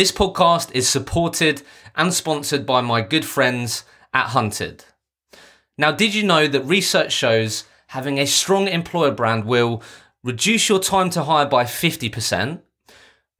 This 0.00 0.12
podcast 0.12 0.74
is 0.74 0.88
supported 0.88 1.60
and 1.94 2.14
sponsored 2.14 2.64
by 2.64 2.80
my 2.80 3.02
good 3.02 3.26
friends 3.26 3.84
at 4.14 4.28
Hunted. 4.28 4.86
Now, 5.76 5.92
did 5.92 6.14
you 6.14 6.22
know 6.22 6.46
that 6.46 6.62
research 6.62 7.12
shows 7.12 7.64
having 7.88 8.16
a 8.16 8.24
strong 8.24 8.66
employer 8.66 9.10
brand 9.10 9.44
will 9.44 9.82
reduce 10.24 10.70
your 10.70 10.78
time 10.78 11.10
to 11.10 11.24
hire 11.24 11.44
by 11.44 11.64
50%, 11.64 12.62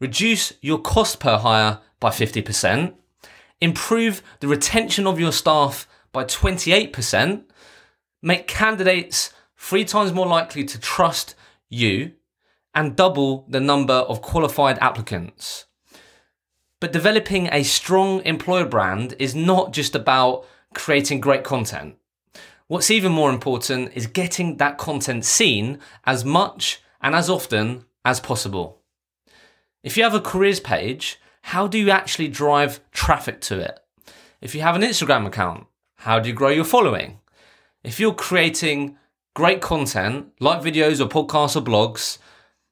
reduce 0.01 0.53
your 0.61 0.79
cost 0.79 1.19
per 1.19 1.39
hire 1.39 1.81
by 1.99 2.11
50%, 2.11 2.93
improve 3.63 4.23
the 4.41 4.49
retention 4.49 5.07
of 5.07 5.19
your 5.19 5.33
staff 5.33 5.89
by 6.13 6.25
28%, 6.25 7.43
make 8.21 8.47
candidates 8.47 9.33
three 9.57 9.87
times 9.87 10.13
more 10.13 10.27
likely 10.27 10.65
to 10.65 10.79
trust 10.79 11.35
you, 11.71 12.13
and 12.75 12.97
double 12.97 13.47
the 13.49 13.61
number 13.61 13.95
of 13.95 14.21
qualified 14.21 14.79
applicants. 14.81 15.65
But 16.81 16.93
developing 16.93 17.49
a 17.53 17.63
strong 17.63 18.23
employer 18.25 18.65
brand 18.65 19.15
is 19.19 19.35
not 19.35 19.73
just 19.73 19.95
about 19.95 20.47
creating 20.75 21.21
great 21.21 21.45
content. 21.45 21.97
What's 22.69 22.91
even 22.91 23.13
more 23.13 23.31
important 23.31 23.93
is 23.95 24.07
getting 24.07 24.57
that 24.57 24.79
content 24.79 25.27
seen 25.27 25.79
as 26.05 26.25
much 26.25 26.81
and 27.03 27.15
as 27.15 27.29
often 27.29 27.85
as 28.05 28.19
possible. 28.19 28.81
If 29.83 29.97
you 29.97 30.05
have 30.05 30.15
a 30.15 30.21
careers 30.21 30.61
page, 30.61 31.21
how 31.43 31.67
do 31.67 31.79
you 31.79 31.91
actually 31.91 32.29
drive 32.29 32.81
traffic 32.93 33.41
to 33.43 33.59
it? 33.59 33.79
If 34.41 34.55
you 34.55 34.63
have 34.63 34.77
an 34.77 34.83
Instagram 34.83 35.27
account, 35.27 35.67
how 35.97 36.19
do 36.19 36.29
you 36.29 36.35
grow 36.35 36.49
your 36.49 36.65
following? 36.65 37.19
If 37.85 38.01
you're 38.01 38.15
creating 38.15 38.97
great 39.35 39.61
content 39.61 40.33
like 40.41 40.63
videos 40.63 41.01
or 41.01 41.09
podcasts 41.09 41.57
or 41.57 41.63
blogs, 41.63 42.19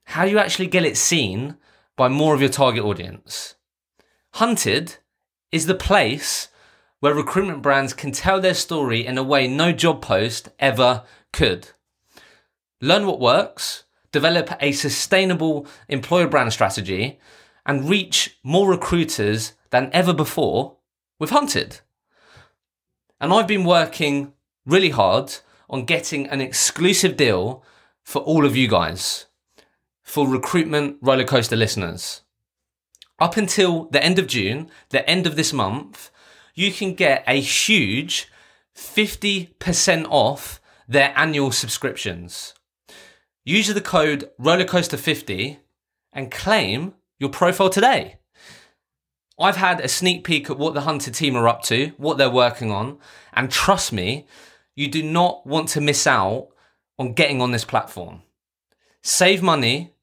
how 0.05 0.25
do 0.25 0.31
you 0.31 0.39
actually 0.39 0.69
get 0.69 0.85
it 0.85 0.97
seen 0.97 1.57
by 1.97 2.09
more 2.09 2.35
of 2.35 2.41
your 2.41 2.51
target 2.51 2.85
audience? 2.85 3.57
Hunted 4.35 4.97
is 5.51 5.67
the 5.67 5.75
place 5.75 6.49
where 7.01 7.15
recruitment 7.15 7.63
brands 7.63 7.95
can 7.95 8.13
tell 8.13 8.41
their 8.41 8.55
story 8.55 9.07
in 9.07 9.19
a 9.19 9.23
way 9.23 9.47
no 9.47 9.73
job 9.73 10.03
post 10.03 10.49
ever 10.59 11.05
could. 11.33 11.71
Learn 12.81 13.07
what 13.07 13.21
works, 13.21 13.85
develop 14.13 14.51
a 14.61 14.73
sustainable 14.73 15.67
employer 15.89 16.29
brand 16.29 16.53
strategy, 16.53 17.19
and 17.67 17.89
reach 17.89 18.39
more 18.43 18.69
recruiters 18.69 19.53
than 19.71 19.91
ever 19.93 20.13
before 20.13 20.77
with 21.19 21.31
Hunted. 21.31 21.81
And 23.21 23.33
I've 23.33 23.49
been 23.49 23.65
working 23.65 24.33
really 24.65 24.91
hard 24.91 25.35
on 25.69 25.85
getting 25.85 26.27
an 26.29 26.41
exclusive 26.41 27.17
deal 27.17 27.63
for 28.03 28.23
all 28.23 28.47
of 28.47 28.57
you 28.57 28.69
guys, 28.69 29.27
for 30.03 30.27
recruitment 30.27 31.03
rollercoaster 31.03 31.59
listeners. 31.59 32.23
Up 33.19 33.37
until 33.37 33.85
the 33.87 34.03
end 34.03 34.19
of 34.19 34.29
June, 34.29 34.71
the 34.91 35.09
end 35.09 35.27
of 35.27 35.35
this 35.35 35.53
month, 35.53 36.11
you 36.55 36.73
can 36.73 36.95
get 36.95 37.25
a 37.27 37.41
huge 37.41 38.29
50% 38.77 40.07
off 40.09 40.61
their 40.87 41.13
annual 41.17 41.51
subscriptions. 41.51 42.55
Use 43.45 43.69
the 43.69 43.81
code 43.81 44.31
rollercoaster50 44.41 45.59
and 46.13 46.31
claim 46.31 46.95
your 47.19 47.31
profile 47.31 47.71
today. 47.71 48.19
I've 49.39 49.57
had 49.57 49.81
a 49.81 49.89
sneak 49.89 50.25
peek 50.25 50.51
at 50.51 50.59
what 50.59 50.75
the 50.75 50.83
Hunted 50.83 51.15
team 51.15 51.37
are 51.37 51.49
up 51.49 51.63
to, 51.65 51.93
what 51.97 52.19
they're 52.19 52.31
working 52.31 52.71
on, 52.71 52.99
and 53.33 53.51
trust 53.51 53.93
me, 53.93 54.27
you 54.75 54.89
do 54.89 55.03
not 55.03 55.47
want 55.47 55.69
to 55.71 55.81
miss 55.81 56.07
out 56.07 56.49
on 56.99 57.15
getting 57.15 57.41
on 57.41 57.53
this 57.53 57.65
platform. 57.65 58.23
Save 59.03 59.43
money 59.43 59.95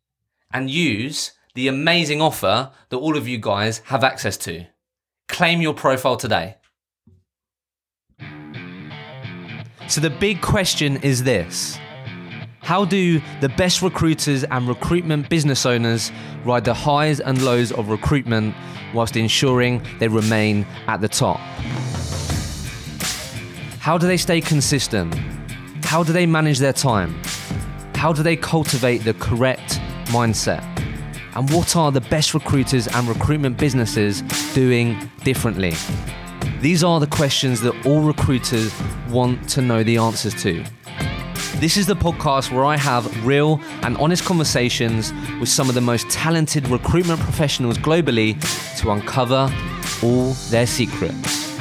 and 0.51 0.69
use 0.69 1.31
the 1.55 1.69
amazing 1.69 2.21
offer 2.21 2.71
that 2.89 2.97
all 2.97 3.17
of 3.17 3.27
you 3.27 3.37
guys 3.37 3.79
have 3.85 4.03
access 4.03 4.37
to. 4.37 4.65
Claim 5.27 5.61
your 5.61 5.73
profile 5.73 6.17
today. 6.17 6.57
So, 9.87 10.01
the 10.01 10.09
big 10.09 10.41
question 10.41 10.97
is 10.97 11.23
this 11.23 11.79
How 12.61 12.85
do 12.85 13.21
the 13.39 13.49
best 13.49 13.81
recruiters 13.81 14.43
and 14.43 14.67
recruitment 14.67 15.29
business 15.29 15.65
owners 15.65 16.11
ride 16.43 16.65
the 16.65 16.73
highs 16.73 17.19
and 17.19 17.41
lows 17.41 17.71
of 17.71 17.89
recruitment 17.89 18.53
whilst 18.93 19.15
ensuring 19.15 19.81
they 19.99 20.07
remain 20.07 20.65
at 20.87 21.01
the 21.01 21.07
top? 21.07 21.39
How 23.79 23.97
do 23.97 24.07
they 24.07 24.17
stay 24.17 24.41
consistent? 24.41 25.13
How 25.85 26.03
do 26.03 26.11
they 26.11 26.25
manage 26.25 26.59
their 26.59 26.73
time? 26.73 27.15
How 27.93 28.11
do 28.11 28.23
they 28.23 28.35
cultivate 28.35 28.99
the 28.99 29.13
correct 29.13 29.79
mindset? 30.07 30.74
And 31.35 31.49
what 31.51 31.75
are 31.75 31.91
the 31.91 31.99
best 31.99 32.33
recruiters 32.33 32.87
and 32.87 33.09
recruitment 33.09 33.57
businesses 33.57 34.21
doing 34.53 35.11
differently? 35.25 35.73
These 36.61 36.81
are 36.81 37.01
the 37.01 37.07
questions 37.07 37.59
that 37.61 37.85
all 37.85 38.01
recruiters 38.01 38.73
want 39.09 39.49
to 39.49 39.61
know 39.61 39.83
the 39.83 39.97
answers 39.97 40.33
to. 40.43 40.63
This 41.57 41.75
is 41.75 41.87
the 41.87 41.95
podcast 41.95 42.53
where 42.53 42.63
I 42.63 42.77
have 42.77 43.25
real 43.25 43.59
and 43.81 43.97
honest 43.97 44.23
conversations 44.23 45.11
with 45.41 45.49
some 45.49 45.67
of 45.67 45.75
the 45.75 45.81
most 45.81 46.09
talented 46.09 46.69
recruitment 46.69 47.19
professionals 47.19 47.77
globally 47.77 48.39
to 48.79 48.91
uncover 48.91 49.53
all 50.01 50.31
their 50.49 50.65
secrets. 50.65 51.59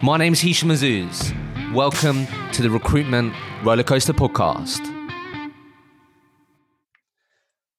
My 0.00 0.16
name 0.16 0.32
is 0.32 0.40
Hisham 0.40 0.70
Azuz. 0.70 1.36
Welcome 1.74 2.26
to 2.52 2.62
the 2.62 2.70
Recruitment 2.70 3.34
Rollercoaster 3.62 4.14
Podcast. 4.14 4.99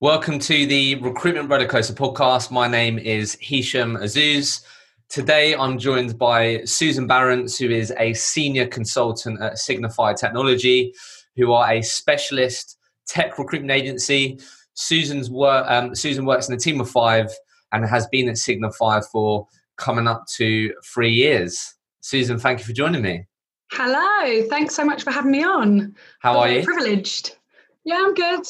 Welcome 0.01 0.39
to 0.39 0.65
the 0.65 0.95
Recruitment 0.95 1.47
Rollercoaster 1.47 1.93
Podcast. 1.93 2.49
My 2.49 2.67
name 2.67 2.97
is 2.97 3.37
Hisham 3.39 3.97
Azuz. 3.97 4.63
Today 5.09 5.53
I'm 5.53 5.77
joined 5.77 6.17
by 6.17 6.63
Susan 6.63 7.07
Barrance, 7.07 7.55
who 7.59 7.69
is 7.69 7.93
a 7.99 8.11
senior 8.13 8.65
consultant 8.65 9.39
at 9.39 9.59
Signify 9.59 10.13
Technology, 10.13 10.91
who 11.35 11.53
are 11.53 11.71
a 11.71 11.83
specialist 11.83 12.79
tech 13.05 13.37
recruitment 13.37 13.69
agency. 13.69 14.39
Susan's 14.73 15.29
work, 15.29 15.67
um, 15.69 15.93
Susan 15.93 16.25
works 16.25 16.49
in 16.49 16.55
a 16.55 16.59
team 16.59 16.81
of 16.81 16.89
five 16.89 17.29
and 17.71 17.85
has 17.85 18.07
been 18.07 18.27
at 18.27 18.39
Signify 18.39 19.01
for 19.11 19.47
coming 19.77 20.07
up 20.07 20.25
to 20.37 20.73
three 20.83 21.11
years. 21.13 21.75
Susan, 21.99 22.39
thank 22.39 22.57
you 22.57 22.65
for 22.65 22.73
joining 22.73 23.03
me. 23.03 23.27
Hello, 23.71 24.47
thanks 24.49 24.73
so 24.73 24.83
much 24.83 25.03
for 25.03 25.11
having 25.11 25.31
me 25.31 25.43
on. 25.43 25.95
How 26.21 26.39
are 26.39 26.49
you? 26.49 26.63
Privileged. 26.63 27.37
Yeah, 27.83 27.97
I'm 27.99 28.15
good 28.15 28.47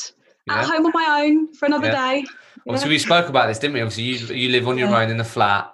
at 0.49 0.65
home 0.65 0.85
on 0.85 0.91
my 0.93 1.23
own 1.23 1.53
for 1.53 1.65
another 1.65 1.87
yeah. 1.87 2.13
day. 2.13 2.25
Obviously, 2.67 2.89
we 2.89 2.99
spoke 2.99 3.29
about 3.29 3.47
this, 3.47 3.59
didn't 3.59 3.73
we? 3.73 3.81
Obviously, 3.81 4.03
you 4.03 4.35
you 4.35 4.49
live 4.49 4.67
on 4.67 4.77
your 4.77 4.89
yeah. 4.89 4.99
own 4.99 5.09
in 5.09 5.19
a 5.19 5.23
flat. 5.25 5.73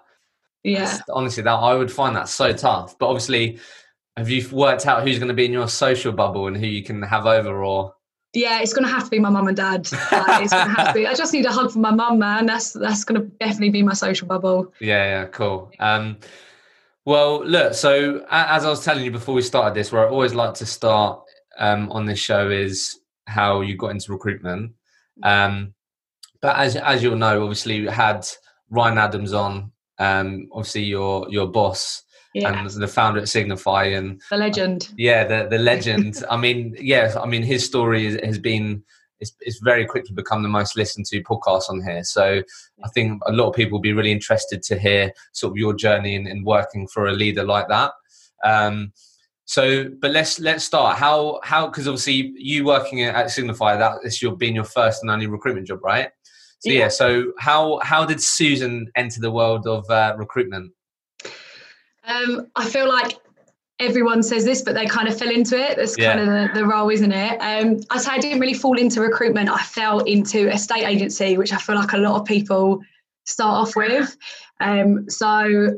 Yeah. 0.64 0.98
honestly, 1.10 1.44
that 1.44 1.52
I 1.52 1.74
would 1.76 1.92
find 1.92 2.16
that 2.16 2.28
so 2.28 2.52
tough. 2.52 2.98
But 2.98 3.08
obviously, 3.08 3.60
have 4.18 4.30
you 4.30 4.48
worked 4.52 4.86
out 4.86 5.04
who's 5.04 5.18
going 5.18 5.30
to 5.30 5.34
be 5.34 5.46
in 5.46 5.54
your 5.54 5.68
social 5.68 6.12
bubble 6.12 6.48
and 6.48 6.58
who 6.58 6.66
you 6.66 6.84
can 6.84 7.02
have 7.02 7.26
over, 7.26 7.64
or? 7.64 7.94
Yeah, 8.34 8.60
it's 8.62 8.74
going 8.74 8.86
to 8.86 8.92
have 8.92 9.06
to 9.06 9.10
be 9.10 9.20
my 9.20 9.30
mum 9.30 9.48
and 9.48 9.58
dad. 9.58 9.90
Like, 10.12 10.44
it's 10.44 10.54
going 10.54 10.68
to 10.68 10.74
have 10.74 10.88
to 10.88 10.94
be. 10.94 11.08
I 11.08 11.14
just 11.14 11.34
need 11.34 11.46
a 11.46 11.52
hug 11.52 11.72
from 11.72 11.82
my 11.82 11.92
mum, 11.92 12.20
man. 12.20 12.46
That's 12.46 12.74
that's 12.74 13.04
going 13.04 13.22
to 13.22 13.28
definitely 13.38 13.70
be 13.70 13.84
my 13.84 13.94
social 13.94 14.28
bubble. 14.28 14.74
Yeah, 14.80 15.04
yeah, 15.04 15.26
cool. 15.28 15.72
Um, 15.80 16.18
well, 17.06 17.44
look. 17.46 17.74
So 17.74 18.26
as 18.30 18.66
I 18.66 18.70
was 18.70 18.84
telling 18.84 19.06
you 19.06 19.12
before 19.12 19.34
we 19.34 19.42
started 19.42 19.74
this, 19.74 19.92
where 19.92 20.06
I 20.06 20.10
always 20.10 20.34
like 20.34 20.54
to 20.56 20.66
start 20.66 21.22
um, 21.58 21.90
on 21.92 22.06
this 22.06 22.20
show 22.20 22.50
is 22.50 23.00
how 23.28 23.62
you 23.62 23.76
got 23.76 23.92
into 23.92 24.12
recruitment. 24.12 24.74
Um, 25.24 25.74
but 26.42 26.56
as 26.58 26.76
as 26.76 27.04
you'll 27.04 27.16
know, 27.16 27.42
obviously 27.42 27.82
we 27.82 27.88
had 27.88 28.28
Ryan 28.70 28.98
Adams 28.98 29.34
on, 29.34 29.72
um, 30.00 30.48
obviously 30.52 30.84
your 30.84 31.30
your 31.30 31.48
boss 31.48 32.04
yeah. 32.34 32.50
and 32.50 32.70
the 32.70 32.88
founder 32.88 33.20
at 33.20 33.30
Signify 33.30 33.86
and 33.86 34.22
the 34.30 34.38
legend. 34.38 34.90
Yeah, 34.98 35.24
the 35.26 35.48
the 35.50 35.58
legend. 35.58 36.24
I 36.30 36.38
mean, 36.38 36.76
yeah, 36.80 37.16
I 37.22 37.26
mean 37.26 37.44
his 37.44 37.66
story 37.66 38.06
is, 38.06 38.20
has 38.24 38.40
been 38.40 38.84
it's, 39.20 39.34
it's 39.42 39.60
very 39.60 39.86
quickly 39.86 40.14
become 40.14 40.44
the 40.44 40.50
most 40.50 40.76
listened 40.76 41.06
to 41.08 41.24
podcast 41.24 41.70
on 41.70 41.82
here. 41.82 42.04
So 42.04 42.42
I 42.84 42.90
think 42.90 43.22
a 43.26 43.32
lot 43.32 43.50
of 43.50 43.56
people 43.56 43.78
will 43.78 43.82
be 43.82 43.94
really 43.94 44.12
interested 44.12 44.62
to 44.64 44.78
hear 44.78 45.12
sort 45.32 45.52
of 45.52 45.58
your 45.58 45.74
journey 45.74 46.16
in, 46.16 46.28
in 46.28 46.44
working 46.44 46.88
for 46.88 47.08
a 47.08 47.14
leader 47.14 47.44
like 47.44 47.68
that. 47.70 47.94
Um, 48.44 48.94
so, 49.48 49.86
but 50.02 50.12
let's 50.12 50.42
let's 50.42 50.66
start. 50.66 50.98
How 50.98 51.40
how 51.42 51.68
because 51.68 51.88
obviously 51.88 52.34
you 52.36 52.66
working 52.66 53.02
at 53.02 53.32
Signify 53.32 53.78
that 53.78 54.00
this 54.04 54.22
your 54.22 54.36
being 54.36 54.54
your 54.54 54.66
first 54.66 55.02
and 55.02 55.10
only 55.10 55.26
recruitment 55.26 55.68
job, 55.68 55.80
right? 55.84 56.10
So 56.60 56.70
yeah. 56.70 56.80
yeah 56.80 56.88
so 56.90 57.32
how 57.40 57.80
how 57.82 58.06
did 58.06 58.22
Susan 58.22 58.92
enter 58.98 59.22
the 59.22 59.32
world 59.32 59.66
of 59.66 59.90
uh, 59.90 60.16
recruitment? 60.18 60.74
Um, 62.04 62.48
I 62.58 62.66
feel 62.68 62.90
like 62.90 63.18
everyone 63.80 64.22
says 64.22 64.44
this, 64.44 64.64
but 64.64 64.76
they 64.76 64.86
kind 64.86 65.08
of 65.08 65.18
fell 65.18 65.30
into 65.30 65.58
it. 65.58 65.78
That's 65.78 65.98
yeah. 65.98 66.16
kind 66.16 66.20
of 66.20 66.28
the, 66.28 66.60
the 66.60 66.66
role, 66.66 66.90
isn't 66.90 67.14
it? 67.14 67.38
Um, 67.40 67.80
I 67.90 68.00
say 68.00 68.12
I 68.12 68.18
didn't 68.18 68.42
really 68.42 68.54
fall 68.54 68.78
into 68.78 69.00
recruitment. 69.00 69.50
I 69.50 69.60
fell 69.60 70.00
into 70.00 70.50
estate 70.50 70.84
agency, 70.84 71.38
which 71.38 71.54
I 71.54 71.58
feel 71.58 71.76
like 71.76 71.94
a 71.94 71.98
lot 71.98 72.20
of 72.20 72.26
people 72.26 72.82
start 73.26 73.68
off 73.68 73.78
with. 73.78 74.18
Um, 74.60 75.10
so 75.10 75.74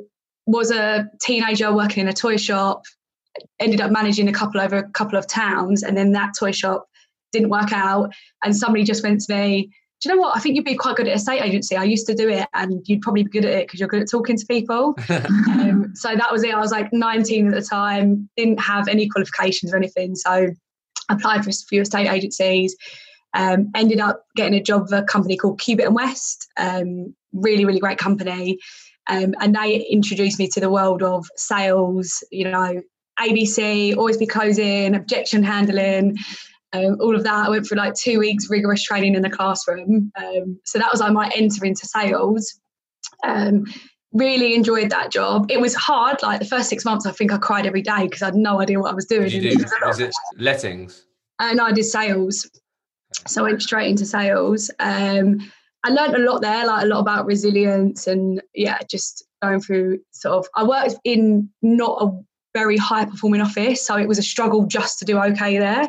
was 0.47 0.71
a 0.71 1.07
teenager 1.21 1.71
working 1.71 2.01
in 2.01 2.07
a 2.07 2.13
toy 2.13 2.37
shop 2.37 2.85
ended 3.59 3.81
up 3.81 3.91
managing 3.91 4.27
a 4.27 4.33
couple 4.33 4.61
over 4.61 4.77
a 4.77 4.89
couple 4.91 5.17
of 5.17 5.27
towns, 5.27 5.83
and 5.83 5.97
then 5.97 6.11
that 6.13 6.33
toy 6.37 6.51
shop 6.51 6.87
didn't 7.31 7.49
work 7.49 7.71
out. 7.71 8.13
And 8.43 8.55
somebody 8.55 8.83
just 8.83 9.03
went 9.03 9.21
to 9.21 9.33
me, 9.33 9.71
do 10.01 10.09
you 10.09 10.15
know 10.15 10.21
what? 10.21 10.35
I 10.35 10.39
think 10.39 10.55
you'd 10.55 10.65
be 10.65 10.75
quite 10.75 10.95
good 10.95 11.07
at 11.07 11.15
estate 11.15 11.41
agency. 11.41 11.75
I 11.75 11.83
used 11.83 12.07
to 12.07 12.15
do 12.15 12.29
it, 12.29 12.47
and 12.53 12.81
you'd 12.85 13.01
probably 13.01 13.23
be 13.23 13.29
good 13.29 13.45
at 13.45 13.51
it 13.51 13.67
because 13.67 13.79
you're 13.79 13.89
good 13.89 14.01
at 14.01 14.09
talking 14.09 14.37
to 14.37 14.45
people. 14.45 14.95
um, 15.09 15.91
so 15.93 16.15
that 16.15 16.31
was 16.31 16.43
it. 16.43 16.53
I 16.53 16.59
was 16.59 16.71
like 16.71 16.91
19 16.93 17.47
at 17.47 17.53
the 17.53 17.61
time, 17.61 18.29
didn't 18.37 18.61
have 18.61 18.87
any 18.87 19.09
qualifications 19.09 19.73
or 19.73 19.77
anything. 19.77 20.15
So 20.15 20.49
applied 21.09 21.43
for 21.43 21.49
a 21.49 21.53
few 21.53 21.81
estate 21.81 22.07
agencies. 22.07 22.75
Um, 23.33 23.71
ended 23.75 23.99
up 23.99 24.23
getting 24.35 24.55
a 24.55 24.63
job 24.63 24.83
with 24.83 24.93
a 24.93 25.03
company 25.03 25.37
called 25.37 25.59
Cubitt 25.59 25.85
and 25.85 25.95
West. 25.95 26.47
Um, 26.57 27.13
really, 27.33 27.65
really 27.65 27.79
great 27.79 27.97
company. 27.97 28.57
Um, 29.07 29.35
and 29.41 29.55
they 29.55 29.85
introduced 29.89 30.39
me 30.39 30.47
to 30.49 30.59
the 30.59 30.69
world 30.69 31.03
of 31.03 31.27
sales, 31.35 32.23
you 32.31 32.49
know, 32.49 32.81
ABC, 33.19 33.95
always 33.97 34.17
be 34.17 34.25
closing, 34.25 34.95
objection 34.95 35.43
handling, 35.43 36.17
um, 36.73 36.97
all 36.99 37.15
of 37.15 37.23
that. 37.23 37.47
I 37.47 37.49
went 37.49 37.67
through 37.67 37.77
like 37.77 37.95
two 37.95 38.19
weeks 38.19 38.49
rigorous 38.49 38.83
training 38.83 39.15
in 39.15 39.21
the 39.21 39.29
classroom. 39.29 40.11
Um, 40.17 40.59
so 40.65 40.79
that 40.79 40.91
was 40.91 41.01
like 41.01 41.13
my 41.13 41.31
enter 41.35 41.65
into 41.65 41.85
sales. 41.85 42.59
Um, 43.23 43.65
really 44.13 44.55
enjoyed 44.55 44.89
that 44.89 45.11
job. 45.11 45.49
It 45.49 45.59
was 45.59 45.75
hard. 45.75 46.21
Like 46.21 46.39
the 46.39 46.45
first 46.45 46.69
six 46.69 46.85
months, 46.85 47.05
I 47.05 47.11
think 47.11 47.31
I 47.31 47.37
cried 47.37 47.65
every 47.65 47.81
day 47.81 48.03
because 48.03 48.21
I 48.21 48.25
had 48.25 48.35
no 48.35 48.61
idea 48.61 48.79
what 48.79 48.91
I 48.91 48.95
was 48.95 49.05
doing. 49.05 49.29
Did 49.29 49.43
you 49.43 49.57
do, 49.57 49.65
was 49.85 49.99
it 49.99 50.11
lettings? 50.37 51.05
And 51.39 51.59
I 51.61 51.71
did 51.71 51.85
sales. 51.85 52.49
So 53.27 53.41
I 53.41 53.49
went 53.49 53.61
straight 53.61 53.89
into 53.89 54.05
sales. 54.05 54.69
Um, 54.79 55.39
I 55.83 55.89
learned 55.89 56.15
a 56.15 56.19
lot 56.19 56.41
there, 56.41 56.65
like 56.65 56.83
a 56.83 56.87
lot 56.87 56.99
about 56.99 57.25
resilience 57.25 58.07
and 58.07 58.41
yeah, 58.53 58.79
just 58.89 59.25
going 59.41 59.61
through 59.61 59.99
sort 60.11 60.35
of. 60.35 60.47
I 60.55 60.63
worked 60.63 60.95
in 61.05 61.49
not 61.61 62.03
a 62.03 62.11
very 62.53 62.77
high 62.77 63.05
performing 63.05 63.41
office, 63.41 63.85
so 63.85 63.95
it 63.95 64.07
was 64.07 64.17
a 64.17 64.23
struggle 64.23 64.65
just 64.65 64.99
to 64.99 65.05
do 65.05 65.19
okay 65.19 65.57
there. 65.59 65.87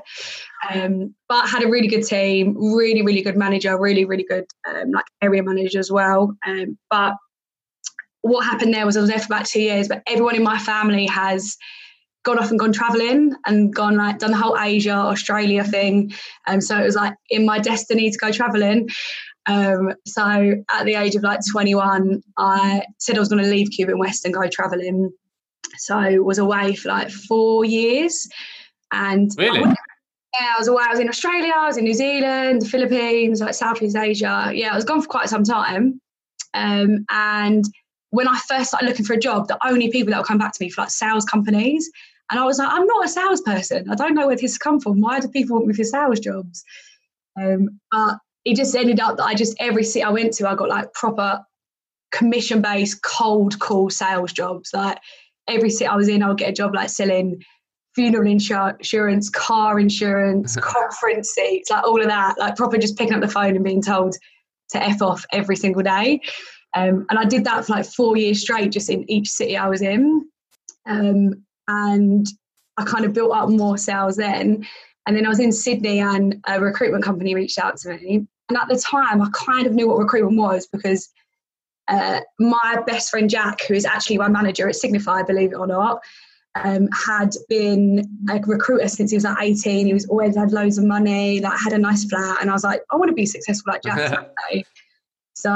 Um, 0.70 1.14
but 1.28 1.48
had 1.48 1.62
a 1.62 1.68
really 1.68 1.88
good 1.88 2.04
team, 2.04 2.54
really 2.56 3.02
really 3.02 3.22
good 3.22 3.36
manager, 3.36 3.78
really 3.78 4.04
really 4.04 4.24
good 4.28 4.46
um, 4.68 4.90
like 4.92 5.06
area 5.22 5.42
manager 5.42 5.78
as 5.78 5.90
well. 5.90 6.36
Um, 6.46 6.78
but 6.90 7.14
what 8.22 8.44
happened 8.44 8.74
there 8.74 8.86
was 8.86 8.96
I 8.96 9.00
was 9.00 9.10
there 9.10 9.18
for 9.18 9.26
about 9.26 9.46
two 9.46 9.62
years, 9.62 9.88
but 9.88 10.02
everyone 10.06 10.36
in 10.36 10.42
my 10.42 10.58
family 10.58 11.06
has 11.06 11.56
gone 12.22 12.38
off 12.38 12.50
and 12.50 12.58
gone 12.58 12.72
traveling 12.72 13.32
and 13.46 13.74
gone 13.74 13.96
like 13.96 14.18
done 14.18 14.32
the 14.32 14.36
whole 14.36 14.58
Asia, 14.58 14.92
Australia 14.92 15.64
thing. 15.64 16.12
And 16.46 16.62
so 16.62 16.78
it 16.78 16.84
was 16.84 16.94
like 16.94 17.14
in 17.30 17.46
my 17.46 17.58
destiny 17.58 18.10
to 18.10 18.18
go 18.18 18.30
traveling. 18.30 18.88
Um, 19.46 19.94
so 20.06 20.54
at 20.70 20.84
the 20.84 20.94
age 20.94 21.16
of 21.16 21.22
like 21.22 21.40
21, 21.50 22.22
I 22.36 22.82
said 22.98 23.16
I 23.16 23.20
was 23.20 23.28
going 23.28 23.42
to 23.42 23.50
leave 23.50 23.70
Cuban 23.70 23.98
West 23.98 24.24
and 24.24 24.34
go 24.34 24.46
traveling. 24.48 25.10
So 25.78 26.22
was 26.22 26.38
away 26.38 26.74
for 26.74 26.88
like 26.88 27.10
four 27.10 27.64
years. 27.64 28.28
And 28.92 29.30
really? 29.38 29.64
I 29.64 29.74
yeah, 30.38 30.54
I 30.54 30.58
was 30.58 30.68
away. 30.68 30.84
I 30.86 30.90
was 30.90 31.00
in 31.00 31.08
Australia, 31.08 31.52
I 31.56 31.66
was 31.66 31.76
in 31.76 31.84
New 31.84 31.94
Zealand, 31.94 32.62
the 32.62 32.66
Philippines, 32.66 33.40
like 33.40 33.54
Southeast 33.54 33.96
Asia. 33.96 34.52
Yeah, 34.54 34.72
I 34.72 34.76
was 34.76 34.84
gone 34.84 35.02
for 35.02 35.08
quite 35.08 35.28
some 35.28 35.42
time. 35.42 36.00
Um, 36.54 37.04
and 37.10 37.64
when 38.10 38.28
I 38.28 38.38
first 38.48 38.68
started 38.68 38.86
looking 38.86 39.04
for 39.04 39.14
a 39.14 39.20
job, 39.20 39.48
the 39.48 39.58
only 39.66 39.90
people 39.90 40.12
that 40.12 40.18
would 40.18 40.26
come 40.26 40.38
back 40.38 40.52
to 40.52 40.62
me 40.64 40.70
for 40.70 40.82
like 40.82 40.90
sales 40.90 41.24
companies. 41.24 41.90
And 42.30 42.38
I 42.38 42.44
was 42.44 42.58
like, 42.58 42.68
I'm 42.70 42.86
not 42.86 43.04
a 43.04 43.08
salesperson. 43.08 43.90
I 43.90 43.96
don't 43.96 44.14
know 44.14 44.28
where 44.28 44.36
this 44.36 44.52
has 44.52 44.58
come 44.58 44.78
from. 44.78 45.00
Why 45.00 45.18
do 45.18 45.28
people 45.28 45.56
want 45.56 45.66
me 45.66 45.74
for 45.74 45.84
sales 45.84 46.20
jobs? 46.20 46.64
Um, 47.40 47.80
but 47.90 48.18
it 48.44 48.56
just 48.56 48.74
ended 48.76 49.00
up 49.00 49.16
that 49.16 49.24
I 49.24 49.34
just 49.34 49.56
every 49.58 49.82
city 49.82 50.02
I 50.02 50.10
went 50.10 50.32
to, 50.34 50.48
I 50.48 50.54
got 50.54 50.68
like 50.68 50.92
proper 50.92 51.40
commission 52.12 52.62
based 52.62 53.02
cold 53.02 53.58
call 53.58 53.90
sales 53.90 54.32
jobs. 54.32 54.70
Like 54.72 54.98
every 55.48 55.70
city 55.70 55.86
I 55.86 55.96
was 55.96 56.08
in, 56.08 56.22
I 56.22 56.28
would 56.28 56.38
get 56.38 56.50
a 56.50 56.52
job 56.52 56.74
like 56.74 56.90
selling 56.90 57.42
funeral 57.94 58.30
insurance, 58.30 59.30
car 59.30 59.80
insurance, 59.80 60.56
conference 60.60 61.30
seats, 61.30 61.70
like 61.70 61.84
all 61.84 62.00
of 62.00 62.06
that. 62.06 62.38
Like 62.38 62.56
proper 62.56 62.78
just 62.78 62.96
picking 62.96 63.14
up 63.14 63.20
the 63.20 63.28
phone 63.28 63.56
and 63.56 63.64
being 63.64 63.82
told 63.82 64.14
to 64.70 64.82
f 64.82 65.02
off 65.02 65.24
every 65.32 65.56
single 65.56 65.82
day. 65.82 66.20
Um, 66.76 67.06
and 67.10 67.18
I 67.18 67.24
did 67.24 67.44
that 67.44 67.66
for 67.66 67.74
like 67.74 67.86
four 67.86 68.16
years 68.16 68.42
straight, 68.42 68.70
just 68.70 68.90
in 68.90 69.10
each 69.10 69.28
city 69.28 69.56
I 69.56 69.68
was 69.68 69.82
in. 69.82 70.28
Um, 70.86 71.44
and 71.66 72.26
I 72.76 72.84
kind 72.84 73.04
of 73.04 73.12
built 73.12 73.32
up 73.32 73.48
more 73.48 73.76
sales 73.76 74.16
then. 74.16 74.66
And 75.06 75.16
then 75.16 75.26
I 75.26 75.28
was 75.28 75.40
in 75.40 75.52
Sydney 75.52 75.98
and 75.98 76.40
a 76.46 76.60
recruitment 76.60 77.04
company 77.04 77.34
reached 77.34 77.58
out 77.58 77.76
to 77.78 77.96
me. 77.96 78.26
And 78.48 78.58
at 78.58 78.68
the 78.68 78.78
time, 78.78 79.22
I 79.22 79.28
kind 79.32 79.66
of 79.66 79.72
knew 79.72 79.88
what 79.88 79.98
recruitment 79.98 80.36
was 80.36 80.66
because 80.66 81.08
uh, 81.90 82.20
my 82.38 82.82
best 82.86 83.10
friend 83.10 83.28
Jack, 83.28 83.62
who 83.66 83.74
is 83.74 83.84
actually 83.84 84.18
my 84.18 84.28
manager 84.28 84.68
at 84.68 84.76
Signify, 84.76 85.22
believe 85.22 85.52
it 85.52 85.56
or 85.56 85.66
not, 85.66 86.00
um, 86.54 86.88
had 86.92 87.34
been 87.48 88.08
a 88.30 88.40
recruiter 88.40 88.88
since 88.88 89.10
he 89.10 89.16
was 89.16 89.24
like 89.24 89.38
18. 89.40 89.86
He 89.86 89.92
was 89.92 90.06
always 90.06 90.36
had 90.36 90.52
loads 90.52 90.78
of 90.78 90.84
money, 90.84 91.40
like 91.40 91.58
had 91.58 91.72
a 91.72 91.78
nice 91.78 92.04
flat. 92.04 92.38
And 92.40 92.48
I 92.48 92.52
was 92.52 92.64
like, 92.64 92.82
I 92.90 92.96
want 92.96 93.08
to 93.08 93.14
be 93.14 93.26
successful 93.26 93.72
like 93.72 93.82
Jack 93.82 94.30
So 95.34 95.50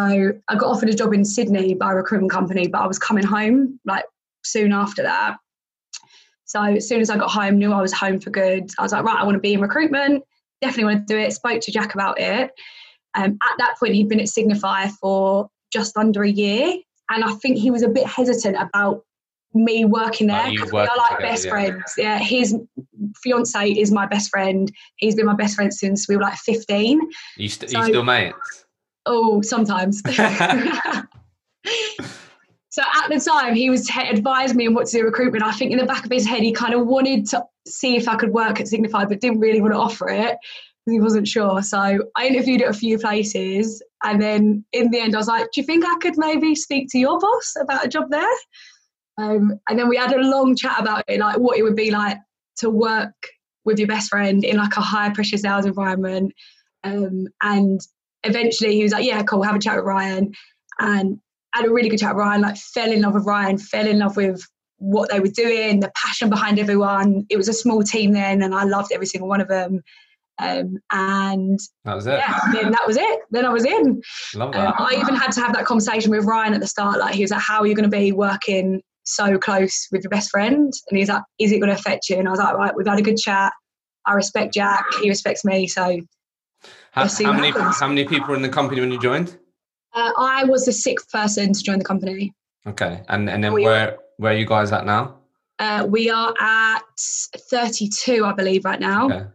I 0.48 0.54
got 0.56 0.66
offered 0.66 0.88
a 0.88 0.94
job 0.94 1.12
in 1.12 1.24
Sydney 1.26 1.74
by 1.74 1.92
a 1.92 1.94
recruitment 1.94 2.32
company, 2.32 2.68
but 2.68 2.80
I 2.80 2.86
was 2.86 2.98
coming 2.98 3.24
home 3.24 3.78
like 3.84 4.04
soon 4.42 4.72
after 4.72 5.02
that. 5.02 5.36
So 6.46 6.62
as 6.62 6.88
soon 6.88 7.00
as 7.00 7.10
I 7.10 7.18
got 7.18 7.30
home, 7.30 7.58
knew 7.58 7.72
I 7.72 7.82
was 7.82 7.92
home 7.92 8.18
for 8.18 8.30
good. 8.30 8.70
I 8.78 8.82
was 8.82 8.92
like, 8.92 9.04
right, 9.04 9.16
I 9.16 9.24
want 9.24 9.34
to 9.34 9.40
be 9.40 9.52
in 9.52 9.60
recruitment. 9.60 10.22
Definitely 10.62 10.94
want 10.94 11.06
to 11.06 11.14
do 11.14 11.20
it. 11.20 11.32
Spoke 11.32 11.60
to 11.60 11.72
Jack 11.72 11.94
about 11.94 12.18
it. 12.18 12.50
Um, 13.14 13.38
at 13.42 13.58
that 13.58 13.74
point, 13.78 13.94
he'd 13.94 14.08
been 14.08 14.20
at 14.20 14.28
Signify 14.28 14.88
for 14.88 15.50
just 15.72 15.96
under 15.96 16.22
a 16.22 16.30
year, 16.30 16.76
and 17.10 17.24
I 17.24 17.32
think 17.34 17.58
he 17.58 17.70
was 17.70 17.82
a 17.82 17.88
bit 17.88 18.06
hesitant 18.06 18.56
about 18.58 19.04
me 19.54 19.84
working 19.84 20.26
there 20.26 20.44
oh, 20.46 20.50
because 20.50 20.72
we 20.72 20.80
are 20.80 20.88
like 20.96 21.10
together, 21.10 21.22
best 21.22 21.44
yeah. 21.44 21.50
friends. 21.50 21.94
Yeah, 21.96 22.18
his 22.18 22.56
fiance 23.22 23.70
is 23.70 23.92
my 23.92 24.06
best 24.06 24.30
friend. 24.30 24.70
He's 24.96 25.14
been 25.14 25.26
my 25.26 25.34
best 25.34 25.54
friend 25.54 25.72
since 25.72 26.08
we 26.08 26.16
were 26.16 26.22
like 26.22 26.38
fifteen. 26.38 27.00
You, 27.36 27.48
st- 27.48 27.70
so, 27.70 27.78
you 27.78 27.84
still 27.86 28.04
mates? 28.04 28.64
Oh, 29.06 29.42
sometimes. 29.42 30.02
so 30.06 30.12
at 32.82 33.08
the 33.08 33.20
time, 33.20 33.54
he 33.54 33.70
was 33.70 33.88
advised 33.90 34.56
me 34.56 34.66
on 34.66 34.74
what 34.74 34.86
to 34.86 34.98
do 34.98 35.04
recruitment. 35.04 35.44
I 35.44 35.52
think 35.52 35.72
in 35.72 35.78
the 35.78 35.86
back 35.86 36.04
of 36.04 36.10
his 36.10 36.26
head, 36.26 36.42
he 36.42 36.52
kind 36.52 36.74
of 36.74 36.86
wanted 36.86 37.26
to 37.28 37.44
see 37.66 37.96
if 37.96 38.08
I 38.08 38.16
could 38.16 38.30
work 38.30 38.60
at 38.60 38.68
Signify, 38.68 39.04
but 39.04 39.20
didn't 39.20 39.40
really 39.40 39.60
want 39.60 39.74
to 39.74 39.78
offer 39.78 40.08
it 40.08 40.36
because 40.84 40.92
he 40.92 41.00
wasn't 41.00 41.28
sure. 41.28 41.62
So 41.62 41.78
I 42.16 42.26
interviewed 42.26 42.62
at 42.62 42.70
a 42.70 42.74
few 42.74 42.98
places, 42.98 43.82
and 44.04 44.20
then 44.22 44.64
in 44.72 44.90
the 44.90 45.00
end, 45.00 45.14
I 45.14 45.18
was 45.18 45.28
like, 45.28 45.50
"Do 45.52 45.60
you 45.60 45.66
think 45.66 45.84
I 45.84 45.96
could 46.00 46.16
maybe 46.16 46.54
speak 46.54 46.88
to 46.90 46.98
your 46.98 47.18
boss 47.18 47.54
about 47.60 47.84
a 47.84 47.88
job 47.88 48.10
there?" 48.10 48.36
Um, 49.18 49.58
and 49.68 49.78
then 49.78 49.88
we 49.88 49.96
had 49.96 50.12
a 50.12 50.20
long 50.20 50.56
chat 50.56 50.80
about 50.80 51.04
it, 51.08 51.20
like 51.20 51.38
what 51.38 51.58
it 51.58 51.62
would 51.62 51.76
be 51.76 51.90
like 51.90 52.18
to 52.58 52.70
work 52.70 53.14
with 53.64 53.78
your 53.78 53.88
best 53.88 54.10
friend 54.10 54.44
in 54.44 54.56
like 54.56 54.76
a 54.76 54.80
high 54.80 55.10
pressure 55.10 55.38
sales 55.38 55.66
environment. 55.66 56.32
Um, 56.82 57.26
and 57.42 57.80
eventually 58.24 58.74
he 58.74 58.82
was 58.82 58.92
like, 58.92 59.06
yeah, 59.06 59.22
cool, 59.22 59.42
have 59.42 59.56
a 59.56 59.58
chat 59.58 59.76
with 59.76 59.84
Ryan. 59.84 60.32
And 60.78 61.18
had 61.54 61.66
a 61.66 61.72
really 61.72 61.88
good 61.88 62.00
chat 62.00 62.14
with 62.14 62.24
Ryan, 62.24 62.42
like 62.42 62.56
fell 62.56 62.90
in 62.90 63.00
love 63.00 63.14
with 63.14 63.24
Ryan, 63.26 63.58
fell 63.58 63.86
in 63.86 64.00
love 64.00 64.16
with 64.16 64.44
what 64.78 65.10
they 65.10 65.20
were 65.20 65.28
doing, 65.28 65.80
the 65.80 65.92
passion 65.94 66.28
behind 66.28 66.58
everyone. 66.58 67.24
It 67.30 67.36
was 67.36 67.48
a 67.48 67.52
small 67.52 67.82
team 67.82 68.12
then, 68.12 68.42
and 68.42 68.54
I 68.54 68.64
loved 68.64 68.92
every 68.92 69.06
single 69.06 69.28
one 69.28 69.40
of 69.40 69.48
them. 69.48 69.80
Um, 70.38 70.78
and 70.90 71.58
that 71.84 71.94
was 71.94 72.06
it. 72.06 72.18
Yeah, 72.18 72.40
then 72.52 72.72
that 72.72 72.86
was 72.86 72.96
it. 72.96 73.20
Then 73.30 73.46
I 73.46 73.50
was 73.50 73.64
in. 73.64 74.02
Love 74.34 74.52
that. 74.52 74.68
Um, 74.68 74.74
I 74.78 74.94
even 75.00 75.14
had 75.14 75.30
to 75.32 75.40
have 75.40 75.54
that 75.54 75.64
conversation 75.64 76.10
with 76.10 76.24
Ryan 76.24 76.54
at 76.54 76.60
the 76.60 76.66
start. 76.66 76.98
Like 76.98 77.14
he 77.14 77.22
was 77.22 77.30
like, 77.30 77.40
"How 77.40 77.60
are 77.60 77.66
you 77.66 77.74
going 77.74 77.88
to 77.88 77.96
be 77.96 78.12
working 78.12 78.82
so 79.04 79.38
close 79.38 79.86
with 79.92 80.02
your 80.02 80.10
best 80.10 80.30
friend?" 80.30 80.72
And 80.90 80.98
he's 80.98 81.08
like, 81.08 81.22
"Is 81.38 81.52
it 81.52 81.58
going 81.58 81.70
to 81.70 81.76
affect 81.76 82.08
you?" 82.08 82.16
And 82.16 82.26
I 82.26 82.30
was 82.32 82.40
like, 82.40 82.54
"Right, 82.54 82.74
we've 82.76 82.86
had 82.86 82.98
a 82.98 83.02
good 83.02 83.16
chat. 83.16 83.52
I 84.06 84.12
respect 84.14 84.54
Jack. 84.54 84.84
He 85.00 85.08
respects 85.08 85.44
me. 85.44 85.66
So 85.66 86.00
how, 86.92 87.08
how 87.08 87.32
many 87.32 87.50
how 87.50 87.88
many 87.88 88.04
people 88.04 88.28
were 88.28 88.36
in 88.36 88.42
the 88.42 88.48
company 88.48 88.80
when 88.80 88.90
you 88.90 89.00
joined? 89.00 89.36
Uh, 89.94 90.12
I 90.18 90.44
was 90.44 90.64
the 90.64 90.72
sixth 90.72 91.10
person 91.10 91.52
to 91.52 91.62
join 91.62 91.78
the 91.78 91.84
company. 91.84 92.32
Okay, 92.66 93.02
and 93.08 93.28
and 93.28 93.42
then 93.42 93.52
we 93.52 93.62
where 93.62 93.90
are, 93.90 93.98
where 94.16 94.32
are 94.32 94.36
you 94.36 94.46
guys 94.46 94.72
at 94.72 94.86
now? 94.86 95.16
Uh, 95.58 95.86
we 95.88 96.10
are 96.10 96.34
at 96.40 96.82
thirty 97.50 97.88
two, 97.88 98.24
I 98.24 98.32
believe, 98.32 98.64
right 98.64 98.80
now. 98.80 99.06
Okay. 99.06 99.26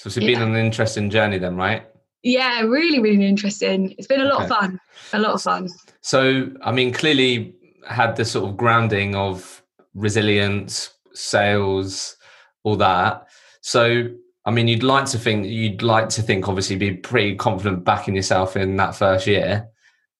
So 0.00 0.08
it's 0.08 0.16
been 0.16 0.30
yeah. 0.30 0.44
an 0.44 0.56
interesting 0.56 1.10
journey, 1.10 1.36
then, 1.36 1.56
right? 1.56 1.86
Yeah, 2.22 2.62
really, 2.62 3.00
really 3.00 3.26
interesting. 3.26 3.94
It's 3.98 4.06
been 4.06 4.22
a 4.22 4.24
lot 4.24 4.36
okay. 4.36 4.44
of 4.44 4.48
fun. 4.48 4.80
A 5.12 5.18
lot 5.18 5.32
of 5.32 5.42
fun. 5.42 5.68
So, 6.00 6.50
I 6.62 6.72
mean, 6.72 6.90
clearly 6.90 7.54
had 7.86 8.16
the 8.16 8.24
sort 8.24 8.48
of 8.48 8.56
grounding 8.56 9.14
of 9.14 9.62
resilience, 9.92 10.88
sales, 11.12 12.16
all 12.62 12.76
that. 12.76 13.26
So, 13.60 14.08
I 14.46 14.50
mean, 14.50 14.68
you'd 14.68 14.82
like 14.82 15.04
to 15.04 15.18
think 15.18 15.44
you'd 15.44 15.82
like 15.82 16.08
to 16.10 16.22
think 16.22 16.48
obviously 16.48 16.76
be 16.76 16.94
pretty 16.94 17.36
confident 17.36 17.84
backing 17.84 18.16
yourself 18.16 18.56
in 18.56 18.76
that 18.76 18.96
first 18.96 19.26
year. 19.26 19.68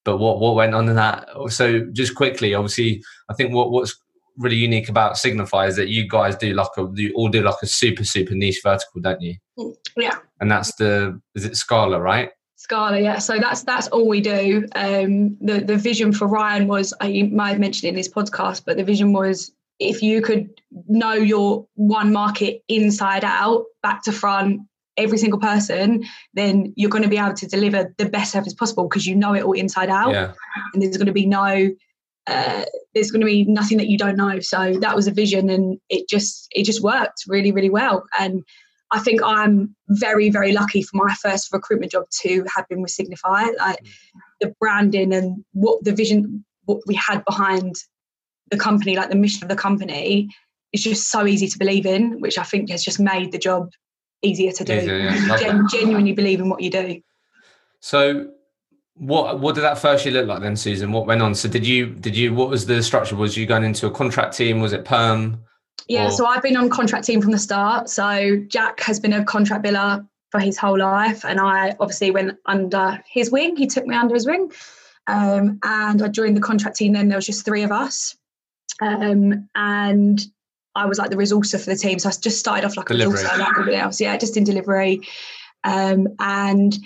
But 0.05 0.19
what 0.19 0.41
what 0.41 0.57
went 0.57 0.75
on 0.75 0.91
in 0.91 0.97
that? 0.97 1.27
So 1.49 1.87
just 1.93 2.15
quickly, 2.15 2.53
obviously, 2.53 3.03
I 3.31 3.35
think 3.35 3.55
what 3.55 3.71
what's 3.71 3.99
really 4.41 4.57
unique 4.57 4.89
about 4.89 5.17
Signify 5.17 5.67
is 5.67 5.77
that 5.77 5.89
you 5.89 6.09
guys 6.09 6.35
do 6.37 6.53
like 6.55 6.71
a 6.77 6.89
you 6.95 7.13
all 7.15 7.29
do 7.29 7.43
like 7.43 7.63
a 7.63 7.67
super 7.67 8.05
super 8.05 8.35
niche 8.35 8.61
vertical, 8.63 9.01
don't 9.01 9.21
you? 9.21 9.37
Mm, 9.59 9.75
yeah. 9.97 10.17
And 10.41 10.51
that's 10.51 10.75
the 10.77 11.21
is 11.35 11.45
it 11.45 11.57
Scala, 11.57 12.01
right? 12.01 12.31
Scala, 12.57 13.01
yeah. 13.01 13.19
So 13.19 13.39
that's 13.39 13.63
that's 13.63 13.89
all 13.89 14.09
we 14.09 14.21
do. 14.21 14.67
Um, 14.75 15.37
the 15.41 15.63
the 15.65 15.77
vision 15.77 16.13
for 16.13 16.27
Ryan 16.27 16.67
was 16.67 16.93
I 17.01 17.29
might 17.33 17.51
have 17.51 17.61
mentioned 17.61 17.87
it 17.87 17.89
in 17.91 17.95
this 17.95 18.09
podcast, 18.09 18.63
but 18.67 18.77
the 18.77 18.85
vision 18.85 19.13
was 19.13 19.53
if 19.79 20.03
you 20.03 20.21
could 20.21 20.51
know 20.89 21.15
your 21.15 21.67
one 21.75 22.13
market 22.13 22.63
inside 22.69 23.25
out, 23.25 23.65
back 23.83 24.03
to 24.05 24.13
front, 24.13 24.61
every 24.97 25.19
single 25.19 25.41
person, 25.41 26.05
then 26.35 26.73
you're 26.77 26.91
going 26.91 27.03
to 27.03 27.09
be 27.09 27.17
able 27.17 27.35
to 27.35 27.47
deliver 27.47 27.93
the 27.97 28.09
best 28.09 28.33
service 28.33 28.55
possible 28.55 28.87
because 28.89 29.07
you 29.07 29.17
know 29.17 29.35
it 29.35 29.43
all 29.43 29.53
inside 29.53 29.89
out. 29.89 30.13
Yeah. 30.13 30.33
And 30.75 30.83
there's 30.83 30.97
going 30.97 31.07
to 31.07 31.13
be 31.13 31.27
no, 31.27 31.71
uh, 32.31 32.65
there's 32.95 33.11
going 33.11 33.21
to 33.21 33.27
be 33.27 33.45
nothing 33.45 33.79
that 33.79 33.89
you 33.89 33.99
don't 33.99 34.17
know. 34.17 34.41
So 34.41 34.75
that 34.81 34.95
was 34.95 35.07
a 35.07 35.13
vision, 35.13 35.51
and 35.51 35.79
it 35.89 36.09
just 36.09 36.47
it 36.53 36.65
just 36.65 36.83
worked 36.83 37.25
really 37.27 37.53
really 37.53 37.71
well. 37.71 38.05
And 38.19 38.43
I 38.93 39.01
think 39.01 39.21
I'm 39.23 39.75
very 39.89 40.31
very 40.31 40.53
lucky 40.53 40.83
for 40.83 40.97
my 40.97 41.15
first 41.15 41.53
recruitment 41.53 41.93
job 41.93 42.05
to 42.23 42.45
have 42.55 42.67
been 42.69 42.83
with 42.83 42.91
Signify. 42.91 43.47
Like 43.59 43.79
the 44.41 44.55
branding 44.61 45.13
and 45.13 45.45
what 45.53 45.85
the 45.85 45.93
vision 45.93 46.45
what 46.65 46.81
we 46.87 46.95
had 46.95 47.25
behind 47.25 47.75
the 48.51 48.59
company, 48.59 48.97
like 48.97 49.11
the 49.11 49.17
mission 49.17 49.45
of 49.45 49.49
the 49.49 49.57
company, 49.57 50.29
is 50.73 50.83
just 50.83 51.11
so 51.11 51.27
easy 51.27 51.49
to 51.49 51.59
believe 51.59 51.87
in, 51.87 52.21
which 52.21 52.39
I 52.39 52.45
think 52.45 52.71
has 52.71 52.85
just 52.85 53.01
made 53.01 53.33
the 53.33 53.39
job 53.39 53.71
easier 54.23 54.53
to 54.53 54.65
do. 54.65 54.77
Easier, 54.77 54.99
yeah. 54.99 55.37
Gen- 55.37 55.67
genuinely 55.71 56.13
believe 56.13 56.41
in 56.41 56.49
what 56.49 56.61
you 56.61 56.71
do. 56.71 57.01
So 57.81 58.31
what 59.01 59.41
what 59.41 59.55
did 59.55 59.63
that 59.63 59.79
first 59.79 60.05
year 60.05 60.13
look 60.13 60.27
like 60.27 60.43
then, 60.43 60.55
Susan? 60.55 60.93
What 60.93 61.07
went 61.07 61.23
on? 61.23 61.35
So 61.35 61.49
did 61.49 61.67
you 61.67 61.87
did 61.87 62.15
you 62.15 62.35
what 62.35 62.51
was 62.51 62.67
the 62.67 62.83
structure? 62.83 63.17
Was 63.17 63.37
you 63.37 63.47
going 63.47 63.65
into 63.65 63.87
a 63.87 63.91
contract 63.91 64.37
team? 64.37 64.61
Was 64.61 64.75
it 64.75 64.85
perm? 64.85 65.43
Yeah, 65.89 66.07
Or- 66.07 66.11
so 66.11 66.27
I've 66.27 66.43
been 66.43 66.57
on 66.57 66.69
contract 66.69 67.07
team 67.07 67.23
from 67.23 67.33
the 67.33 67.39
start. 67.39 67.89
So 67.89 68.37
Jack 68.49 68.81
has 68.81 69.01
been 69.01 69.15
a 69.15 69.25
contract 69.25 69.65
biller 69.65 70.07
for 70.31 70.39
his 70.39 70.59
whole 70.59 70.79
life, 70.79 71.25
and 71.25 71.41
I 71.41 71.75
obviously 71.81 72.11
went 72.11 72.37
under 72.45 73.03
his 73.11 73.31
wing. 73.31 73.57
He 73.57 73.67
took 73.67 73.87
me 73.87 73.97
under 73.97 74.15
his 74.15 74.27
wing, 74.27 74.53
um, 75.07 75.59
and 75.65 76.03
I 76.03 76.09
joined 76.09 76.37
the 76.37 76.43
contract 76.43 76.77
team. 76.77 76.93
Then 76.93 77.09
there 77.09 77.17
was 77.17 77.27
just 77.27 77.45
three 77.47 77.63
of 77.63 77.73
us, 77.73 78.15
um, 78.83 79.49
and 79.55 80.21
I 80.75 80.85
was 80.85 80.99
like 80.99 81.09
the 81.11 81.17
resourcer 81.17 81.59
for 81.59 81.71
the 81.71 81.77
team. 81.77 81.99
So 81.99 82.11
I 82.11 82.13
just 82.13 82.39
started 82.39 82.67
off 82.67 82.77
like 82.77 82.87
Delivery. 82.87 83.15
a 83.19 83.25
resourcer, 83.25 83.39
like 83.39 83.49
everybody 83.49 83.77
else. 83.77 83.99
Yeah, 83.99 84.15
just 84.19 84.37
in 84.37 84.45
delivery, 84.45 85.01
um, 85.65 86.07
and 86.19 86.77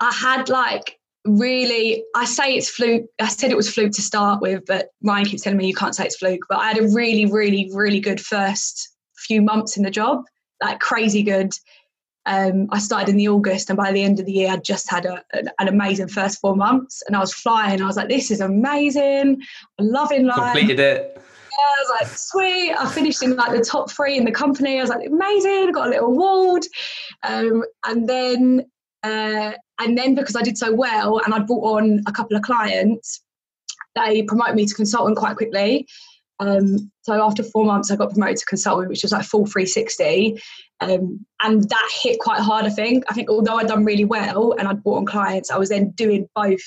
I 0.00 0.12
had 0.12 0.48
like 0.48 0.98
really 1.26 2.04
I 2.14 2.24
say 2.24 2.54
it's 2.54 2.70
fluke 2.70 3.06
I 3.20 3.28
said 3.28 3.50
it 3.50 3.56
was 3.56 3.72
fluke 3.72 3.92
to 3.92 4.02
start 4.02 4.40
with 4.40 4.64
but 4.66 4.90
Ryan 5.02 5.26
keeps 5.26 5.42
telling 5.42 5.58
me 5.58 5.66
you 5.66 5.74
can't 5.74 5.94
say 5.94 6.04
it's 6.04 6.16
fluke 6.16 6.44
but 6.48 6.58
I 6.58 6.68
had 6.68 6.78
a 6.78 6.88
really 6.88 7.26
really 7.26 7.70
really 7.74 8.00
good 8.00 8.20
first 8.20 8.94
few 9.16 9.42
months 9.42 9.76
in 9.76 9.82
the 9.82 9.90
job 9.90 10.24
like 10.62 10.80
crazy 10.80 11.22
good 11.22 11.52
um, 12.28 12.66
I 12.72 12.80
started 12.80 13.08
in 13.08 13.18
the 13.18 13.28
August 13.28 13.70
and 13.70 13.76
by 13.76 13.92
the 13.92 14.02
end 14.02 14.18
of 14.18 14.26
the 14.26 14.32
year 14.32 14.50
I 14.50 14.56
just 14.56 14.90
had 14.90 15.06
a, 15.06 15.22
an, 15.32 15.48
an 15.60 15.68
amazing 15.68 16.08
first 16.08 16.40
four 16.40 16.56
months 16.56 17.02
and 17.06 17.16
I 17.16 17.20
was 17.20 17.32
flying 17.32 17.80
I 17.80 17.86
was 17.86 17.96
like 17.96 18.08
this 18.08 18.30
is 18.30 18.40
amazing 18.40 19.40
I'm 19.78 19.86
loving 19.86 20.26
life 20.26 20.52
Completed 20.54 20.80
it. 20.80 21.22
I 21.58 21.82
was 21.82 22.00
like, 22.00 22.18
sweet. 22.18 22.74
I 22.74 22.86
finished 22.90 23.22
in 23.22 23.34
like 23.34 23.52
the 23.52 23.64
top 23.64 23.90
three 23.90 24.18
in 24.18 24.26
the 24.26 24.30
company. 24.30 24.78
I 24.78 24.82
was 24.82 24.90
like, 24.90 25.06
amazing. 25.06 25.72
Got 25.72 25.86
a 25.86 25.90
little 25.90 26.08
award. 26.08 26.66
Um, 27.22 27.64
and 27.86 28.06
then, 28.06 28.66
uh, 29.02 29.52
and 29.80 29.96
then 29.96 30.14
because 30.14 30.36
I 30.36 30.42
did 30.42 30.58
so 30.58 30.72
well 30.74 31.20
and 31.24 31.34
I 31.34 31.40
brought 31.40 31.78
on 31.78 32.00
a 32.06 32.12
couple 32.12 32.36
of 32.36 32.42
clients, 32.42 33.22
they 33.94 34.22
promoted 34.22 34.56
me 34.56 34.66
to 34.66 34.74
consultant 34.74 35.16
quite 35.16 35.36
quickly. 35.36 35.86
Um, 36.38 36.90
so 37.02 37.22
after 37.24 37.42
four 37.42 37.64
months, 37.64 37.90
I 37.90 37.96
got 37.96 38.10
promoted 38.10 38.36
to 38.38 38.44
consultant, 38.46 38.88
which 38.88 39.02
was 39.02 39.12
like 39.12 39.24
full 39.24 39.46
360. 39.46 40.40
Um, 40.80 41.24
and 41.42 41.68
that 41.68 41.90
hit 42.02 42.18
quite 42.20 42.40
hard, 42.40 42.66
I 42.66 42.70
think. 42.70 43.04
I 43.08 43.14
think 43.14 43.30
although 43.30 43.56
I'd 43.56 43.68
done 43.68 43.84
really 43.84 44.04
well 44.04 44.52
and 44.58 44.68
I'd 44.68 44.82
brought 44.82 44.98
on 44.98 45.06
clients, 45.06 45.50
I 45.50 45.56
was 45.56 45.70
then 45.70 45.90
doing 45.90 46.28
both 46.34 46.60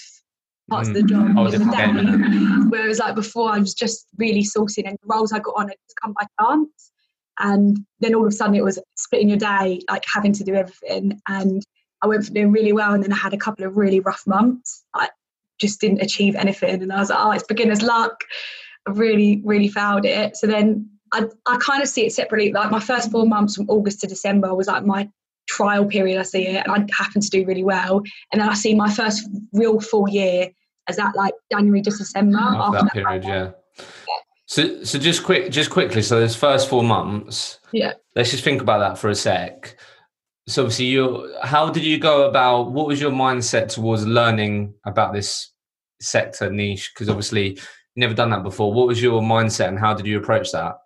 parts 0.69 0.87
of 0.87 0.95
the 0.95 1.03
job. 1.03 1.27
Mm. 1.27 1.37
Oh, 1.37 1.45
in 1.45 1.67
the 1.67 2.65
day. 2.65 2.69
Whereas 2.69 2.99
like 2.99 3.15
before, 3.15 3.51
I 3.51 3.59
was 3.59 3.73
just 3.73 4.07
really 4.17 4.43
sourcing 4.43 4.87
and 4.87 4.97
the 5.01 5.07
roles 5.07 5.33
I 5.33 5.39
got 5.39 5.55
on 5.57 5.67
just 5.67 5.99
come 6.01 6.13
by 6.13 6.25
chance. 6.39 6.91
And 7.39 7.85
then 7.99 8.15
all 8.15 8.25
of 8.25 8.29
a 8.29 8.35
sudden 8.35 8.55
it 8.55 8.63
was 8.63 8.79
splitting 8.95 9.29
your 9.29 9.37
day, 9.37 9.81
like 9.89 10.03
having 10.11 10.33
to 10.33 10.43
do 10.43 10.55
everything. 10.55 11.19
And 11.27 11.63
I 12.01 12.07
went 12.07 12.25
from 12.25 12.33
doing 12.33 12.51
really 12.51 12.73
well 12.73 12.93
and 12.93 13.03
then 13.03 13.13
I 13.13 13.17
had 13.17 13.33
a 13.33 13.37
couple 13.37 13.65
of 13.65 13.77
really 13.77 13.99
rough 13.99 14.25
months. 14.25 14.83
I 14.93 15.09
just 15.59 15.81
didn't 15.81 16.01
achieve 16.01 16.35
anything. 16.35 16.81
And 16.81 16.91
I 16.91 16.99
was 16.99 17.09
like, 17.09 17.19
oh, 17.19 17.31
it's 17.31 17.43
beginner's 17.43 17.81
luck. 17.81 18.23
I 18.87 18.91
really, 18.91 19.41
really 19.43 19.67
failed 19.67 20.05
it. 20.05 20.37
So 20.37 20.47
then 20.47 20.89
I, 21.13 21.25
I 21.45 21.57
kind 21.57 21.81
of 21.81 21.89
see 21.89 22.05
it 22.05 22.13
separately. 22.13 22.51
Like 22.51 22.71
my 22.71 22.79
first 22.79 23.11
four 23.11 23.25
months 23.25 23.55
from 23.55 23.69
August 23.69 24.01
to 24.01 24.07
December 24.07 24.55
was 24.55 24.67
like 24.67 24.85
my 24.85 25.09
trial 25.49 25.85
period, 25.85 26.19
I 26.19 26.23
see 26.23 26.47
it. 26.47 26.65
And 26.65 26.71
I 26.71 26.85
happened 26.95 27.23
to 27.23 27.29
do 27.29 27.45
really 27.45 27.63
well. 27.63 28.01
And 28.31 28.41
then 28.41 28.47
I 28.47 28.53
see 28.53 28.73
my 28.73 28.91
first 28.91 29.27
real 29.51 29.79
full 29.79 30.07
year 30.07 30.49
as 30.87 30.95
that 30.97 31.15
like 31.15 31.33
January 31.51 31.81
to 31.81 31.89
December. 31.89 32.37
After 32.39 32.77
after 32.77 32.85
that 32.85 32.93
period, 32.93 33.23
yeah. 33.25 33.85
So 34.45 34.83
so 34.83 34.97
just 34.97 35.23
quick 35.23 35.51
just 35.51 35.69
quickly, 35.69 36.01
so 36.01 36.19
those 36.19 36.35
first 36.35 36.69
four 36.69 36.83
months, 36.83 37.59
Yeah. 37.71 37.93
let's 38.15 38.31
just 38.31 38.43
think 38.43 38.61
about 38.61 38.79
that 38.79 38.97
for 38.97 39.09
a 39.09 39.15
sec. 39.15 39.77
So 40.49 40.63
obviously 40.63 40.85
you 40.85 41.35
how 41.43 41.69
did 41.69 41.83
you 41.83 41.99
go 41.99 42.27
about 42.27 42.71
what 42.71 42.87
was 42.87 42.99
your 42.99 43.11
mindset 43.11 43.69
towards 43.69 44.05
learning 44.05 44.73
about 44.85 45.13
this 45.13 45.51
sector 46.01 46.49
niche? 46.49 46.91
Because 46.93 47.07
obviously 47.07 47.49
you 47.49 47.57
never 47.95 48.15
done 48.15 48.31
that 48.31 48.41
before. 48.41 48.73
What 48.73 48.87
was 48.87 49.01
your 49.01 49.21
mindset 49.21 49.67
and 49.67 49.79
how 49.79 49.93
did 49.93 50.07
you 50.07 50.17
approach 50.17 50.51
that? 50.51 50.77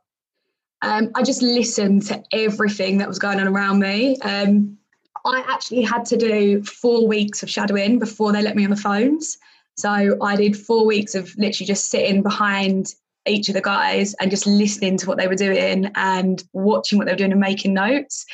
Um, 0.81 1.11
I 1.15 1.23
just 1.23 1.41
listened 1.41 2.01
to 2.07 2.21
everything 2.33 2.97
that 2.97 3.07
was 3.07 3.19
going 3.19 3.39
on 3.39 3.47
around 3.47 3.79
me. 3.79 4.17
Um, 4.19 4.77
I 5.25 5.45
actually 5.47 5.81
had 5.81 6.03
to 6.07 6.17
do 6.17 6.61
four 6.63 7.07
weeks 7.07 7.41
of 7.41 7.49
shadowing 7.49 7.99
before 7.99 8.33
they 8.33 8.41
let 8.41 8.57
me 8.57 8.65
on 8.65 8.69
the 8.69 8.75
phones. 8.75 9.37
So 9.77 10.17
I 10.21 10.35
did 10.35 10.57
four 10.57 10.85
weeks 10.85 11.15
of 11.15 11.33
literally 11.37 11.67
just 11.67 11.89
sitting 11.89 12.21
behind 12.21 12.93
each 13.25 13.47
of 13.47 13.55
the 13.55 13.61
guys 13.61 14.13
and 14.15 14.29
just 14.29 14.45
listening 14.45 14.97
to 14.97 15.07
what 15.07 15.17
they 15.17 15.27
were 15.29 15.35
doing 15.35 15.89
and 15.95 16.43
watching 16.51 16.97
what 16.97 17.05
they 17.05 17.13
were 17.13 17.17
doing 17.17 17.31
and 17.31 17.39
making 17.39 17.73
notes. 17.73 18.25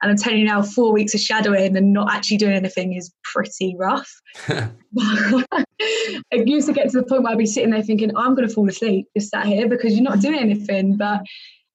And 0.00 0.10
I'm 0.10 0.16
telling 0.16 0.38
you 0.38 0.44
now, 0.44 0.62
four 0.62 0.92
weeks 0.92 1.14
of 1.14 1.20
shadowing 1.20 1.76
and 1.76 1.92
not 1.92 2.12
actually 2.12 2.36
doing 2.36 2.52
anything 2.52 2.92
is 2.92 3.12
pretty 3.24 3.74
rough. 3.76 4.10
it 4.48 6.46
used 6.46 6.68
to 6.68 6.72
get 6.72 6.88
to 6.90 7.00
the 7.00 7.06
point 7.06 7.24
where 7.24 7.32
I'd 7.32 7.38
be 7.38 7.46
sitting 7.46 7.70
there 7.70 7.82
thinking, 7.82 8.16
I'm 8.16 8.34
going 8.34 8.46
to 8.46 8.54
fall 8.54 8.68
asleep 8.68 9.08
just 9.16 9.30
sat 9.30 9.46
here 9.46 9.68
because 9.68 9.94
you're 9.94 10.02
not 10.02 10.20
doing 10.20 10.38
anything. 10.38 10.96
But 10.96 11.22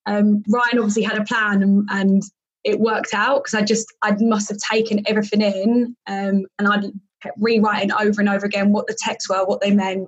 um, 0.05 0.43
Ryan 0.47 0.79
obviously 0.79 1.03
had 1.03 1.17
a 1.17 1.25
plan 1.25 1.63
and, 1.63 1.87
and 1.91 2.23
it 2.63 2.79
worked 2.79 3.13
out 3.13 3.43
because 3.43 3.55
I 3.55 3.61
just 3.63 3.87
I 4.01 4.15
must 4.19 4.49
have 4.49 4.57
taken 4.57 5.03
everything 5.05 5.41
in 5.41 5.95
um, 6.07 6.45
and 6.57 6.67
I'd 6.67 6.85
kept 7.21 7.37
rewriting 7.39 7.91
over 7.91 8.21
and 8.21 8.29
over 8.29 8.45
again 8.45 8.71
what 8.71 8.87
the 8.87 8.97
texts 8.97 9.29
were, 9.29 9.45
what 9.45 9.61
they 9.61 9.71
meant. 9.71 10.07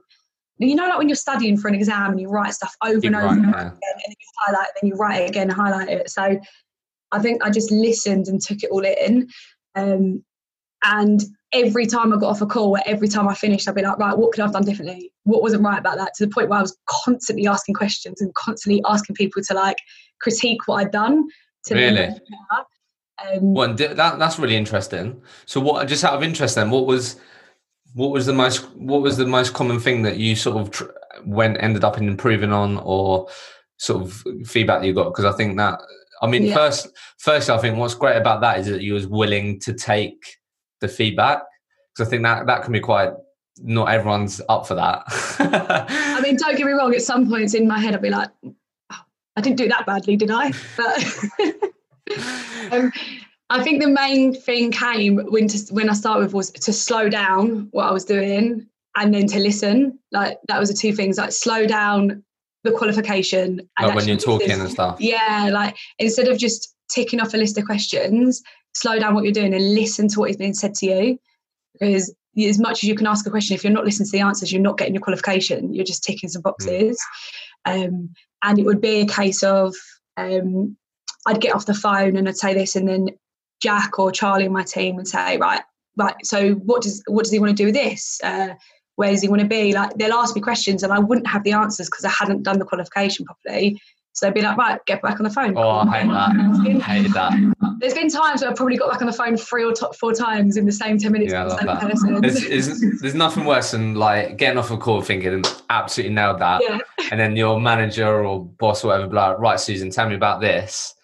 You 0.57 0.75
know, 0.75 0.87
like 0.87 0.97
when 0.97 1.09
you're 1.09 1.17
studying 1.17 1.57
for 1.57 1.67
an 1.67 1.75
exam 1.75 2.11
and 2.11 2.21
you 2.21 2.29
write 2.29 2.53
stuff 2.53 2.73
over 2.81 2.93
You 2.93 3.07
and 3.07 3.15
over 3.15 3.25
write, 3.25 3.37
and 3.37 3.45
over 3.47 3.57
yeah. 3.57 3.67
again, 3.67 3.77
and 3.83 4.03
then 4.07 4.15
you 4.19 4.27
highlight, 4.37 4.67
it, 4.67 4.73
then 4.81 4.89
you 4.89 4.95
write 4.95 5.21
it 5.21 5.29
again, 5.29 5.49
highlight 5.49 5.89
it. 5.89 6.09
So 6.09 6.39
I 7.15 7.21
think 7.21 7.43
I 7.43 7.49
just 7.49 7.71
listened 7.71 8.27
and 8.27 8.41
took 8.41 8.63
it 8.63 8.71
all 8.71 8.85
in. 8.85 9.29
Um, 9.75 10.23
and 10.83 11.21
every 11.51 11.87
time 11.87 12.13
I 12.13 12.17
got 12.17 12.29
off 12.29 12.41
a 12.41 12.45
call, 12.45 12.77
every 12.85 13.07
time 13.07 13.27
I 13.27 13.33
finished, 13.33 13.67
I'd 13.67 13.75
be 13.75 13.81
like, 13.81 13.97
right, 13.97 14.17
what 14.17 14.33
could 14.33 14.41
I 14.41 14.45
have 14.45 14.53
done 14.53 14.65
differently? 14.65 15.11
What 15.23 15.41
wasn't 15.41 15.63
right 15.63 15.79
about 15.79 15.97
that? 15.97 16.13
To 16.15 16.25
the 16.25 16.31
point 16.31 16.49
where 16.49 16.59
I 16.59 16.61
was 16.61 16.77
constantly 16.87 17.47
asking 17.47 17.75
questions 17.75 18.21
and 18.21 18.33
constantly 18.35 18.83
asking 18.85 19.15
people 19.15 19.41
to 19.43 19.53
like 19.53 19.77
critique 20.19 20.67
what 20.67 20.85
I'd 20.85 20.91
done. 20.91 21.27
To 21.67 21.75
Really? 21.75 22.09
Um, 23.31 23.53
Well, 23.53 23.73
that 23.73 23.95
that's 23.95 24.37
really 24.37 24.57
interesting. 24.57 25.21
So, 25.45 25.61
what 25.61 25.87
just 25.87 26.03
out 26.03 26.13
of 26.13 26.23
interest, 26.23 26.55
then, 26.55 26.69
what 26.69 26.85
was 26.85 27.15
what 27.93 28.11
was 28.11 28.25
the 28.25 28.33
most 28.33 28.69
what 28.75 29.01
was 29.01 29.17
the 29.17 29.25
most 29.25 29.53
common 29.53 29.79
thing 29.79 30.03
that 30.03 30.17
you 30.17 30.35
sort 30.35 30.57
of 30.57 30.71
tr- 30.71 30.91
went 31.25 31.57
ended 31.61 31.83
up 31.83 31.97
in 31.97 32.09
improving 32.09 32.51
on, 32.51 32.77
or 32.79 33.29
sort 33.77 34.03
of 34.03 34.23
feedback 34.45 34.81
that 34.81 34.87
you 34.87 34.93
got? 34.93 35.05
Because 35.05 35.25
I 35.25 35.31
think 35.31 35.57
that 35.57 35.79
I 36.25 36.27
mean, 36.27 36.45
Yeah. 36.45 36.55
first, 36.55 36.87
first, 37.19 37.49
I 37.49 37.57
think 37.59 37.77
what's 37.77 37.93
great 37.93 38.17
about 38.17 38.41
that 38.41 38.59
is 38.59 38.67
that 38.67 38.81
you 38.81 38.93
was 38.93 39.05
willing 39.07 39.59
to 39.61 39.73
take 39.73 40.21
the 40.81 40.87
feedback. 40.87 41.43
Because 41.93 42.07
I 42.07 42.09
think 42.09 42.23
that 42.23 42.47
that 42.47 42.63
can 42.63 42.73
be 42.73 42.79
quite. 42.79 43.11
Not 43.61 43.85
everyone's 43.85 44.41
up 44.49 44.67
for 44.67 44.75
that. 44.75 45.03
I 45.39 46.19
mean, 46.21 46.35
don't 46.35 46.57
get 46.57 46.65
me 46.65 46.73
wrong. 46.73 46.93
At 46.93 47.03
some 47.03 47.29
points 47.29 47.53
in 47.53 47.67
my 47.67 47.79
head, 47.79 47.93
I'd 47.93 48.01
be 48.01 48.09
like, 48.09 48.29
"Oh, 48.43 48.99
I 49.37 49.41
didn't 49.41 49.57
do 49.57 49.69
that 49.69 49.85
badly, 49.85 50.17
did 50.17 50.29
I? 50.29 50.51
But 50.75 51.15
um, 52.73 52.91
I 53.49 53.63
think 53.63 53.81
the 53.81 53.89
main 53.89 54.33
thing 54.33 54.71
came 54.71 55.19
when 55.31 55.47
to, 55.47 55.73
when 55.73 55.89
I 55.89 55.93
started 55.93 56.23
with 56.25 56.33
was 56.33 56.51
to 56.51 56.73
slow 56.73 57.07
down 57.07 57.69
what 57.71 57.85
I 57.85 57.91
was 57.91 58.03
doing 58.03 58.67
and 58.97 59.13
then 59.13 59.27
to 59.27 59.39
listen. 59.39 59.99
Like 60.11 60.39
that 60.49 60.59
was 60.59 60.69
the 60.69 60.75
two 60.75 60.93
things. 60.93 61.17
Like 61.17 61.31
slow 61.31 61.65
down 61.65 62.23
the 62.65 62.71
qualification. 62.71 63.61
And 63.77 63.87
like 63.87 63.95
when 63.95 64.07
you're 64.07 64.17
talking 64.17 64.51
and 64.51 64.69
stuff. 64.69 64.97
Yeah, 64.99 65.49
like 65.53 65.75
instead 65.99 66.27
of 66.27 66.37
just 66.37 66.75
ticking 66.89 67.21
off 67.21 67.33
a 67.33 67.37
list 67.37 67.57
of 67.57 67.65
questions, 67.65 68.41
slow 68.73 68.99
down 68.99 69.13
what 69.13 69.23
you're 69.23 69.33
doing 69.33 69.53
and 69.53 69.73
listen 69.73 70.07
to 70.09 70.19
what 70.19 70.29
is 70.29 70.37
being 70.37 70.53
said 70.53 70.73
to 70.75 70.85
you. 70.85 71.19
Because 71.73 72.13
as 72.37 72.59
much 72.59 72.83
as 72.83 72.89
you 72.89 72.95
can 72.95 73.07
ask 73.07 73.25
a 73.25 73.29
question, 73.29 73.55
if 73.55 73.63
you're 73.63 73.73
not 73.73 73.85
listening 73.85 74.07
to 74.07 74.11
the 74.11 74.21
answers, 74.21 74.51
you're 74.51 74.61
not 74.61 74.77
getting 74.77 74.93
your 74.93 75.01
qualification. 75.01 75.73
You're 75.73 75.85
just 75.85 76.03
ticking 76.03 76.29
some 76.29 76.41
boxes. 76.41 76.99
Um, 77.65 78.09
and 78.43 78.59
it 78.59 78.65
would 78.65 78.81
be 78.81 79.01
a 79.01 79.07
case 79.07 79.43
of 79.43 79.73
um, 80.17 80.75
I'd 81.25 81.41
get 81.41 81.55
off 81.55 81.65
the 81.65 81.73
phone 81.73 82.17
and 82.17 82.27
I'd 82.27 82.37
say 82.37 82.53
this, 82.53 82.75
and 82.75 82.87
then 82.87 83.07
Jack 83.61 83.97
or 83.97 84.11
Charlie 84.11 84.45
in 84.45 84.51
my 84.51 84.63
team 84.63 84.95
would 84.95 85.07
say, 85.07 85.37
right, 85.37 85.61
right. 85.97 86.15
So 86.23 86.53
what 86.53 86.81
does 86.83 87.01
what 87.07 87.23
does 87.23 87.31
he 87.31 87.39
want 87.39 87.55
to 87.55 87.55
do 87.55 87.65
with 87.65 87.75
this? 87.75 88.19
Uh, 88.23 88.49
where 88.95 89.11
does 89.11 89.21
he 89.21 89.27
want 89.27 89.41
to 89.41 89.47
be? 89.47 89.73
Like 89.73 89.93
they'll 89.95 90.13
ask 90.13 90.35
me 90.35 90.41
questions, 90.41 90.83
and 90.83 90.91
I 90.91 90.99
wouldn't 90.99 91.27
have 91.27 91.43
the 91.43 91.51
answers 91.51 91.87
because 91.89 92.05
I 92.05 92.09
hadn't 92.09 92.43
done 92.43 92.59
the 92.59 92.65
qualification 92.65 93.25
properly. 93.25 93.79
So 94.13 94.25
they'd 94.25 94.33
be 94.33 94.41
like, 94.41 94.55
right, 94.55 94.79
get 94.85 95.01
back 95.01 95.19
on 95.19 95.25
the 95.25 95.29
phone. 95.29 95.57
Oh, 95.57 95.69
I 95.69 95.99
hate 95.99 96.07
that. 96.09 96.29
I 96.31 96.79
hated 96.79 97.11
that. 97.11 97.77
There's 97.81 97.93
been 97.93 98.09
times 98.09 98.39
where 98.39 98.49
I've 98.49 98.55
probably 98.55 98.77
got 98.77 98.89
back 98.89 99.01
on 99.01 99.07
the 99.07 99.13
phone 99.13 99.35
three 99.35 99.65
or 99.65 99.73
t- 99.73 99.85
four 99.99 100.13
times 100.13 100.55
in 100.55 100.65
the 100.65 100.71
same 100.71 100.97
10 100.97 101.11
minutes 101.11 101.33
Yeah, 101.33 101.41
I 101.41 101.47
love 101.47 101.59
same 101.59 101.67
that. 101.67 101.81
person. 101.81 102.21
There's, 102.21 102.47
there's, 102.47 103.01
there's 103.01 103.13
nothing 103.13 103.43
worse 103.43 103.71
than 103.71 103.95
like 103.95 104.37
getting 104.37 104.57
off 104.57 104.71
a 104.71 104.77
call 104.77 105.01
thinking 105.01 105.43
absolutely 105.69 106.15
nailed 106.15 106.39
that, 106.39 106.61
yeah. 106.63 106.79
and 107.11 107.19
then 107.19 107.35
your 107.35 107.59
manager 107.59 108.23
or 108.25 108.45
boss 108.45 108.85
or 108.85 108.87
whatever 108.87 109.07
be 109.09 109.15
like, 109.17 109.37
right, 109.37 109.59
Susan, 109.59 109.89
tell 109.89 110.07
me 110.07 110.15
about 110.15 110.39
this, 110.39 110.94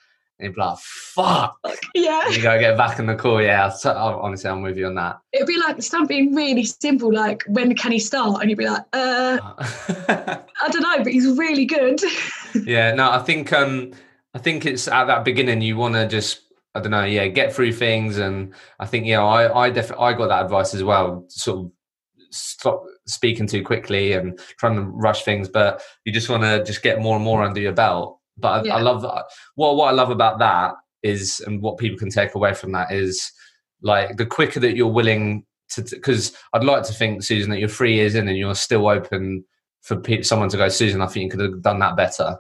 and 0.42 0.48
you'd 0.48 0.56
be 0.56 0.62
like, 0.62 0.78
fuck. 0.80 1.60
Yeah. 1.94 2.24
And 2.26 2.36
you 2.36 2.42
gotta 2.42 2.60
get 2.60 2.78
back 2.78 2.98
in 2.98 3.06
the 3.06 3.16
call. 3.16 3.42
Yeah, 3.42 3.70
so, 3.70 3.92
oh, 3.92 4.20
honestly, 4.22 4.50
I'm 4.50 4.62
with 4.62 4.78
you 4.78 4.88
on 4.88 4.96
that. 4.96 5.20
It'd 5.34 5.48
be 5.48 5.58
like 5.58 5.82
something 5.82 6.34
really 6.34 6.66
simple, 6.66 7.14
like 7.14 7.44
when 7.48 7.76
can 7.76 7.92
he 7.92 8.00
start? 8.00 8.42
And 8.42 8.50
you'd 8.50 8.58
be 8.58 8.68
like, 8.68 8.84
uh, 8.94 9.38
I 10.10 10.70
don't 10.70 10.82
know, 10.82 11.04
but 11.04 11.14
he's 11.14 11.38
really 11.38 11.66
good. 11.66 12.02
yeah, 12.66 12.94
no, 12.94 13.12
I 13.12 13.20
think 13.20 13.54
um, 13.54 13.92
I 14.34 14.40
think 14.40 14.66
it's 14.66 14.88
at 14.88 15.06
that 15.06 15.24
beginning 15.24 15.62
you 15.62 15.78
want 15.78 15.94
to 15.94 16.08
just 16.08 16.42
I 16.74 16.80
don't 16.80 16.92
know, 16.92 17.04
yeah, 17.04 17.28
get 17.28 17.54
through 17.54 17.74
things, 17.74 18.18
and 18.18 18.54
I 18.80 18.86
think 18.86 19.06
yeah, 19.06 19.22
I 19.22 19.66
I 19.66 19.70
definitely 19.70 20.06
I 20.06 20.14
got 20.14 20.30
that 20.30 20.46
advice 20.46 20.74
as 20.74 20.84
well. 20.84 21.26
Sort 21.28 21.60
of 21.60 21.72
stop 22.32 22.84
speaking 23.06 23.46
too 23.46 23.64
quickly 23.64 24.14
and 24.14 24.40
trying 24.58 24.76
to 24.76 24.84
rush 24.84 25.24
things, 25.24 25.50
but 25.50 25.82
you 26.06 26.14
just 26.14 26.30
want 26.30 26.44
to 26.44 26.64
just 26.64 26.82
get 26.82 27.02
more 27.02 27.16
and 27.16 27.26
more 27.26 27.44
under 27.44 27.60
your 27.60 27.74
belt. 27.74 28.21
But 28.42 28.48
I, 28.48 28.64
Yeah. 28.64 28.76
I 28.78 28.82
love 28.82 29.02
that. 29.04 29.26
What 29.56 29.76
what 29.76 29.88
I 29.88 29.92
love 29.92 30.10
about 30.10 30.40
that 30.40 30.74
is, 31.04 31.42
and 31.46 31.62
what 31.62 31.78
people 31.78 31.98
can 31.98 32.10
take 32.10 32.36
away 32.36 32.54
from 32.54 32.72
that 32.74 32.92
is, 32.92 33.32
like 33.82 34.18
the 34.18 34.26
quicker 34.26 34.60
that 34.60 34.76
you're 34.76 34.88
willing 34.88 35.46
to, 35.76 35.82
because 35.84 36.36
I'd 36.54 36.64
like 36.64 36.84
to 36.84 36.94
think, 36.94 37.24
Susan, 37.24 37.50
that 37.52 37.60
you're 37.60 37.70
three 37.70 37.96
years 37.96 38.16
in 38.16 38.28
and 38.28 38.38
you're 38.38 38.56
still 38.56 38.88
open 38.88 39.44
for 39.82 39.96
pe- 39.96 40.22
someone 40.22 40.50
to 40.50 40.58
go, 40.58 40.70
Susan. 40.70 41.02
I 41.02 41.08
think 41.08 41.24
you 41.26 41.30
could 41.38 41.52
have 41.52 41.62
done 41.62 41.80
that 41.80 41.96
better. 41.96 42.38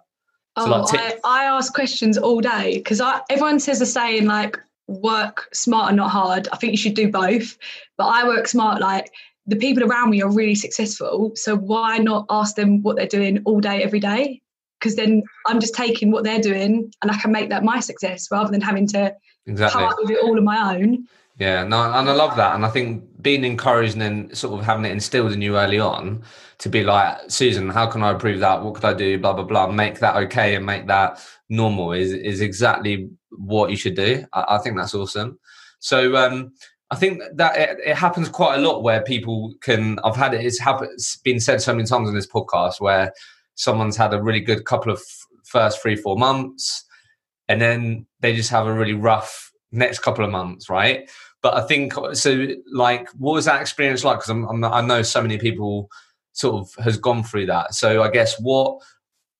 So, 0.57 0.65
Oh, 0.65 0.81
like, 0.81 0.99
I, 0.99 1.17
I 1.23 1.43
ask 1.45 1.73
questions 1.73 2.17
all 2.17 2.41
day 2.41 2.77
because 2.77 2.99
I 2.99 3.21
everyone 3.29 3.59
says 3.59 3.79
the 3.79 3.85
saying 3.85 4.25
like 4.25 4.59
work 4.87 5.47
smart 5.53 5.89
and 5.89 5.97
not 5.97 6.11
hard. 6.11 6.49
I 6.51 6.57
think 6.57 6.71
you 6.71 6.77
should 6.77 6.93
do 6.93 7.09
both, 7.09 7.57
but 7.97 8.07
I 8.07 8.27
work 8.27 8.47
smart. 8.47 8.81
Like 8.81 9.11
the 9.47 9.55
people 9.55 9.83
around 9.83 10.09
me 10.09 10.21
are 10.21 10.29
really 10.29 10.55
successful, 10.55 11.31
so 11.35 11.55
why 11.55 11.97
not 11.99 12.25
ask 12.29 12.55
them 12.55 12.81
what 12.83 12.97
they're 12.97 13.07
doing 13.07 13.41
all 13.45 13.61
day, 13.61 13.81
every 13.81 14.01
day? 14.01 14.41
Because 14.81 14.95
then 14.95 15.21
I'm 15.45 15.59
just 15.59 15.75
taking 15.75 16.11
what 16.11 16.23
they're 16.23 16.41
doing 16.41 16.91
and 17.01 17.11
I 17.11 17.17
can 17.17 17.31
make 17.31 17.49
that 17.49 17.63
my 17.63 17.79
success 17.79 18.27
rather 18.31 18.51
than 18.51 18.61
having 18.61 18.87
to 18.87 19.15
Exactly. 19.45 19.79
come 19.79 19.89
up 19.89 19.97
with 19.99 20.09
it 20.09 20.23
all 20.23 20.37
on 20.37 20.43
my 20.43 20.75
own. 20.75 21.07
Yeah, 21.39 21.63
no, 21.63 21.81
and 21.81 22.07
I 22.07 22.13
love 22.13 22.35
that, 22.35 22.53
and 22.53 22.63
I 22.63 22.69
think 22.69 23.03
being 23.21 23.43
encouraged 23.43 23.93
and 23.93 24.01
then 24.01 24.35
sort 24.35 24.59
of 24.59 24.65
having 24.65 24.85
it 24.85 24.91
instilled 24.91 25.31
in 25.31 25.41
you 25.41 25.57
early 25.57 25.79
on 25.79 26.21
to 26.59 26.69
be 26.69 26.83
like, 26.83 27.17
Susan, 27.29 27.69
how 27.69 27.87
can 27.87 28.03
I 28.03 28.11
improve 28.11 28.39
that? 28.41 28.61
What 28.61 28.75
could 28.75 28.85
I 28.85 28.93
do? 28.93 29.17
Blah 29.17 29.33
blah 29.33 29.45
blah. 29.45 29.71
Make 29.71 29.99
that 29.99 30.17
okay 30.17 30.55
and 30.55 30.65
make 30.65 30.85
that 30.87 31.19
normal 31.49 31.93
is 31.93 32.11
is 32.11 32.41
exactly 32.41 33.09
what 33.31 33.71
you 33.71 33.77
should 33.77 33.95
do. 33.95 34.23
I, 34.33 34.45
I 34.49 34.57
think 34.59 34.77
that's 34.77 34.93
awesome. 34.93 35.39
So 35.79 36.15
um, 36.15 36.51
I 36.91 36.95
think 36.95 37.23
that 37.33 37.57
it, 37.57 37.77
it 37.87 37.95
happens 37.95 38.29
quite 38.29 38.59
a 38.59 38.61
lot 38.61 38.83
where 38.83 39.01
people 39.01 39.55
can. 39.61 39.97
I've 40.03 40.15
had 40.17 40.35
it. 40.35 40.45
It's 40.45 40.59
happened. 40.59 40.91
It's 40.93 41.15
been 41.15 41.39
said 41.39 41.61
so 41.61 41.73
many 41.73 41.87
times 41.87 42.07
on 42.07 42.13
this 42.13 42.27
podcast 42.27 42.79
where 42.79 43.13
someone's 43.65 43.95
had 43.97 44.13
a 44.13 44.21
really 44.21 44.39
good 44.39 44.65
couple 44.65 44.91
of 44.91 44.97
f- 44.99 45.27
first 45.45 45.81
three 45.81 45.95
four 45.95 46.15
months, 46.17 46.83
and 47.47 47.61
then 47.61 48.05
they 48.21 48.35
just 48.35 48.49
have 48.49 48.65
a 48.67 48.73
really 48.73 48.93
rough 48.93 49.51
next 49.71 49.99
couple 49.99 50.25
of 50.25 50.31
months, 50.31 50.69
right? 50.69 51.09
But 51.43 51.53
I 51.55 51.61
think 51.67 51.93
so. 52.13 52.47
Like, 52.73 53.07
what 53.17 53.33
was 53.33 53.45
that 53.45 53.61
experience 53.61 54.03
like? 54.03 54.17
Because 54.19 54.29
I'm, 54.29 54.45
I'm, 54.49 54.63
I 54.63 54.81
know 54.81 55.01
so 55.01 55.21
many 55.21 55.37
people 55.37 55.89
sort 56.33 56.55
of 56.61 56.83
has 56.83 56.97
gone 56.97 57.23
through 57.23 57.45
that. 57.47 57.73
So 57.75 58.01
I 58.03 58.09
guess 58.09 58.39
what 58.39 58.77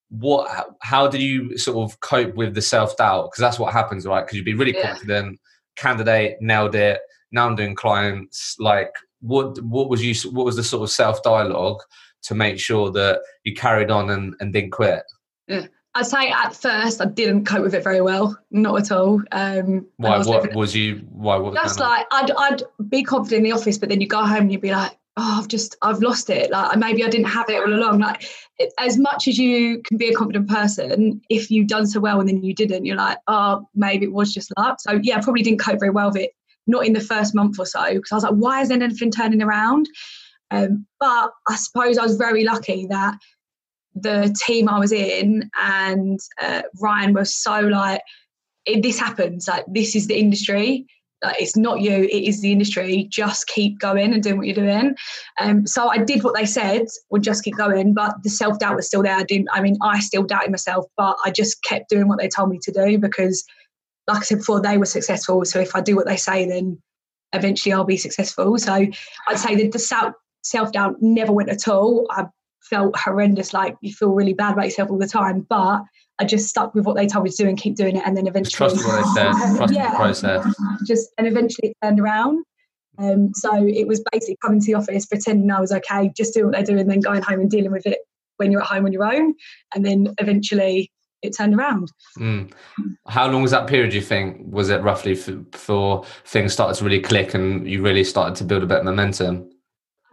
what 0.09 0.47
how- 0.81 1.07
did 1.07 1.21
you 1.21 1.57
sort 1.57 1.77
of 1.91 1.99
cope 2.01 2.35
with 2.35 2.53
the 2.53 2.61
self 2.61 2.97
doubt? 2.97 3.29
Because 3.31 3.41
that's 3.41 3.59
what 3.59 3.73
happens, 3.73 4.05
right? 4.05 4.21
Because 4.25 4.35
you'd 4.37 4.45
be 4.45 4.53
really 4.61 4.75
Yeah. 4.75 4.87
confident, 4.91 5.39
candidate 5.77 6.37
nailed 6.41 6.75
it. 6.75 6.99
Now 7.31 7.47
I'm 7.47 7.55
doing 7.55 7.75
clients. 7.75 8.55
Like, 8.59 8.91
what 9.21 9.61
what 9.63 9.89
was 9.89 10.03
you? 10.03 10.13
What 10.31 10.45
was 10.45 10.55
the 10.57 10.63
sort 10.63 10.83
of 10.83 10.89
self 10.91 11.23
dialogue 11.23 11.81
to 12.23 12.35
make 12.35 12.59
sure 12.59 12.91
that 12.91 13.21
you 13.43 13.53
carried 13.53 13.91
on 13.91 14.09
and, 14.09 14.35
and 14.39 14.53
didn't 14.53 14.71
quit? 14.71 15.03
Yeah. 15.47 15.67
I'd 15.93 16.05
say 16.05 16.29
at 16.29 16.55
first 16.55 17.01
I 17.01 17.05
didn't 17.05 17.45
cope 17.45 17.63
with 17.63 17.73
it 17.73 17.83
very 17.83 18.01
well, 18.01 18.37
not 18.49 18.79
at 18.79 18.91
all. 18.91 19.21
Um, 19.33 19.85
Why? 19.97 20.17
was 20.17 20.27
What 20.27 20.55
was 20.55 20.73
you? 20.73 21.05
Why? 21.11 21.35
What 21.35 21.53
just 21.53 21.79
like 21.79 22.05
I'd 22.11 22.31
I'd 22.31 22.63
be 22.87 23.03
confident 23.03 23.39
in 23.39 23.43
the 23.43 23.51
office, 23.51 23.77
but 23.77 23.89
then 23.89 23.99
you 23.99 24.07
go 24.07 24.23
home 24.23 24.43
and 24.43 24.51
you'd 24.51 24.61
be 24.61 24.71
like, 24.71 24.97
oh, 25.17 25.39
I've 25.39 25.49
just 25.49 25.75
I've 25.81 25.99
lost 25.99 26.29
it. 26.29 26.49
Like 26.49 26.77
maybe 26.77 27.03
I 27.03 27.09
didn't 27.09 27.27
have 27.27 27.49
it 27.49 27.61
all 27.61 27.73
along. 27.73 27.99
Like 27.99 28.25
it, 28.57 28.71
as 28.79 28.97
much 28.97 29.27
as 29.27 29.37
you 29.37 29.81
can 29.83 29.97
be 29.97 30.07
a 30.07 30.13
confident 30.13 30.49
person, 30.49 31.21
if 31.29 31.51
you've 31.51 31.67
done 31.67 31.87
so 31.87 31.99
well 31.99 32.21
and 32.21 32.29
then 32.29 32.41
you 32.41 32.53
didn't, 32.53 32.85
you're 32.85 32.95
like, 32.95 33.17
oh, 33.27 33.67
maybe 33.75 34.05
it 34.05 34.13
was 34.13 34.33
just 34.33 34.53
luck. 34.57 34.79
So 34.79 34.99
yeah, 35.03 35.17
I 35.17 35.21
probably 35.21 35.43
didn't 35.43 35.59
cope 35.59 35.79
very 35.79 35.91
well 35.91 36.07
with 36.07 36.17
it. 36.17 36.31
Not 36.67 36.85
in 36.85 36.93
the 36.93 37.01
first 37.01 37.35
month 37.35 37.59
or 37.59 37.65
so, 37.65 37.83
because 37.95 38.11
I 38.11 38.15
was 38.15 38.23
like, 38.23 38.33
why 38.35 38.61
isn't 38.61 38.81
anything 38.81 39.11
turning 39.11 39.41
around? 39.41 39.89
Um, 40.51 40.85
but 40.99 41.31
I 41.47 41.55
suppose 41.55 41.97
I 41.97 42.03
was 42.03 42.17
very 42.17 42.43
lucky 42.43 42.85
that 42.87 43.17
the 43.95 44.35
team 44.45 44.69
I 44.69 44.79
was 44.79 44.91
in 44.91 45.49
and 45.61 46.19
uh, 46.41 46.63
Ryan 46.79 47.13
was 47.13 47.35
so 47.35 47.61
like, 47.61 48.01
this 48.81 48.99
happens. 48.99 49.47
Like 49.47 49.65
this 49.67 49.95
is 49.95 50.07
the 50.07 50.17
industry. 50.17 50.85
Like 51.23 51.39
it's 51.39 51.55
not 51.55 51.81
you, 51.81 52.03
it 52.03 52.23
is 52.23 52.41
the 52.41 52.51
industry. 52.51 53.07
Just 53.09 53.47
keep 53.47 53.79
going 53.79 54.13
and 54.13 54.23
doing 54.23 54.37
what 54.37 54.47
you're 54.47 54.55
doing. 54.55 54.95
Um, 55.39 55.67
so 55.67 55.89
I 55.89 55.99
did 55.99 56.23
what 56.23 56.35
they 56.35 56.45
said, 56.45 56.87
would 57.11 57.23
just 57.23 57.43
keep 57.43 57.55
going, 57.57 57.93
but 57.93 58.15
the 58.23 58.29
self 58.29 58.59
doubt 58.59 58.75
was 58.75 58.87
still 58.87 59.03
there. 59.03 59.15
I 59.15 59.23
didn't. 59.23 59.49
I 59.51 59.61
mean, 59.61 59.77
I 59.81 59.99
still 59.99 60.23
doubted 60.23 60.51
myself, 60.51 60.85
but 60.97 61.15
I 61.23 61.31
just 61.31 61.63
kept 61.63 61.89
doing 61.89 62.07
what 62.07 62.19
they 62.19 62.27
told 62.27 62.49
me 62.49 62.59
to 62.63 62.71
do 62.71 62.97
because, 62.97 63.43
like 64.07 64.19
I 64.19 64.21
said 64.21 64.39
before, 64.39 64.61
they 64.61 64.77
were 64.77 64.85
successful. 64.85 65.45
So 65.45 65.59
if 65.59 65.75
I 65.75 65.81
do 65.81 65.95
what 65.95 66.07
they 66.07 66.17
say, 66.17 66.47
then 66.47 66.81
eventually 67.33 67.73
I'll 67.73 67.83
be 67.83 67.97
successful. 67.97 68.57
So 68.57 68.73
I'd 69.27 69.39
say 69.39 69.55
that 69.55 69.71
the 69.71 69.79
self 69.79 70.15
self 70.43 70.71
doubt 70.71 70.95
never 71.01 71.31
went 71.31 71.49
at 71.49 71.67
all. 71.67 72.07
I 72.11 72.25
felt 72.69 72.95
horrendous, 72.97 73.53
like 73.53 73.75
you 73.81 73.93
feel 73.93 74.09
really 74.09 74.33
bad 74.33 74.53
about 74.53 74.65
yourself 74.65 74.89
all 74.91 74.97
the 74.97 75.07
time, 75.07 75.45
but 75.49 75.81
I 76.19 76.25
just 76.25 76.47
stuck 76.47 76.75
with 76.75 76.85
what 76.85 76.95
they 76.95 77.07
told 77.07 77.23
me 77.25 77.31
to 77.31 77.35
do 77.37 77.49
and 77.49 77.57
keep 77.57 77.75
doing 77.75 77.95
it, 77.97 78.03
and 78.05 78.15
then 78.15 78.25
Just 78.25 78.55
eventually, 78.55 78.69
trust 78.69 78.87
what 78.87 78.95
they 78.95 79.21
said. 79.21 79.55
Trust 79.57 79.73
Yeah. 79.73 79.89
the 79.91 79.95
process. 79.97 80.55
just 80.85 81.09
and 81.17 81.27
eventually 81.27 81.69
it 81.69 81.77
turned 81.83 81.99
around. 81.99 82.43
Um, 82.97 83.31
so 83.33 83.65
it 83.65 83.87
was 83.87 84.03
basically 84.11 84.37
coming 84.43 84.59
to 84.59 84.65
the 84.65 84.75
office, 84.75 85.05
pretending 85.05 85.49
I 85.49 85.59
was 85.59 85.71
okay, 85.71 86.11
just 86.15 86.33
doing 86.33 86.47
what 86.47 86.55
they 86.55 86.63
do, 86.63 86.77
and 86.77 86.89
then 86.89 86.99
going 86.99 87.21
home 87.23 87.39
and 87.39 87.49
dealing 87.49 87.71
with 87.71 87.87
it 87.87 87.99
when 88.37 88.51
you're 88.51 88.61
at 88.61 88.67
home 88.67 88.85
on 88.85 88.93
your 88.93 89.05
own, 89.05 89.33
and 89.73 89.85
then 89.85 90.13
eventually 90.19 90.91
it 91.21 91.35
turned 91.35 91.53
around. 91.55 91.91
Mm. 92.17 92.51
How 93.07 93.27
long 93.27 93.41
was 93.43 93.51
that 93.51 93.67
period? 93.67 93.91
Do 93.91 93.95
you 93.97 94.01
think 94.01 94.37
was 94.43 94.69
it 94.69 94.81
roughly 94.81 95.13
before 95.13 96.03
things 96.25 96.51
started 96.53 96.77
to 96.79 96.83
really 96.83 96.99
click 96.99 97.33
and 97.35 97.67
you 97.69 97.81
really 97.83 98.03
started 98.03 98.35
to 98.37 98.43
build 98.43 98.63
a 98.63 98.65
bit 98.65 98.79
of 98.79 98.85
momentum? 98.85 99.47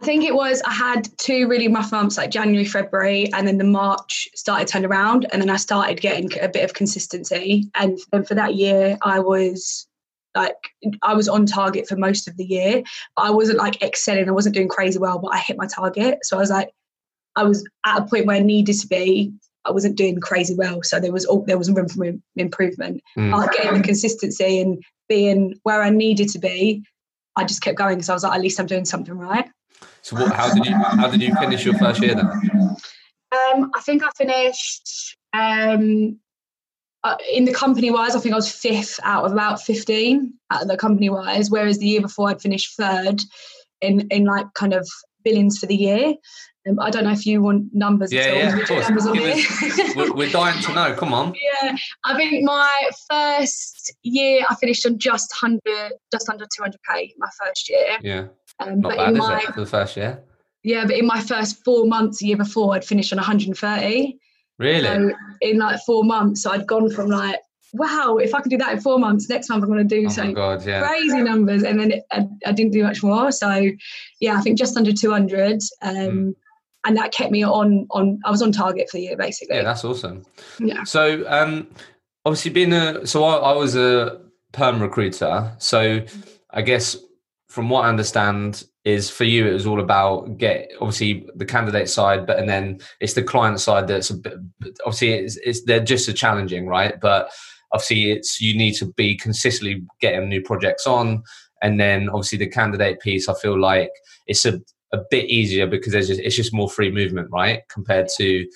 I 0.01 0.05
think 0.05 0.23
it 0.23 0.33
was 0.33 0.61
I 0.61 0.71
had 0.71 1.09
two 1.17 1.47
really 1.47 1.67
rough 1.67 1.91
months 1.91 2.17
like 2.17 2.31
January, 2.31 2.65
February, 2.65 3.31
and 3.33 3.47
then 3.47 3.57
the 3.57 3.65
March 3.65 4.29
started 4.33 4.67
turned 4.67 4.85
around, 4.85 5.27
and 5.31 5.41
then 5.41 5.49
I 5.49 5.57
started 5.57 5.99
getting 5.99 6.31
a 6.41 6.47
bit 6.47 6.63
of 6.63 6.73
consistency. 6.73 7.69
And 7.75 7.99
then 8.11 8.23
for 8.23 8.35
that 8.35 8.55
year, 8.55 8.97
I 9.01 9.19
was 9.19 9.87
like 10.35 10.55
I 11.01 11.13
was 11.13 11.27
on 11.27 11.45
target 11.45 11.87
for 11.87 11.97
most 11.97 12.27
of 12.27 12.37
the 12.37 12.45
year, 12.45 12.81
but 13.15 13.23
I 13.23 13.29
wasn't 13.29 13.57
like 13.57 13.81
excelling. 13.81 14.29
I 14.29 14.33
wasn't 14.33 14.55
doing 14.55 14.69
crazy 14.69 14.99
well, 14.99 15.19
but 15.19 15.33
I 15.33 15.39
hit 15.39 15.57
my 15.57 15.67
target. 15.67 16.19
So 16.23 16.37
I 16.37 16.39
was 16.39 16.49
like, 16.49 16.69
I 17.35 17.43
was 17.43 17.67
at 17.85 18.01
a 18.01 18.05
point 18.05 18.25
where 18.25 18.37
I 18.37 18.41
needed 18.41 18.79
to 18.79 18.87
be. 18.87 19.33
I 19.65 19.71
wasn't 19.71 19.97
doing 19.97 20.19
crazy 20.21 20.55
well, 20.55 20.81
so 20.83 20.99
there 20.99 21.11
was 21.11 21.25
all, 21.25 21.43
there 21.43 21.57
was 21.57 21.69
room 21.69 21.89
for 21.89 22.11
improvement. 22.37 23.01
Mm. 23.17 23.31
But 23.31 23.51
getting 23.51 23.81
the 23.81 23.83
consistency 23.83 24.61
and 24.61 24.81
being 25.09 25.59
where 25.63 25.81
I 25.83 25.89
needed 25.89 26.29
to 26.29 26.39
be, 26.39 26.83
I 27.35 27.43
just 27.43 27.61
kept 27.61 27.77
going 27.77 27.95
because 27.95 28.09
I 28.09 28.13
was 28.13 28.23
like, 28.23 28.33
at 28.33 28.41
least 28.41 28.59
I'm 28.59 28.65
doing 28.65 28.85
something 28.85 29.13
right. 29.13 29.49
So 30.01 30.15
what, 30.15 30.33
how 30.33 30.53
did 30.53 30.65
you 30.65 30.75
how 30.75 31.09
did 31.09 31.21
you 31.21 31.33
finish 31.35 31.65
your 31.65 31.77
first 31.77 32.01
year 32.01 32.15
then? 32.15 32.27
Um, 33.31 33.71
I 33.75 33.81
think 33.81 34.03
I 34.03 34.09
finished 34.17 35.17
um, 35.33 36.17
uh, 37.03 37.17
in 37.31 37.45
the 37.45 37.53
company 37.53 37.91
wise. 37.91 38.15
I 38.15 38.19
think 38.19 38.33
I 38.33 38.37
was 38.37 38.51
fifth 38.51 38.99
out 39.03 39.25
of 39.25 39.31
about 39.31 39.61
fifteen 39.61 40.33
out 40.51 40.63
of 40.63 40.67
the 40.67 40.77
company 40.77 41.09
wise. 41.09 41.51
Whereas 41.51 41.77
the 41.77 41.87
year 41.87 42.01
before, 42.01 42.29
I'd 42.29 42.41
finished 42.41 42.75
third 42.75 43.21
in 43.81 44.07
in 44.09 44.25
like 44.25 44.47
kind 44.55 44.73
of 44.73 44.87
billings 45.23 45.59
for 45.59 45.65
the 45.65 45.75
year. 45.75 46.13
Um, 46.67 46.79
I 46.79 46.89
don't 46.89 47.03
know 47.03 47.11
if 47.11 47.25
you 47.25 47.41
want 47.41 47.73
numbers. 47.73 48.11
Yeah, 48.11 48.21
at 48.21 48.29
all. 48.29 48.37
yeah, 48.37 48.57
of 48.57 48.67
course. 48.67 48.89
Numbers 48.89 49.07
on 49.07 49.13
Give 49.13 49.35
here. 49.35 49.93
We're, 49.95 50.13
we're 50.13 50.29
dying 50.29 50.61
to 50.63 50.73
know. 50.73 50.93
Come 50.93 51.13
on. 51.13 51.33
yeah, 51.63 51.75
I 52.03 52.15
think 52.15 52.43
my 52.43 52.89
first 53.09 53.93
year 54.03 54.45
I 54.49 54.55
finished 54.55 54.85
on 54.85 54.97
just 54.97 55.31
hundred, 55.33 55.93
just 56.11 56.29
under 56.29 56.45
two 56.45 56.63
hundred 56.63 56.79
k. 56.89 57.13
My 57.17 57.29
first 57.43 57.69
year, 57.69 57.97
Yeah, 58.01 58.27
um, 58.59 58.81
not 58.81 58.89
but 58.89 58.97
bad, 58.97 59.09
in 59.09 59.15
is 59.15 59.19
my 59.19 59.39
it, 59.39 59.45
for 59.53 59.59
the 59.61 59.65
first 59.65 59.97
year? 59.97 60.23
yeah, 60.63 60.85
but 60.85 60.95
in 60.95 61.05
my 61.05 61.19
first 61.21 61.63
four 61.63 61.85
months, 61.85 62.19
the 62.19 62.27
year 62.27 62.37
before, 62.37 62.75
I'd 62.75 62.85
finished 62.85 63.11
on 63.13 63.17
one 63.17 63.25
hundred 63.25 63.47
and 63.47 63.57
thirty. 63.57 64.19
Really? 64.57 64.83
So 64.83 65.11
in 65.41 65.57
like 65.59 65.79
four 65.85 66.03
months, 66.03 66.45
I'd 66.45 66.67
gone 66.67 66.91
from 66.91 67.07
like, 67.09 67.39
wow, 67.73 68.17
if 68.17 68.35
I 68.35 68.41
could 68.41 68.49
do 68.49 68.57
that 68.57 68.73
in 68.73 68.81
four 68.81 68.99
months, 68.99 69.29
next 69.29 69.49
month 69.49 69.63
I'm 69.63 69.69
going 69.69 69.87
to 69.87 69.95
do 69.95 70.07
oh 70.09 70.33
god, 70.33 70.65
yeah. 70.65 70.85
crazy 70.85 71.21
numbers. 71.21 71.63
And 71.63 71.79
then 71.79 71.91
it, 71.91 72.03
I, 72.11 72.27
I 72.45 72.51
didn't 72.51 72.73
do 72.73 72.83
much 72.83 73.01
more. 73.01 73.31
So 73.31 73.69
yeah, 74.19 74.35
I 74.35 74.41
think 74.41 74.57
just 74.57 74.75
under 74.75 74.91
200. 74.91 75.59
Um, 75.81 75.95
Mm. 75.95 76.35
and 76.85 76.97
that 76.97 77.11
kept 77.13 77.31
me 77.31 77.43
on 77.43 77.87
on 77.91 78.19
I 78.25 78.31
was 78.31 78.41
on 78.41 78.51
target 78.51 78.89
for 78.89 78.97
the 78.97 79.03
year 79.03 79.17
basically. 79.17 79.55
Yeah, 79.57 79.63
that's 79.63 79.83
awesome. 79.85 80.23
Yeah. 80.59 80.83
So 80.83 81.23
um 81.27 81.67
obviously 82.25 82.51
being 82.51 82.73
a 82.73 83.05
so 83.05 83.23
I, 83.23 83.35
I 83.51 83.53
was 83.53 83.75
a 83.75 84.19
perm 84.51 84.81
recruiter. 84.81 85.53
So 85.57 86.01
I 86.51 86.61
guess 86.61 86.97
from 87.49 87.69
what 87.69 87.85
I 87.85 87.89
understand 87.89 88.63
is 88.85 89.09
for 89.09 89.25
you 89.25 89.45
it 89.47 89.53
was 89.53 89.67
all 89.67 89.81
about 89.81 90.37
get 90.37 90.71
obviously 90.79 91.27
the 91.35 91.45
candidate 91.45 91.89
side 91.89 92.25
but 92.25 92.39
and 92.39 92.47
then 92.47 92.79
it's 93.01 93.13
the 93.13 93.23
client 93.23 93.59
side 93.59 93.87
that's 93.87 94.09
a 94.09 94.15
bit 94.15 94.35
obviously 94.85 95.13
it's, 95.13 95.37
it's 95.37 95.63
they're 95.63 95.83
just 95.83 96.07
as 96.07 96.15
challenging 96.15 96.67
right? 96.67 96.99
But 97.01 97.31
obviously 97.73 98.11
it's 98.11 98.39
you 98.39 98.55
need 98.55 98.73
to 98.75 98.85
be 98.93 99.17
consistently 99.17 99.83
getting 99.99 100.29
new 100.29 100.41
projects 100.41 100.87
on. 100.87 101.23
And 101.61 101.79
then 101.79 102.07
obviously 102.09 102.37
the 102.37 102.47
candidate 102.47 103.01
piece 103.01 103.27
i 103.27 103.33
feel 103.33 103.59
like 103.59 103.91
it's 104.27 104.45
a, 104.45 104.61
a 104.93 104.99
bit 105.11 105.25
easier 105.25 105.67
because 105.67 105.91
there's 105.91 106.07
just, 106.07 106.21
it's 106.21 106.35
just 106.35 106.53
more 106.53 106.69
free 106.69 106.91
movement 106.91 107.29
right 107.31 107.61
compared 107.69 108.07
to 108.17 108.47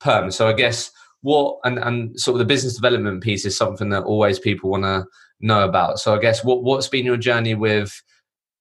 perm. 0.00 0.30
So 0.30 0.48
i 0.48 0.52
guess 0.54 0.90
what 1.20 1.58
and, 1.64 1.78
and 1.78 2.18
sort 2.18 2.36
of 2.36 2.38
the 2.38 2.44
business 2.52 2.76
development 2.76 3.22
piece 3.22 3.44
is 3.44 3.56
something 3.56 3.90
that 3.90 4.04
always 4.04 4.38
people 4.38 4.70
want 4.70 4.84
to 4.84 5.04
know 5.40 5.64
about. 5.64 5.98
So 5.98 6.14
i 6.14 6.18
guess 6.18 6.42
what 6.42 6.62
what's 6.62 6.88
been 6.88 7.04
your 7.04 7.16
journey 7.16 7.54
with 7.54 8.02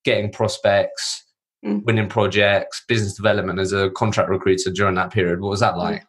getting 0.08 0.32
prospects 0.32 1.24
mm. 1.63 1.84
winning 1.84 2.10
projects 2.10 2.84
business 2.88 3.13
development 3.13 3.60
as 3.60 3.74
a 3.74 3.89
contract 3.91 4.30
recruiter 4.30 4.72
during 4.72 4.96
that 4.96 5.12
period 5.12 5.41
what 5.41 5.50
was 5.50 5.60
that 5.60 5.76
mm. 5.76 5.78
like 5.78 6.04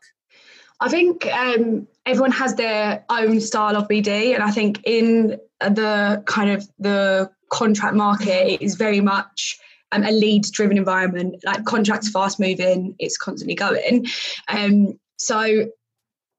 I 0.81 0.89
think 0.89 1.27
um, 1.27 1.89
everyone 2.07 2.31
has 2.33 2.55
their 2.55 3.05
own 3.11 3.41
style 3.41 3.77
of 3.77 3.89
BD, 3.89 4.33
and 4.35 4.43
I 4.43 4.51
think 4.51 4.81
in 4.85 5.39
the 5.61 6.23
kind 6.27 6.51
of 6.51 6.69
the 6.79 7.31
contract 7.51 7.97
market, 7.97 8.53
it 8.53 8.63
is 8.63 8.77
very 8.77 9.01
much 9.01 9.59
um, 9.91 10.05
a 10.05 10.13
leads 10.13 10.51
driven 10.51 10.79
environment. 10.79 11.37
Like 11.45 11.65
contracts 11.65 12.11
fast 12.11 12.39
moving, 12.39 12.95
it's 12.99 13.17
constantly 13.17 13.57
going. 13.57 14.07
Um, 14.47 14.99
so 15.17 15.67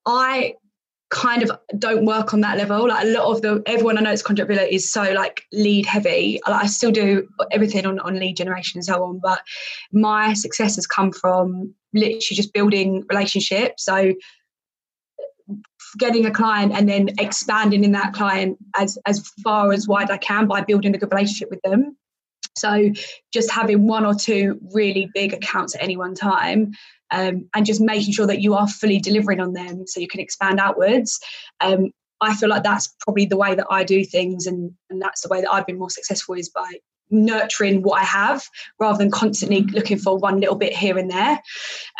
I 0.05 0.53
kind 1.09 1.41
of 1.41 1.51
don't 1.77 2.05
work 2.05 2.33
on 2.33 2.41
that 2.41 2.57
level. 2.57 2.87
Like 2.87 3.03
a 3.03 3.07
lot 3.07 3.25
of 3.25 3.41
the 3.41 3.63
everyone 3.65 3.97
I 3.97 4.01
know 4.01 4.11
it's 4.11 4.21
contract 4.21 4.49
biller 4.49 4.67
is 4.67 4.91
so 4.91 5.11
like 5.13 5.43
lead 5.51 5.85
heavy. 5.85 6.39
I 6.45 6.67
still 6.67 6.91
do 6.91 7.27
everything 7.51 7.85
on, 7.85 7.99
on 7.99 8.19
lead 8.19 8.37
generation 8.37 8.77
and 8.77 8.85
so 8.85 9.03
on, 9.03 9.19
but 9.21 9.41
my 9.91 10.33
success 10.33 10.75
has 10.75 10.85
come 10.85 11.11
from 11.11 11.73
literally 11.93 12.21
just 12.21 12.53
building 12.53 13.05
relationships. 13.09 13.85
So 13.85 14.13
getting 15.97 16.25
a 16.25 16.31
client 16.31 16.73
and 16.73 16.87
then 16.87 17.09
expanding 17.17 17.83
in 17.83 17.91
that 17.93 18.13
client 18.13 18.57
as 18.75 18.97
as 19.07 19.27
far 19.43 19.73
as 19.73 19.87
wide 19.87 20.11
I 20.11 20.17
can 20.17 20.47
by 20.47 20.61
building 20.61 20.93
a 20.95 20.99
good 20.99 21.11
relationship 21.11 21.49
with 21.49 21.61
them. 21.63 21.97
So 22.55 22.91
just 23.31 23.51
having 23.51 23.87
one 23.87 24.05
or 24.05 24.13
two 24.13 24.59
really 24.73 25.09
big 25.13 25.33
accounts 25.33 25.75
at 25.75 25.83
any 25.83 25.97
one 25.97 26.15
time 26.15 26.71
um, 27.11 27.47
and 27.55 27.65
just 27.65 27.81
making 27.81 28.13
sure 28.13 28.27
that 28.27 28.41
you 28.41 28.53
are 28.53 28.67
fully 28.67 28.99
delivering 28.99 29.39
on 29.39 29.53
them 29.53 29.87
so 29.87 29.99
you 29.99 30.07
can 30.07 30.19
expand 30.19 30.59
outwards. 30.59 31.19
Um, 31.61 31.91
I 32.21 32.35
feel 32.35 32.49
like 32.49 32.63
that's 32.63 32.93
probably 33.01 33.25
the 33.25 33.37
way 33.37 33.55
that 33.55 33.67
I 33.69 33.83
do 33.83 34.03
things 34.03 34.45
and, 34.45 34.71
and 34.89 35.01
that's 35.01 35.21
the 35.21 35.29
way 35.29 35.41
that 35.41 35.51
I've 35.51 35.65
been 35.65 35.79
more 35.79 35.89
successful 35.89 36.35
is 36.35 36.49
by 36.49 36.69
nurturing 37.09 37.81
what 37.81 38.01
I 38.01 38.03
have 38.03 38.43
rather 38.79 38.97
than 38.97 39.11
constantly 39.11 39.61
looking 39.63 39.97
for 39.97 40.17
one 40.17 40.39
little 40.39 40.55
bit 40.55 40.73
here 40.73 40.97
and 40.97 41.09
there. 41.09 41.41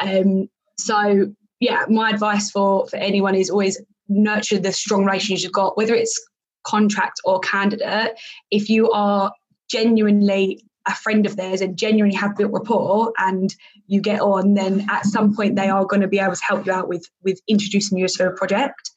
Um, 0.01 0.49
so 0.77 1.33
yeah, 1.59 1.85
my 1.89 2.09
advice 2.09 2.51
for 2.51 2.88
for 2.88 2.97
anyone 2.97 3.35
is 3.35 3.49
always 3.49 3.81
nurture 4.07 4.59
the 4.59 4.71
strong 4.71 5.05
relationships 5.05 5.43
you've 5.43 5.51
got, 5.51 5.77
whether 5.77 5.93
it's 5.93 6.19
contract 6.65 7.19
or 7.25 7.39
candidate. 7.39 8.19
If 8.51 8.69
you 8.69 8.91
are 8.91 9.31
genuinely 9.69 10.63
a 10.88 10.95
friend 10.95 11.25
of 11.25 11.36
theirs 11.36 11.62
and 11.62 11.77
genuinely 11.77 12.15
have 12.15 12.36
built 12.36 12.51
rapport 12.51 13.13
and 13.19 13.55
you 13.88 14.01
get 14.01 14.21
on, 14.21 14.55
then 14.55 14.88
at 14.89 15.05
some 15.05 15.36
point 15.36 15.55
they 15.55 15.69
are 15.69 15.86
going 15.86 16.01
to 16.01 16.08
be 16.08 16.19
able 16.19 16.36
to 16.36 16.43
help 16.43 16.65
you 16.65 16.71
out 16.71 16.88
with 16.88 17.08
with 17.23 17.39
introducing 17.47 17.97
you 17.97 18.08
to 18.08 18.27
a 18.27 18.32
project. 18.32 18.91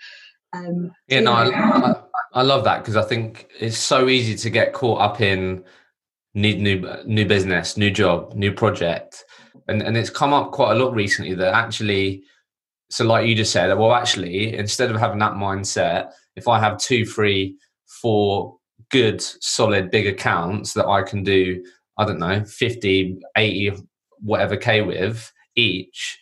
Um, 0.55 0.93
yeah, 1.09 1.21
no, 1.21 1.33
I, 1.33 1.95
I 2.35 2.43
love 2.43 2.65
that 2.65 2.79
because 2.79 2.97
I 2.97 3.03
think 3.03 3.49
it's 3.59 3.79
so 3.79 4.09
easy 4.09 4.37
to 4.37 4.51
get 4.51 4.73
caught 4.73 5.01
up 5.01 5.21
in 5.21 5.65
need 6.35 6.61
new 6.61 6.87
new 7.05 7.27
business, 7.27 7.77
new 7.77 7.91
job, 7.91 8.35
new 8.35 8.53
project, 8.53 9.25
and 9.69 9.83
and 9.83 9.97
it's 9.97 10.11
come 10.11 10.33
up 10.33 10.53
quite 10.53 10.73
a 10.73 10.85
lot 10.85 10.95
recently 10.95 11.35
that 11.35 11.55
actually 11.55 12.23
so 12.91 13.05
like 13.05 13.27
you 13.27 13.35
just 13.35 13.53
said 13.53 13.73
well 13.79 13.93
actually 13.93 14.55
instead 14.55 14.91
of 14.91 14.99
having 14.99 15.19
that 15.19 15.33
mindset 15.33 16.13
if 16.37 16.49
i 16.49 16.59
have 16.59 16.79
two 16.79 17.05
three 17.05 17.57
four 17.87 18.57
good 18.93 19.21
solid 19.21 19.91
big 19.91 20.07
accounts 20.07 20.75
that 20.75 20.87
i 20.87 21.03
can 21.03 21.25
do 21.25 21.63
i 21.99 22.05
don't 22.05 22.19
know 22.19 22.45
50 22.45 23.19
80 23.37 23.73
whatever 24.21 24.57
k 24.57 24.83
with 24.83 25.33
each 25.57 26.19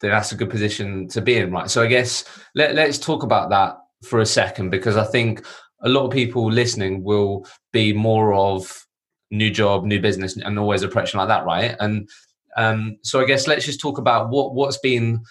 then 0.00 0.10
that's 0.10 0.32
a 0.32 0.36
good 0.36 0.48
position 0.48 1.08
to 1.08 1.20
be 1.20 1.36
in 1.36 1.50
right? 1.52 1.70
So 1.70 1.82
i 1.82 1.86
guess 1.86 2.24
let, 2.54 2.74
let's 2.74 2.98
talk 2.98 3.22
about 3.22 3.50
that 3.50 3.76
for 4.04 4.20
a 4.20 4.26
second 4.26 4.70
because 4.70 4.96
i 4.96 5.04
think 5.04 5.44
a 5.82 5.88
lot 5.88 6.04
of 6.04 6.12
people 6.12 6.50
listening 6.50 7.02
will 7.02 7.46
be 7.72 7.92
more 7.92 8.34
of 8.34 8.86
new 9.30 9.50
job 9.50 9.84
new 9.84 10.00
business 10.00 10.36
and 10.36 10.58
always 10.58 10.82
approaching 10.82 11.18
like 11.18 11.28
that 11.28 11.44
right? 11.44 11.76
And 11.80 12.08
um, 12.56 12.96
so 13.02 13.20
i 13.20 13.24
guess 13.24 13.46
let's 13.46 13.64
just 13.64 13.80
talk 13.80 13.98
about 13.98 14.30
what 14.30 14.54
what's 14.54 14.78
been 14.78 15.22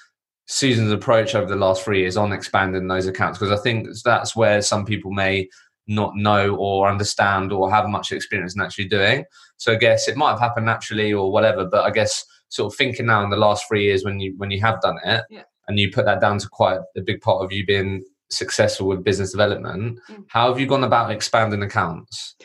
Susan's 0.51 0.91
approach 0.91 1.35
over 1.35 1.45
the 1.45 1.55
last 1.55 1.83
three 1.83 1.99
years 1.99 2.17
on 2.17 2.33
expanding 2.33 2.87
those 2.87 3.05
accounts 3.05 3.37
because 3.37 3.51
I 3.51 3.61
think 3.61 3.87
that's 4.03 4.35
where 4.35 4.63
some 4.63 4.83
people 4.83 5.11
may 5.11 5.47
not 5.89 6.15
know 6.15 6.55
or 6.55 6.87
understand 6.87 7.51
or 7.51 7.69
have 7.69 7.89
much 7.89 8.11
experience 8.11 8.55
in 8.55 8.61
actually 8.61 8.87
doing. 8.87 9.25
So 9.57 9.73
I 9.73 9.75
guess 9.75 10.07
it 10.07 10.15
might 10.15 10.31
have 10.31 10.39
happened 10.39 10.67
naturally 10.67 11.11
or 11.11 11.31
whatever, 11.31 11.65
but 11.65 11.83
I 11.83 11.89
guess 11.89 12.23
sort 12.49 12.71
of 12.71 12.77
thinking 12.77 13.07
now 13.07 13.23
in 13.23 13.29
the 13.29 13.37
last 13.37 13.67
three 13.67 13.83
years 13.83 14.05
when 14.05 14.19
you 14.19 14.33
when 14.37 14.51
you 14.51 14.61
have 14.61 14.79
done 14.81 14.97
it 15.03 15.23
yeah. 15.29 15.43
and 15.67 15.79
you 15.79 15.91
put 15.91 16.05
that 16.05 16.21
down 16.21 16.37
to 16.39 16.47
quite 16.47 16.79
a 16.95 17.01
big 17.01 17.21
part 17.21 17.43
of 17.43 17.51
you 17.51 17.65
being 17.65 18.03
successful 18.29 18.87
with 18.87 19.03
business 19.03 19.31
development, 19.31 19.99
mm. 20.09 20.23
how 20.27 20.47
have 20.49 20.59
you 20.59 20.67
gone 20.67 20.83
about 20.83 21.11
expanding 21.11 21.63
accounts? 21.63 22.35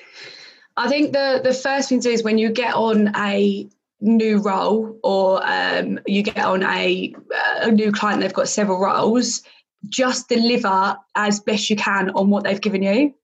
I 0.77 0.89
think 0.89 1.13
the 1.13 1.41
the 1.45 1.55
first 1.55 1.91
thing 1.91 2.01
to 2.01 2.09
do 2.09 2.15
is 2.15 2.25
when 2.25 2.39
you 2.39 2.51
get 2.51 2.75
on 2.75 3.15
a 3.15 3.69
new 4.01 4.39
role 4.39 4.99
or 5.03 5.41
um, 5.47 5.99
you 6.07 6.23
get 6.23 6.45
on 6.45 6.63
a, 6.63 7.15
a 7.61 7.71
new 7.71 7.93
client 7.93 8.21
they've 8.21 8.35
got 8.35 8.49
several 8.49 8.79
roles 8.79 9.43
just 9.89 10.29
deliver 10.29 10.97
as 11.15 11.41
best 11.41 11.71
you 11.71 11.77
can 11.77 12.11
on 12.11 12.29
what 12.29 12.45
they've 12.45 12.61
given 12.61 12.83
you 12.83 13.15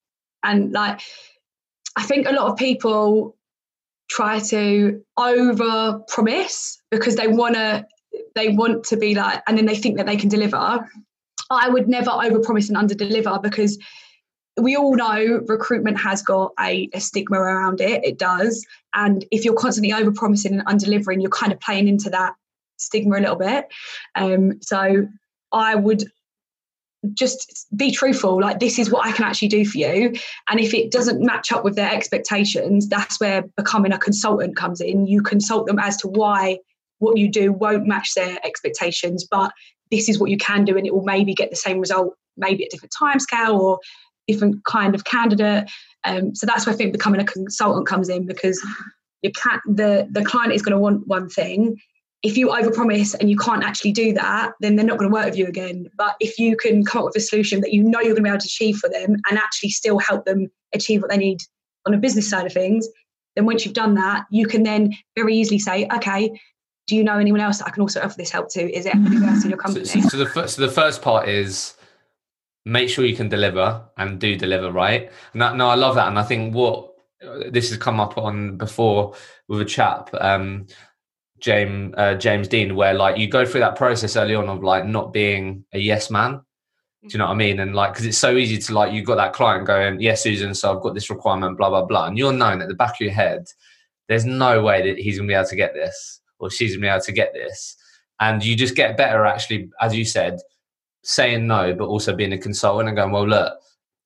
and 0.43 0.73
like 0.73 1.01
i 1.97 2.03
think 2.03 2.27
a 2.27 2.33
lot 2.33 2.51
of 2.51 2.57
people 2.57 3.37
try 4.09 4.41
to 4.41 5.03
over 5.17 6.01
promise 6.09 6.81
because 6.91 7.17
they 7.17 7.29
want 7.29 7.55
to 7.55 7.87
they 8.35 8.49
want 8.49 8.85
to 8.85 8.97
be 8.97 9.15
like 9.15 9.43
and 9.47 9.57
then 9.57 9.67
they 9.67 9.77
think 9.77 9.97
that 9.97 10.07
they 10.07 10.17
can 10.17 10.29
deliver 10.29 10.87
i 11.51 11.69
would 11.69 11.89
never 11.89 12.11
over 12.11 12.41
promise 12.41 12.69
and 12.69 12.77
under 12.77 12.95
deliver 12.95 13.39
because 13.43 13.79
we 14.61 14.77
all 14.77 14.95
know 14.95 15.41
recruitment 15.47 15.99
has 15.99 16.23
got 16.23 16.53
a, 16.61 16.89
a, 16.93 17.01
stigma 17.01 17.39
around 17.39 17.81
it. 17.81 18.05
It 18.05 18.19
does. 18.19 18.67
And 18.95 19.25
if 19.31 19.45
you're 19.45 19.55
constantly 19.55 19.93
over 19.93 20.13
promising 20.13 20.53
and 20.53 20.63
under 20.67 20.85
delivering, 20.85 21.21
you're 21.21 21.31
kind 21.31 21.53
of 21.53 21.61
playing 21.61 21.89
into 21.89 22.11
that 22.11 22.35
stigma 22.77 23.19
a 23.19 23.21
little 23.21 23.37
bit. 23.37 23.67
Um, 24.17 24.61
so 24.61 25.07
I 25.53 25.75
would 25.75 26.05
just 27.15 27.67
be 27.75 27.91
truthful 27.91 28.41
like 28.41 28.61
this 28.61 28.79
is 28.79 28.91
what 28.91 29.07
i 29.07 29.13
can 29.13 29.25
actually 29.25 29.49
do 29.49 29.65
for 29.65 29.79
you 29.79 30.13
and 30.51 30.61
if 30.61 30.75
it 30.75 30.91
doesn't 30.91 31.25
match 31.25 31.51
up 31.51 31.65
with 31.65 31.75
their 31.75 31.91
expectations 31.91 32.89
that's 32.89 33.19
where 33.19 33.43
becoming 33.57 33.93
a 33.93 33.99
consultant 33.99 34.55
comes 34.55 34.83
in 34.83 35.07
you 35.07 35.23
consult 35.23 35.67
them 35.67 35.79
as 35.79 35.97
to 35.97 36.09
why 36.09 36.59
what 36.99 37.17
you 37.17 37.31
do 37.31 37.53
won't 37.53 37.87
match 37.87 38.13
their 38.15 38.39
expectations 38.45 39.27
but 39.31 39.51
this 39.91 40.11
is 40.11 40.19
what 40.19 40.31
you 40.31 40.37
can 40.37 40.65
do 40.65 40.77
and 40.77 40.87
it 40.87 40.95
will 40.95 41.05
maybe 41.05 41.33
get 41.33 41.49
the 41.49 41.57
same 41.57 41.79
result 41.81 42.15
maybe 42.37 42.65
at 42.65 42.71
different 42.71 42.93
time 42.97 43.19
scale 43.19 43.57
or 43.57 43.79
different 44.31 44.65
kind 44.65 44.95
of 44.95 45.05
candidate. 45.05 45.71
Um, 46.05 46.35
so 46.35 46.47
that's 46.47 46.67
where 46.67 46.75
I 46.75 46.77
think 46.77 46.93
becoming 46.93 47.21
a 47.21 47.25
consultant 47.25 47.87
comes 47.87 48.09
in 48.09 48.27
because 48.27 48.65
you 49.23 49.31
can't 49.33 49.61
the 49.67 50.09
the 50.11 50.25
client 50.25 50.53
is 50.53 50.63
going 50.63 50.73
to 50.73 50.79
want 50.79 51.07
one 51.07 51.29
thing. 51.29 51.77
If 52.23 52.37
you 52.37 52.49
overpromise 52.49 53.15
and 53.19 53.31
you 53.31 53.37
can't 53.37 53.65
actually 53.65 53.93
do 53.93 54.13
that, 54.13 54.53
then 54.61 54.77
they're 54.77 54.85
not 54.85 54.99
going 54.99 55.11
to 55.11 55.15
work 55.15 55.25
with 55.25 55.39
you 55.39 55.47
again. 55.47 55.89
But 55.97 56.17
if 56.21 56.39
you 56.39 56.57
can 56.57 56.85
come 56.85 57.01
up 57.01 57.07
with 57.07 57.17
a 57.17 57.21
solution 57.21 57.61
that 57.63 57.73
you 57.73 57.83
know 57.83 58.01
you're 58.01 58.15
going 58.15 58.17
to 58.17 58.23
be 58.25 58.29
able 58.29 58.41
to 58.41 58.47
achieve 58.47 58.77
for 58.77 58.91
them 58.91 59.17
and 59.29 59.39
actually 59.39 59.71
still 59.71 59.99
help 59.99 60.27
them 60.27 60.51
achieve 60.75 61.01
what 61.01 61.11
they 61.11 61.17
need 61.17 61.39
on 61.87 61.95
a 61.95 61.99
business 61.99 62.29
side 62.29 62.45
of 62.45 62.53
things, 62.53 62.87
then 63.37 63.47
once 63.47 63.65
you've 63.65 63.75
done 63.75 63.95
that, 63.95 64.27
you 64.31 64.47
can 64.47 64.65
then 64.65 64.95
very 65.17 65.35
easily 65.35 65.59
say, 65.59 65.89
okay, 65.95 66.31
do 66.87 66.97
you 66.97 67.05
know 67.05 67.19
anyone 67.19 67.41
else 67.41 67.59
that 67.59 67.69
I 67.69 67.71
can 67.71 67.83
also 67.83 68.01
offer 68.01 68.17
this 68.19 68.31
help 68.31 68.51
to? 68.51 68.71
Is 68.71 68.85
it 68.85 68.95
anyone 68.95 69.29
else 69.29 69.45
in 69.45 69.51
your 69.51 69.59
company? 69.65 69.85
So, 69.85 70.01
so, 70.01 70.17
the 70.17 70.27
first, 70.27 70.57
so 70.57 70.63
the 70.63 70.73
first 70.73 71.01
part 71.01 71.29
is 71.29 71.75
make 72.67 72.89
sure 72.89 73.05
you 73.05 73.17
can 73.17 73.29
deliver 73.29 73.83
and 73.97 74.19
do 74.19 74.37
deliver 74.37 74.71
right. 74.71 75.11
No, 75.33 75.55
no, 75.55 75.69
I 75.69 75.75
love 75.75 75.95
that, 75.95 76.09
and 76.09 76.19
I 76.19 76.23
think 76.23 76.55
what 76.55 76.91
this 77.51 77.69
has 77.69 77.79
come 77.79 78.01
up 78.01 78.19
on 78.19 78.57
before 78.57 79.15
with 79.49 79.61
a 79.61 79.65
chap. 79.65 80.11
Um, 80.21 80.67
James 81.41 81.95
uh, 81.97 82.15
James 82.15 82.49
Dean, 82.49 82.75
where 82.77 82.95
like 82.95 83.17
you 83.19 83.29
go 83.29 83.45
through 83.45 83.61
that 83.61 83.77
process 83.77 84.17
early 84.17 84.35
on 84.35 84.49
of 84.49 84.63
like 84.63 84.87
not 84.87 85.13
being 85.13 85.65
a 85.73 85.79
yes 85.79 86.11
man. 86.11 86.41
Do 87.03 87.09
you 87.13 87.19
know 87.19 87.27
what 87.27 87.33
I 87.33 87.37
mean? 87.37 87.61
And 87.61 87.75
like, 87.75 87.95
because 87.95 88.05
it's 88.05 88.19
so 88.19 88.37
easy 88.37 88.59
to 88.59 88.75
like, 88.75 88.93
you've 88.93 89.07
got 89.07 89.15
that 89.15 89.33
client 89.33 89.67
going, 89.67 90.03
yes, 90.03 90.23
Susan, 90.23 90.55
so 90.55 90.77
I've 90.77 90.83
got 90.83 90.93
this 90.93 91.09
requirement, 91.09 91.57
blah 91.57 91.71
blah 91.71 91.85
blah, 91.85 92.07
and 92.07 92.19
you're 92.19 92.33
knowing 92.33 92.61
at 92.61 92.69
the 92.69 92.75
back 92.75 92.93
of 92.93 93.01
your 93.01 93.13
head, 93.13 93.47
there's 94.09 94.27
no 94.27 94.63
way 94.63 94.87
that 94.87 94.99
he's 95.01 95.17
gonna 95.17 95.29
be 95.29 95.35
able 95.35 95.49
to 95.49 95.57
get 95.57 95.73
this, 95.73 96.21
or 96.39 96.51
she's 96.51 96.77
gonna 96.77 96.83
be 96.83 96.89
able 96.89 97.01
to 97.03 97.13
get 97.13 97.33
this. 97.33 97.77
And 98.21 98.45
you 98.45 98.55
just 98.55 98.77
get 98.77 98.99
better 98.99 99.25
actually, 99.25 99.71
as 99.81 99.95
you 99.95 100.05
said, 100.05 100.41
saying 101.03 101.47
no, 101.47 101.75
but 101.75 101.87
also 101.87 102.15
being 102.15 102.35
a 102.35 102.39
consultant 102.39 102.89
and 102.89 102.97
going, 102.97 103.13
well, 103.13 103.27
look, 103.27 103.55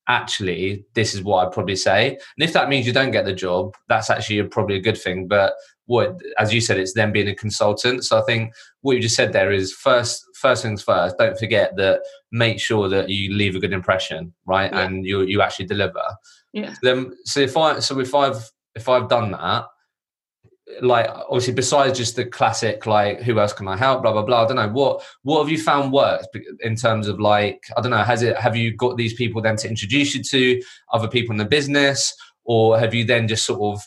actually, 0.08 0.84
this 0.94 1.14
is 1.14 1.22
what 1.22 1.46
I'd 1.46 1.52
probably 1.52 1.76
say. 1.76 2.10
And 2.10 2.48
if 2.48 2.52
that 2.52 2.68
means 2.68 2.86
you 2.86 2.92
don't 2.92 3.10
get 3.10 3.24
the 3.24 3.32
job, 3.32 3.74
that's 3.88 4.10
actually 4.10 4.38
a, 4.38 4.44
probably 4.44 4.76
a 4.76 4.80
good 4.80 4.98
thing. 4.98 5.28
But 5.28 5.54
what, 5.86 6.18
as 6.38 6.52
you 6.52 6.60
said, 6.60 6.78
it's 6.78 6.94
then 6.94 7.12
being 7.12 7.28
a 7.28 7.34
consultant. 7.34 8.04
So 8.04 8.18
I 8.18 8.22
think 8.22 8.52
what 8.80 8.96
you 8.96 9.02
just 9.02 9.16
said 9.16 9.32
there 9.32 9.52
is 9.52 9.72
first, 9.72 10.24
first 10.34 10.62
things 10.62 10.82
first. 10.82 11.16
Don't 11.18 11.38
forget 11.38 11.76
that. 11.76 12.00
Make 12.32 12.60
sure 12.60 12.88
that 12.88 13.08
you 13.08 13.32
leave 13.32 13.54
a 13.54 13.60
good 13.60 13.72
impression, 13.72 14.34
right? 14.46 14.72
Yeah. 14.72 14.80
And 14.80 15.06
you 15.06 15.22
you 15.22 15.40
actually 15.40 15.66
deliver. 15.66 16.02
Yeah. 16.52 16.72
So 16.72 16.78
then, 16.82 17.12
so 17.24 17.40
if 17.40 17.56
I 17.56 17.78
so 17.78 18.00
if 18.00 18.14
I've 18.14 18.50
if 18.74 18.88
I've 18.88 19.08
done 19.08 19.30
that, 19.32 19.66
like 20.80 21.06
obviously 21.28 21.52
besides 21.52 21.98
just 21.98 22.16
the 22.16 22.24
classic 22.24 22.86
like 22.86 23.20
who 23.20 23.38
else 23.38 23.52
can 23.52 23.68
i 23.68 23.76
help 23.76 24.00
blah 24.02 24.12
blah 24.12 24.22
blah 24.22 24.44
i 24.44 24.46
don't 24.46 24.56
know. 24.56 24.68
What 24.68 25.04
what 25.22 25.42
have 25.42 25.50
you 25.50 25.58
found 25.58 25.92
works 25.92 26.26
in 26.60 26.74
terms 26.74 27.06
of 27.06 27.20
like 27.20 27.62
i 27.76 27.80
don't 27.80 27.90
know 27.90 27.98
has 27.98 28.22
it 28.22 28.36
have 28.38 28.56
you 28.56 28.74
got 28.74 28.96
these 28.96 29.14
people 29.14 29.42
then 29.42 29.56
to 29.56 29.68
introduce 29.68 30.14
you 30.14 30.22
to 30.22 30.62
other 30.92 31.08
people 31.08 31.32
in 31.32 31.38
the 31.38 31.44
business? 31.44 32.14
Or 32.46 32.78
have 32.78 32.92
you 32.92 33.04
then 33.04 33.26
just 33.26 33.46
sort 33.46 33.60
of 33.60 33.82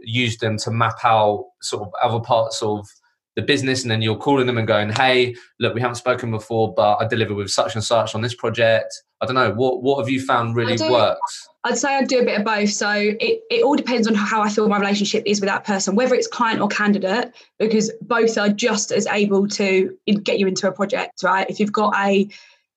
used 0.00 0.40
them 0.40 0.58
to 0.58 0.70
map 0.70 0.98
out 1.04 1.44
sort 1.60 1.82
of 1.82 1.92
other 2.00 2.20
parts 2.20 2.62
of 2.62 2.86
the 3.34 3.42
business? 3.42 3.82
And 3.82 3.90
then 3.90 4.00
you're 4.00 4.16
calling 4.16 4.46
them 4.46 4.58
and 4.58 4.66
going 4.66 4.90
hey 4.90 5.34
look 5.60 5.74
we 5.74 5.80
haven't 5.80 5.96
spoken 5.96 6.30
before 6.30 6.72
but 6.74 6.96
i 6.96 7.06
deliver 7.06 7.34
with 7.34 7.50
such 7.50 7.74
and 7.74 7.84
such 7.84 8.14
on 8.14 8.20
this 8.20 8.34
project. 8.34 9.02
I 9.20 9.26
don't 9.26 9.34
know. 9.34 9.52
What 9.52 9.82
what 9.82 9.98
have 10.00 10.08
you 10.08 10.20
found 10.20 10.56
really 10.56 10.76
works 10.90 11.48
I'd 11.66 11.78
say 11.78 11.96
I'd 11.96 12.06
do 12.06 12.20
a 12.20 12.24
bit 12.24 12.38
of 12.38 12.44
both. 12.44 12.70
So 12.70 12.90
it, 12.92 13.42
it 13.50 13.64
all 13.64 13.74
depends 13.74 14.06
on 14.06 14.14
how 14.14 14.40
I 14.40 14.48
feel 14.48 14.68
my 14.68 14.78
relationship 14.78 15.24
is 15.26 15.40
with 15.40 15.48
that 15.48 15.64
person, 15.64 15.96
whether 15.96 16.14
it's 16.14 16.28
client 16.28 16.60
or 16.60 16.68
candidate, 16.68 17.34
because 17.58 17.90
both 18.02 18.38
are 18.38 18.48
just 18.48 18.92
as 18.92 19.06
able 19.08 19.48
to 19.48 19.96
get 20.22 20.38
you 20.38 20.46
into 20.46 20.68
a 20.68 20.72
project, 20.72 21.24
right? 21.24 21.48
If 21.50 21.58
you've 21.58 21.72
got 21.72 21.92
a 21.96 22.28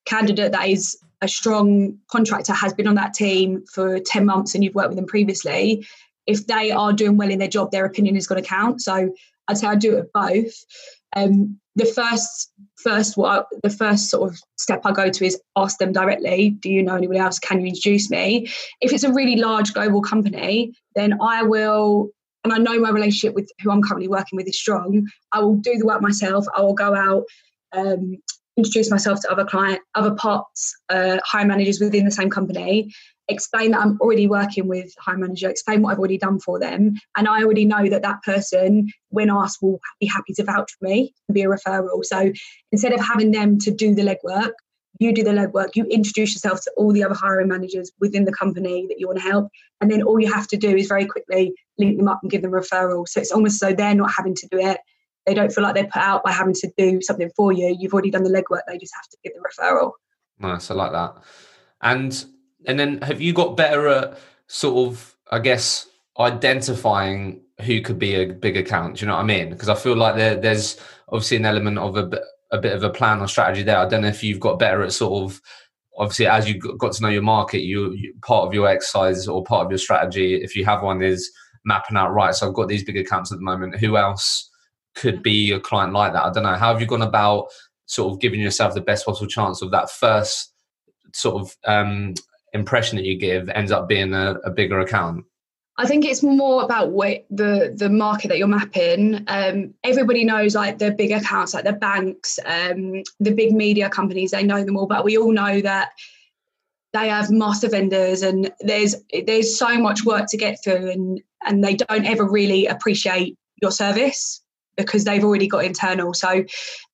candidate 0.06 0.54
that 0.54 0.68
is 0.68 0.98
a 1.22 1.28
strong 1.28 2.00
contractor, 2.08 2.52
has 2.54 2.74
been 2.74 2.88
on 2.88 2.96
that 2.96 3.14
team 3.14 3.64
for 3.72 4.00
10 4.00 4.26
months 4.26 4.56
and 4.56 4.64
you've 4.64 4.74
worked 4.74 4.90
with 4.90 4.98
them 4.98 5.06
previously, 5.06 5.86
if 6.26 6.48
they 6.48 6.72
are 6.72 6.92
doing 6.92 7.16
well 7.16 7.30
in 7.30 7.38
their 7.38 7.48
job, 7.48 7.70
their 7.70 7.86
opinion 7.86 8.16
is 8.16 8.26
going 8.26 8.42
to 8.42 8.48
count. 8.48 8.82
So 8.82 9.14
I'd 9.48 9.58
say 9.60 9.68
I'd 9.68 9.80
do 9.80 9.98
it 9.98 10.12
both. 10.14 10.66
Um, 11.16 11.60
the 11.76 11.86
first 11.86 12.52
first 12.84 13.18
what 13.18 13.48
the 13.64 13.70
first 13.70 14.10
sort 14.10 14.30
of 14.30 14.40
step 14.58 14.82
I 14.86 14.92
go 14.92 15.10
to 15.10 15.26
is 15.26 15.40
ask 15.56 15.78
them 15.78 15.92
directly, 15.92 16.52
do 16.62 16.70
you 16.70 16.84
know 16.84 16.96
anybody 16.96 17.20
else? 17.20 17.40
Can 17.40 17.62
you 17.62 17.68
introduce 17.68 18.10
me? 18.10 18.48
If 18.82 18.94
it's 18.94 19.04
a 19.04 19.14
really 19.14 19.36
large 19.36 19.74
global 19.74 20.02
company, 20.02 20.74
then 20.96 21.18
I 21.22 21.44
will 21.44 22.10
and 22.44 22.54
I 22.54 22.58
know 22.58 22.80
my 22.80 22.90
relationship 22.90 23.36
with 23.36 23.50
who 23.62 23.72
I'm 23.72 23.82
currently 23.82 24.08
working 24.08 24.38
with 24.38 24.48
is 24.48 24.60
strong. 24.60 25.08
I 25.34 25.42
will 25.42 25.56
do 25.56 25.78
the 25.78 25.86
work 25.86 26.02
myself. 26.02 26.46
I 26.56 26.62
will 26.62 26.74
go 26.74 26.96
out, 26.96 27.24
um, 27.74 28.18
introduce 28.56 28.90
myself 28.90 29.20
to 29.22 29.32
other 29.32 29.46
client, 29.46 29.82
other 29.96 30.16
parts, 30.16 30.74
uh, 30.90 31.20
hire 31.26 31.46
managers 31.46 31.80
within 31.80 32.06
the 32.06 32.12
same 32.12 32.30
company, 32.30 32.94
explain 33.30 33.72
that 33.72 33.82
I'm 33.82 33.98
already 34.02 34.28
working 34.28 34.68
with 34.68 34.94
hire 35.00 35.18
manager, 35.18 35.50
explain 35.50 35.82
what 35.82 35.94
I've 35.94 36.00
already 36.00 36.18
done 36.18 36.40
for 36.40 36.60
them. 36.60 36.96
And 37.16 37.28
I 37.28 37.44
already 37.44 37.66
know 37.66 37.88
that 37.90 38.02
that 38.02 38.22
person, 38.24 38.88
when 39.10 39.30
asked, 39.30 39.62
will 39.62 39.80
be 40.00 40.08
happy 40.08 40.34
to 40.34 40.44
vouch 40.44 40.72
for 40.78 40.88
me 40.88 41.14
and 41.28 41.36
be 41.36 41.44
a 41.44 41.48
referral. 41.48 42.04
So 42.04 42.32
instead 42.72 42.94
of 42.94 43.00
having 43.00 43.32
them 43.32 43.58
to 43.60 43.72
do 43.72 43.96
the 43.96 44.02
legwork, 44.02 44.52
you 45.00 45.14
do 45.14 45.24
the 45.24 45.32
legwork, 45.32 45.76
you 45.76 45.86
introduce 45.86 46.34
yourself 46.34 46.62
to 46.62 46.72
all 46.76 46.92
the 46.92 47.04
other 47.04 47.16
hiring 47.16 47.48
managers 47.48 47.92
within 48.00 48.26
the 48.26 48.34
company 48.34 48.86
that 48.90 49.00
you 49.00 49.08
want 49.08 49.20
to 49.20 49.24
help. 49.24 49.50
And 49.80 49.90
then 49.90 50.04
all 50.04 50.20
you 50.20 50.32
have 50.32 50.48
to 50.48 50.58
do 50.58 50.76
is 50.76 50.88
very 50.88 51.06
quickly 51.06 51.54
link 51.78 51.98
them 51.98 52.10
up 52.10 52.20
and 52.22 52.30
give 52.30 52.42
them 52.42 52.54
a 52.54 52.58
referral. 52.58 53.08
So 53.08 53.22
it's 53.22 53.32
almost 53.32 53.60
so 53.60 53.72
they're 53.72 53.96
not 53.96 54.12
having 54.12 54.36
to 54.36 54.48
do 54.52 54.60
it. 54.60 54.80
They 55.26 55.34
don't 55.34 55.54
feel 55.54 55.64
like 55.64 55.76
they're 55.76 55.86
put 55.86 56.02
out 56.02 56.24
by 56.24 56.32
having 56.32 56.56
to 56.56 56.72
do 56.78 57.02
something 57.02 57.30
for 57.36 57.54
you. 57.54 57.76
You've 57.80 57.94
already 57.94 58.12
done 58.12 58.24
the 58.24 58.30
legwork, 58.30 58.62
they 58.68 58.78
just 58.78 58.94
have 58.96 59.08
to 59.10 59.18
give 59.24 59.34
the 59.34 59.42
referral. 59.42 59.92
Nice, 60.40 60.72
I 60.72 60.74
like 60.74 60.92
that. 60.92 61.16
And 61.82 62.26
and 62.66 62.80
then 62.80 63.02
have 63.02 63.22
you 63.22 63.34
got 63.34 63.58
better 63.58 63.88
at 63.88 64.20
sort 64.48 64.88
of, 64.88 65.16
I 65.32 65.40
guess, 65.40 65.88
identifying 66.20 67.42
who 67.62 67.82
could 67.82 68.00
be 68.00 68.16
a 68.16 68.28
big 68.28 68.58
account? 68.58 68.98
Do 68.98 69.02
you 69.02 69.08
know 69.08 69.16
what 69.16 69.24
I 69.24 69.26
mean? 69.26 69.50
Because 69.50 69.70
I 69.70 69.76
feel 69.76 69.96
like 69.96 70.16
there, 70.16 70.36
there's 70.36 70.80
obviously 71.10 71.38
an 71.38 71.46
element 71.46 71.78
of 71.78 71.96
a 71.98 72.04
bit, 72.04 72.22
a 72.52 72.58
bit 72.58 72.74
of 72.74 72.84
a 72.84 72.90
plan 72.90 73.22
or 73.22 73.28
strategy 73.28 73.64
there. 73.64 73.78
I 73.78 73.88
don't 73.88 74.02
know 74.02 74.08
if 74.08 74.24
you've 74.24 74.40
got 74.40 74.60
better 74.60 74.84
at 74.84 74.92
sort 74.92 75.24
of, 75.24 75.42
obviously, 75.98 76.28
as 76.28 76.50
you 76.50 76.60
got 76.60 76.94
to 76.94 77.02
know 77.02 77.10
your 77.10 77.22
market, 77.22 77.62
you, 77.62 77.94
you 77.94 78.14
part 78.22 78.48
of 78.48 78.54
your 78.54 78.68
exercise 78.68 79.28
or 79.28 79.44
part 79.44 79.66
of 79.66 79.72
your 79.72 79.78
strategy, 79.78 80.36
if 80.36 80.56
you 80.56 80.66
have 80.66 80.82
one, 80.82 81.02
is 81.02 81.32
mapping 81.66 81.98
out 81.98 82.14
right. 82.14 82.34
So 82.34 82.48
I've 82.48 82.56
got 82.56 82.68
these 82.68 82.84
big 82.84 82.98
accounts 82.98 83.32
at 83.32 83.38
the 83.38 83.44
moment. 83.44 83.78
Who 83.78 83.98
else 83.98 84.50
could 84.96 85.22
be 85.22 85.52
a 85.52 85.60
client 85.60 85.94
like 85.94 86.14
that? 86.14 86.26
I 86.26 86.32
don't 86.32 86.44
know. 86.44 86.56
How 86.56 86.72
have 86.72 86.82
you 86.82 86.88
gone 86.88 87.02
about 87.02 87.48
sort 87.86 88.14
of 88.14 88.20
giving 88.20 88.40
yourself 88.40 88.74
the 88.74 88.82
best 88.82 89.06
possible 89.06 89.28
chance 89.28 89.62
of 89.62 89.72
that 89.72 89.90
first 89.90 90.54
sort 91.14 91.42
of 91.42 91.58
um, 91.66 92.14
impression 92.54 92.98
that 92.98 93.06
you 93.06 93.18
give 93.18 93.50
ends 93.50 93.72
up 93.72 93.88
being 93.88 94.14
a, 94.14 94.36
a 94.44 94.50
bigger 94.50 94.80
account? 94.80 95.26
I 95.80 95.86
think 95.86 96.04
it's 96.04 96.22
more 96.22 96.64
about 96.64 96.92
what 96.92 97.26
the 97.30 97.74
the 97.74 97.90
market 97.90 98.28
that 98.28 98.38
you're 98.38 98.50
mapping. 98.50 99.24
Um, 99.28 99.74
everybody 99.86 100.26
knows 100.26 100.54
like 100.54 100.78
the 100.78 100.92
big 100.92 101.12
accounts, 101.12 101.54
like 101.54 101.64
the 101.64 101.72
banks, 101.72 102.38
um, 102.46 103.02
the 103.22 103.32
big 103.32 103.54
media 103.54 103.90
companies. 103.90 104.32
They 104.32 104.44
know 104.44 104.66
them 104.66 104.76
all, 104.76 104.88
but 104.88 105.06
we 105.06 105.18
all 105.18 105.32
know 105.32 105.62
that 105.62 105.92
they 106.92 107.08
have 107.08 107.32
master 107.32 107.70
vendors, 107.70 108.24
and 108.24 108.52
there's 108.60 108.96
there's 109.26 109.58
so 109.58 109.78
much 109.80 110.04
work 110.04 110.26
to 110.32 110.38
get 110.38 110.62
through, 110.62 110.92
and 110.92 111.22
and 111.46 111.64
they 111.64 111.76
don't 111.76 112.06
ever 112.06 112.30
really 112.30 112.66
appreciate 112.66 113.38
your 113.62 113.72
service 113.72 114.44
because 114.76 115.06
they've 115.06 115.24
already 115.24 115.48
got 115.48 115.64
internal. 115.64 116.14
So, 116.14 116.44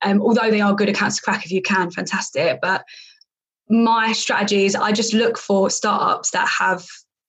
um, 0.03 0.21
although 0.21 0.51
they 0.51 0.61
are 0.61 0.75
good 0.75 0.89
accounts 0.89 1.17
to 1.17 1.21
crack 1.23 1.43
if 1.43 1.51
you 1.51 1.61
can, 1.63 1.89
fantastic. 1.89 2.59
But 2.61 2.83
my 3.69 4.11
strategy 4.11 4.65
is 4.65 4.75
I 4.75 4.91
just 4.91 5.13
look 5.13 5.37
for 5.37 5.69
startups 5.69 6.31
that 6.31 6.47
have 6.47 6.85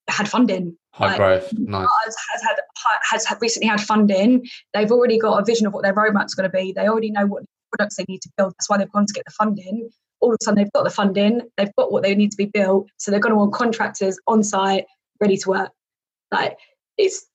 had 0.09 0.29
funding. 0.29 0.77
High 0.93 1.09
like, 1.09 1.17
growth, 1.17 1.53
nice. 1.53 1.87
Has, 2.05 2.17
has 2.33 2.43
had 2.43 2.57
has 3.11 3.41
recently 3.41 3.69
had 3.69 3.81
funding. 3.81 4.47
They've 4.73 4.91
already 4.91 5.19
got 5.19 5.41
a 5.41 5.45
vision 5.45 5.67
of 5.67 5.75
what 5.75 5.83
their 5.83 5.95
roadmap's 5.95 6.35
going 6.35 6.51
to 6.51 6.57
be. 6.57 6.73
They 6.73 6.89
already 6.89 7.11
know 7.11 7.27
what 7.27 7.45
products 7.73 7.97
they 7.97 8.05
need 8.09 8.23
to 8.23 8.31
build. 8.37 8.55
That's 8.59 8.71
why 8.71 8.79
they've 8.79 8.93
gone 8.93 9.07
to 9.07 9.13
get 9.13 9.25
the 9.27 9.33
funding. 9.33 9.91
All 10.21 10.31
of 10.31 10.39
a 10.41 10.45
sudden, 10.45 10.57
they've 10.57 10.73
got 10.73 10.85
the 10.85 10.91
funding. 10.91 11.43
They've 11.59 11.75
got 11.77 11.93
what 11.93 12.03
they 12.03 12.15
need 12.15 12.31
to 12.31 12.37
be 12.37 12.47
built. 12.47 12.89
So 12.97 13.11
they're 13.11 13.21
going 13.21 13.35
to 13.35 13.37
want 13.37 13.53
contractors 13.53 14.19
on 14.27 14.43
site, 14.43 14.87
ready 15.21 15.37
to 15.37 15.51
work. 15.51 15.71
Like 16.33 16.57
it's 16.97 17.27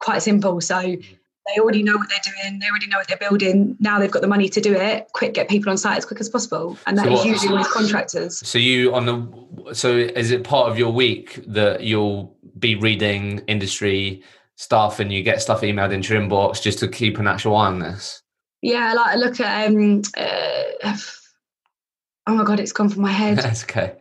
quite 0.00 0.22
simple. 0.22 0.60
So 0.60 0.76
mm-hmm. 0.76 1.14
They 1.54 1.60
already 1.60 1.82
know 1.82 1.96
what 1.96 2.08
they're 2.08 2.32
doing. 2.42 2.58
They 2.58 2.68
already 2.68 2.86
know 2.86 2.98
what 2.98 3.08
they're 3.08 3.16
building. 3.16 3.76
Now 3.80 3.98
they've 3.98 4.10
got 4.10 4.22
the 4.22 4.28
money 4.28 4.48
to 4.48 4.60
do 4.60 4.74
it. 4.74 5.08
Quick, 5.12 5.34
get 5.34 5.48
people 5.48 5.70
on 5.70 5.78
site 5.78 5.98
as 5.98 6.04
quick 6.04 6.20
as 6.20 6.28
possible, 6.28 6.76
and 6.86 6.96
that 6.98 7.06
so 7.06 7.12
is 7.12 7.24
usually 7.24 7.58
with 7.58 7.68
contractors. 7.68 8.46
So 8.46 8.58
you 8.58 8.94
on 8.94 9.06
the 9.06 9.74
so 9.74 9.96
is 9.96 10.30
it 10.30 10.44
part 10.44 10.70
of 10.70 10.78
your 10.78 10.92
week 10.92 11.40
that 11.46 11.82
you'll 11.82 12.36
be 12.58 12.76
reading 12.76 13.38
industry 13.46 14.22
stuff 14.56 15.00
and 15.00 15.12
you 15.12 15.22
get 15.22 15.40
stuff 15.40 15.62
emailed 15.62 15.92
into 15.92 16.14
your 16.14 16.22
inbox 16.22 16.60
just 16.60 16.78
to 16.80 16.88
keep 16.88 17.18
an 17.18 17.26
actual 17.26 17.56
eye 17.56 17.66
on 17.66 17.78
this? 17.78 18.22
Yeah, 18.62 18.92
like 18.92 19.06
I 19.06 19.16
look 19.16 19.40
at 19.40 19.68
um, 19.68 20.02
uh, 20.16 20.96
oh 22.26 22.34
my 22.34 22.44
god, 22.44 22.60
it's 22.60 22.72
gone 22.72 22.88
from 22.88 23.02
my 23.02 23.12
head. 23.12 23.38
That's 23.42 23.64
okay. 23.64 23.99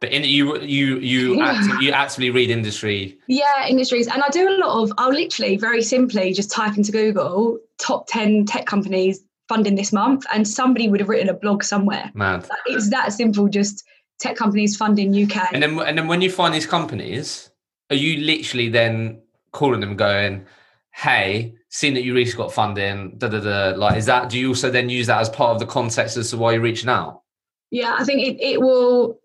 But 0.00 0.12
in 0.12 0.24
you 0.24 0.58
you 0.60 0.98
you 0.98 1.42
actively, 1.42 1.86
you 1.86 1.92
actually 1.92 2.30
read 2.30 2.50
industry. 2.50 3.18
Yeah, 3.26 3.66
industries, 3.66 4.06
and 4.06 4.22
I 4.22 4.28
do 4.30 4.48
a 4.48 4.56
lot 4.56 4.82
of. 4.82 4.92
I'll 4.96 5.12
literally 5.12 5.56
very 5.56 5.82
simply 5.82 6.32
just 6.32 6.50
type 6.50 6.76
into 6.76 6.92
Google 6.92 7.58
top 7.78 8.06
ten 8.06 8.46
tech 8.46 8.66
companies 8.66 9.22
funding 9.48 9.74
this 9.74 9.92
month, 9.92 10.24
and 10.32 10.46
somebody 10.46 10.88
would 10.88 11.00
have 11.00 11.08
written 11.08 11.28
a 11.28 11.34
blog 11.34 11.62
somewhere. 11.62 12.10
Man, 12.14 12.44
it's 12.66 12.90
that 12.90 13.12
simple. 13.12 13.48
Just 13.48 13.84
tech 14.20 14.36
companies 14.36 14.76
funding 14.76 15.10
UK. 15.10 15.52
And 15.52 15.62
then 15.62 15.78
and 15.80 15.98
then 15.98 16.08
when 16.08 16.22
you 16.22 16.30
find 16.30 16.54
these 16.54 16.66
companies, 16.66 17.50
are 17.90 17.96
you 17.96 18.24
literally 18.24 18.68
then 18.68 19.20
calling 19.52 19.80
them 19.80 19.96
going, 19.96 20.46
"Hey, 20.92 21.54
seeing 21.68 21.92
that 21.94 22.04
you 22.04 22.14
recently 22.14 22.44
got 22.44 22.52
funding, 22.54 23.18
da 23.18 23.28
da 23.28 23.40
da." 23.40 23.76
Like, 23.76 23.96
is 23.96 24.06
that? 24.06 24.30
Do 24.30 24.38
you 24.38 24.48
also 24.48 24.70
then 24.70 24.88
use 24.88 25.08
that 25.08 25.20
as 25.20 25.28
part 25.28 25.50
of 25.50 25.58
the 25.58 25.66
context 25.66 26.16
as 26.16 26.30
to 26.30 26.38
why 26.38 26.52
you're 26.52 26.62
reaching 26.62 26.88
out? 26.88 27.22
Yeah, 27.70 27.96
I 27.98 28.04
think 28.04 28.26
it, 28.26 28.42
it 28.42 28.60
will 28.62 29.20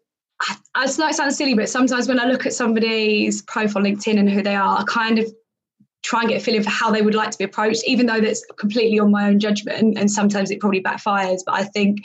I, 0.75 0.85
know 0.97 1.07
it 1.07 1.15
sounds 1.15 1.37
silly, 1.37 1.53
but 1.53 1.69
sometimes 1.69 2.07
when 2.07 2.19
I 2.19 2.25
look 2.25 2.45
at 2.45 2.53
somebody's 2.53 3.41
profile 3.43 3.85
on 3.85 3.91
LinkedIn 3.91 4.19
and 4.19 4.29
who 4.29 4.41
they 4.41 4.55
are, 4.55 4.79
I 4.79 4.83
kind 4.87 5.19
of 5.19 5.31
try 6.03 6.21
and 6.21 6.29
get 6.29 6.41
a 6.41 6.43
feeling 6.43 6.63
for 6.63 6.69
how 6.69 6.91
they 6.91 7.01
would 7.01 7.15
like 7.15 7.31
to 7.31 7.37
be 7.37 7.45
approached, 7.45 7.83
even 7.87 8.05
though 8.05 8.19
that's 8.19 8.45
completely 8.57 8.99
on 8.99 9.11
my 9.11 9.27
own 9.27 9.39
judgment. 9.39 9.97
And 9.97 10.11
sometimes 10.11 10.51
it 10.51 10.59
probably 10.59 10.83
backfires. 10.83 11.39
But 11.45 11.55
I 11.55 11.63
think 11.63 11.99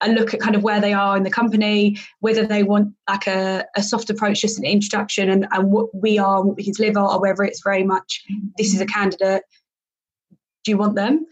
I 0.00 0.08
look 0.08 0.32
at 0.32 0.40
kind 0.40 0.56
of 0.56 0.62
where 0.62 0.80
they 0.80 0.94
are 0.94 1.16
in 1.16 1.22
the 1.22 1.30
company, 1.30 1.98
whether 2.20 2.46
they 2.46 2.62
want 2.62 2.94
like 3.08 3.26
a, 3.26 3.66
a 3.76 3.82
soft 3.82 4.08
approach, 4.08 4.40
just 4.40 4.58
an 4.58 4.64
introduction 4.64 5.28
and, 5.28 5.46
and 5.50 5.70
what 5.70 5.94
we 5.94 6.18
are, 6.18 6.42
what 6.42 6.56
we 6.56 6.64
can 6.64 6.72
deliver, 6.72 7.00
or 7.00 7.20
whether 7.20 7.42
it's 7.42 7.62
very 7.62 7.84
much 7.84 8.24
this 8.56 8.72
is 8.72 8.80
a 8.80 8.86
candidate. 8.86 9.42
Do 10.64 10.70
you 10.70 10.78
want 10.78 10.96
them? 10.96 11.26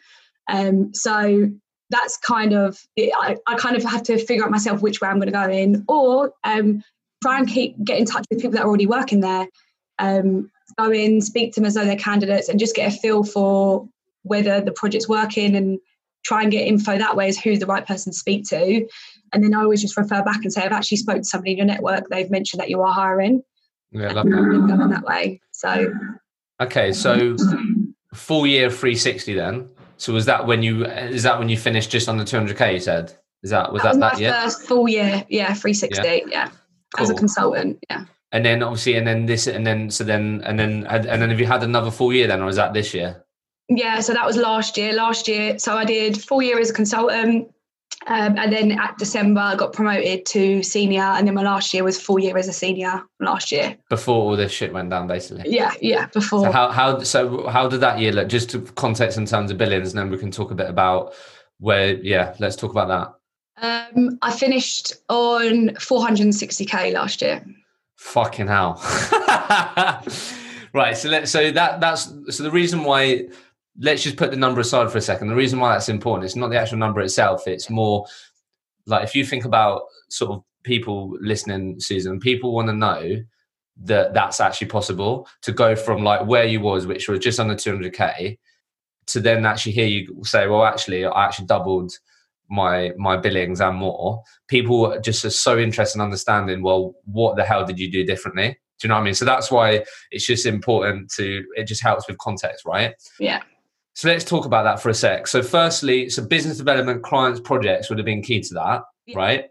Um, 0.50 0.92
so 0.94 1.50
that's 1.90 2.16
kind 2.18 2.52
of 2.52 2.78
I, 2.98 3.36
I 3.46 3.56
kind 3.56 3.76
of 3.76 3.84
have 3.84 4.02
to 4.04 4.18
figure 4.18 4.44
out 4.44 4.50
myself 4.50 4.82
which 4.82 5.00
way 5.00 5.08
I'm 5.08 5.18
going 5.18 5.26
to 5.26 5.32
go 5.32 5.48
in, 5.48 5.84
or 5.88 6.32
um, 6.44 6.82
try 7.22 7.38
and 7.38 7.48
keep 7.48 7.82
get 7.84 7.98
in 7.98 8.04
touch 8.04 8.24
with 8.30 8.40
people 8.40 8.52
that 8.52 8.62
are 8.62 8.68
already 8.68 8.86
working 8.86 9.20
there. 9.20 9.48
Um, 9.98 10.50
go 10.78 10.90
in, 10.90 11.20
speak 11.20 11.54
to 11.54 11.60
them 11.60 11.66
as 11.66 11.74
though 11.74 11.84
they're 11.84 11.96
candidates, 11.96 12.48
and 12.48 12.60
just 12.60 12.74
get 12.74 12.92
a 12.92 12.96
feel 12.96 13.24
for 13.24 13.88
whether 14.22 14.60
the 14.60 14.72
project's 14.72 15.08
working 15.08 15.56
and 15.56 15.78
try 16.24 16.42
and 16.42 16.52
get 16.52 16.66
info 16.66 16.98
that 16.98 17.16
way 17.16 17.28
as 17.28 17.38
who's 17.38 17.58
the 17.58 17.66
right 17.66 17.86
person 17.86 18.12
to 18.12 18.18
speak 18.18 18.44
to. 18.48 18.86
And 19.32 19.42
then 19.42 19.54
I 19.54 19.62
always 19.62 19.80
just 19.80 19.96
refer 19.96 20.22
back 20.22 20.42
and 20.42 20.52
say, 20.52 20.62
I've 20.62 20.72
actually 20.72 20.98
spoken 20.98 21.22
to 21.22 21.28
somebody 21.28 21.52
in 21.52 21.58
your 21.58 21.66
network. 21.66 22.04
They've 22.10 22.30
mentioned 22.30 22.60
that 22.60 22.68
you 22.68 22.82
are 22.82 22.92
hiring. 22.92 23.42
Yeah, 23.92 24.12
love 24.12 24.26
that. 24.26 24.32
Going 24.32 24.90
that 24.90 25.04
way. 25.04 25.40
So. 25.52 25.92
Okay, 26.60 26.92
so 26.92 27.36
full 28.14 28.46
year 28.46 28.68
360 28.68 29.34
then. 29.34 29.68
So 29.98 30.12
was 30.12 30.26
that 30.26 30.46
when 30.46 30.62
you 30.62 30.84
is 30.86 31.24
that 31.24 31.38
when 31.38 31.48
you 31.48 31.58
finished 31.58 31.90
just 31.90 32.08
on 32.08 32.16
the 32.16 32.24
200k? 32.24 32.74
You 32.74 32.80
said 32.80 33.14
is 33.42 33.50
that 33.50 33.72
was 33.72 33.82
that 33.82 33.94
that, 33.94 34.00
that, 34.00 34.12
was 34.12 34.20
year? 34.20 34.30
my 34.30 34.40
first 34.42 34.62
full 34.62 34.88
year? 34.88 35.24
Yeah, 35.28 35.54
360. 35.54 36.02
Yeah, 36.02 36.18
yeah. 36.26 36.50
Cool. 36.96 37.04
as 37.04 37.10
a 37.10 37.14
consultant. 37.14 37.78
Yeah. 37.90 38.04
And 38.32 38.44
then 38.44 38.62
obviously, 38.62 38.96
and 38.96 39.06
then 39.06 39.26
this, 39.26 39.46
and 39.46 39.66
then 39.66 39.90
so 39.90 40.04
then, 40.04 40.42
and 40.44 40.58
then, 40.58 40.86
and 40.86 41.06
then 41.06 41.30
have 41.30 41.40
you 41.40 41.46
had 41.46 41.62
another 41.62 41.90
full 41.90 42.12
year 42.12 42.26
then, 42.26 42.42
or 42.42 42.48
is 42.48 42.56
that 42.56 42.74
this 42.74 42.92
year? 42.92 43.24
Yeah, 43.68 44.00
so 44.00 44.12
that 44.14 44.26
was 44.26 44.36
last 44.36 44.76
year. 44.76 44.92
Last 44.92 45.28
year, 45.28 45.58
so 45.58 45.76
I 45.76 45.84
did 45.84 46.22
full 46.22 46.42
year 46.42 46.58
as 46.58 46.70
a 46.70 46.74
consultant, 46.74 47.50
um, 48.06 48.38
and 48.38 48.52
then 48.52 48.72
at 48.72 48.96
December 48.96 49.40
I 49.40 49.56
got 49.56 49.72
promoted 49.72 50.24
to 50.26 50.62
senior, 50.62 51.02
and 51.02 51.26
then 51.26 51.34
my 51.34 51.42
last 51.42 51.74
year 51.74 51.84
was 51.84 52.00
full 52.00 52.18
year 52.18 52.36
as 52.38 52.48
a 52.48 52.52
senior 52.52 53.02
last 53.20 53.50
year. 53.50 53.76
Before 53.90 54.22
all 54.22 54.36
this 54.36 54.52
shit 54.52 54.72
went 54.72 54.90
down, 54.90 55.06
basically. 55.06 55.44
Yeah, 55.46 55.72
yeah. 55.80 56.06
Before. 56.06 56.44
So 56.44 56.52
how 56.52 56.70
how 56.70 57.00
so 57.00 57.48
how 57.48 57.68
did 57.68 57.80
that 57.80 57.98
year 57.98 58.12
look? 58.12 58.28
Just 58.28 58.50
to 58.50 58.60
context 58.60 59.18
in 59.18 59.26
terms 59.26 59.50
of 59.50 59.58
billions, 59.58 59.90
and 59.90 59.98
then 59.98 60.10
we 60.10 60.18
can 60.18 60.30
talk 60.30 60.50
a 60.50 60.54
bit 60.54 60.70
about 60.70 61.14
where. 61.58 61.96
Yeah, 61.96 62.34
let's 62.38 62.56
talk 62.56 62.70
about 62.70 62.88
that. 62.88 63.14
Um, 63.60 64.18
I 64.22 64.30
finished 64.30 64.92
on 65.08 65.70
460k 65.70 66.92
last 66.92 67.20
year. 67.20 67.44
Fucking 67.96 68.46
hell. 68.46 68.80
right. 70.72 70.96
So 70.96 71.08
let 71.08 71.28
so 71.28 71.50
that 71.50 71.80
that's 71.80 72.12
so 72.30 72.42
the 72.44 72.50
reason 72.50 72.84
why 72.84 73.28
let's 73.80 74.02
just 74.02 74.16
put 74.16 74.30
the 74.30 74.36
number 74.36 74.60
aside 74.60 74.90
for 74.90 74.98
a 74.98 75.02
second. 75.02 75.28
The 75.28 75.34
reason 75.34 75.60
why 75.60 75.72
that's 75.72 75.88
important, 75.88 76.24
it's 76.24 76.36
not 76.36 76.50
the 76.50 76.58
actual 76.58 76.78
number 76.78 77.00
itself, 77.00 77.46
it's 77.46 77.70
more 77.70 78.06
like 78.86 79.04
if 79.04 79.14
you 79.14 79.24
think 79.24 79.44
about 79.44 79.82
sort 80.08 80.32
of 80.32 80.42
people 80.64 81.16
listening, 81.20 81.78
Susan, 81.78 82.18
people 82.18 82.54
want 82.54 82.68
to 82.68 82.74
know 82.74 83.22
that 83.84 84.12
that's 84.12 84.40
actually 84.40 84.66
possible 84.66 85.28
to 85.42 85.52
go 85.52 85.76
from 85.76 86.02
like 86.02 86.26
where 86.26 86.44
you 86.44 86.60
was, 86.60 86.86
which 86.86 87.08
was 87.08 87.20
just 87.20 87.38
under 87.38 87.54
200k, 87.54 88.38
to 89.06 89.20
then 89.20 89.46
actually 89.46 89.72
hear 89.72 89.86
you 89.86 90.22
say, 90.24 90.48
well, 90.48 90.64
actually, 90.64 91.04
I 91.04 91.24
actually 91.24 91.46
doubled 91.46 91.92
my 92.50 92.92
my 92.96 93.16
billings 93.16 93.60
and 93.60 93.76
more. 93.76 94.22
People 94.48 94.98
just 95.00 95.24
are 95.24 95.30
so 95.30 95.58
interested 95.58 95.98
in 95.98 96.02
understanding 96.02 96.62
well 96.62 96.94
what 97.04 97.36
the 97.36 97.44
hell 97.44 97.64
did 97.64 97.78
you 97.78 97.90
do 97.90 98.04
differently? 98.04 98.58
Do 98.80 98.86
you 98.86 98.88
know 98.88 98.94
what 98.94 99.02
i 99.02 99.04
mean? 99.04 99.14
So 99.14 99.24
that's 99.24 99.50
why 99.50 99.84
it's 100.10 100.26
just 100.26 100.46
important 100.46 101.10
to 101.16 101.44
it 101.56 101.64
just 101.64 101.82
helps 101.82 102.08
with 102.08 102.16
context 102.18 102.64
right? 102.64 102.94
Yeah 103.20 103.42
so 103.98 104.06
let's 104.06 104.22
talk 104.22 104.44
about 104.44 104.62
that 104.62 104.80
for 104.80 104.90
a 104.90 104.94
sec 104.94 105.26
so 105.26 105.42
firstly 105.42 106.08
so 106.08 106.24
business 106.24 106.56
development 106.56 107.02
clients 107.02 107.40
projects 107.40 107.88
would 107.88 107.98
have 107.98 108.06
been 108.06 108.22
key 108.22 108.40
to 108.40 108.54
that 108.54 108.82
yeah. 109.06 109.18
right 109.18 109.44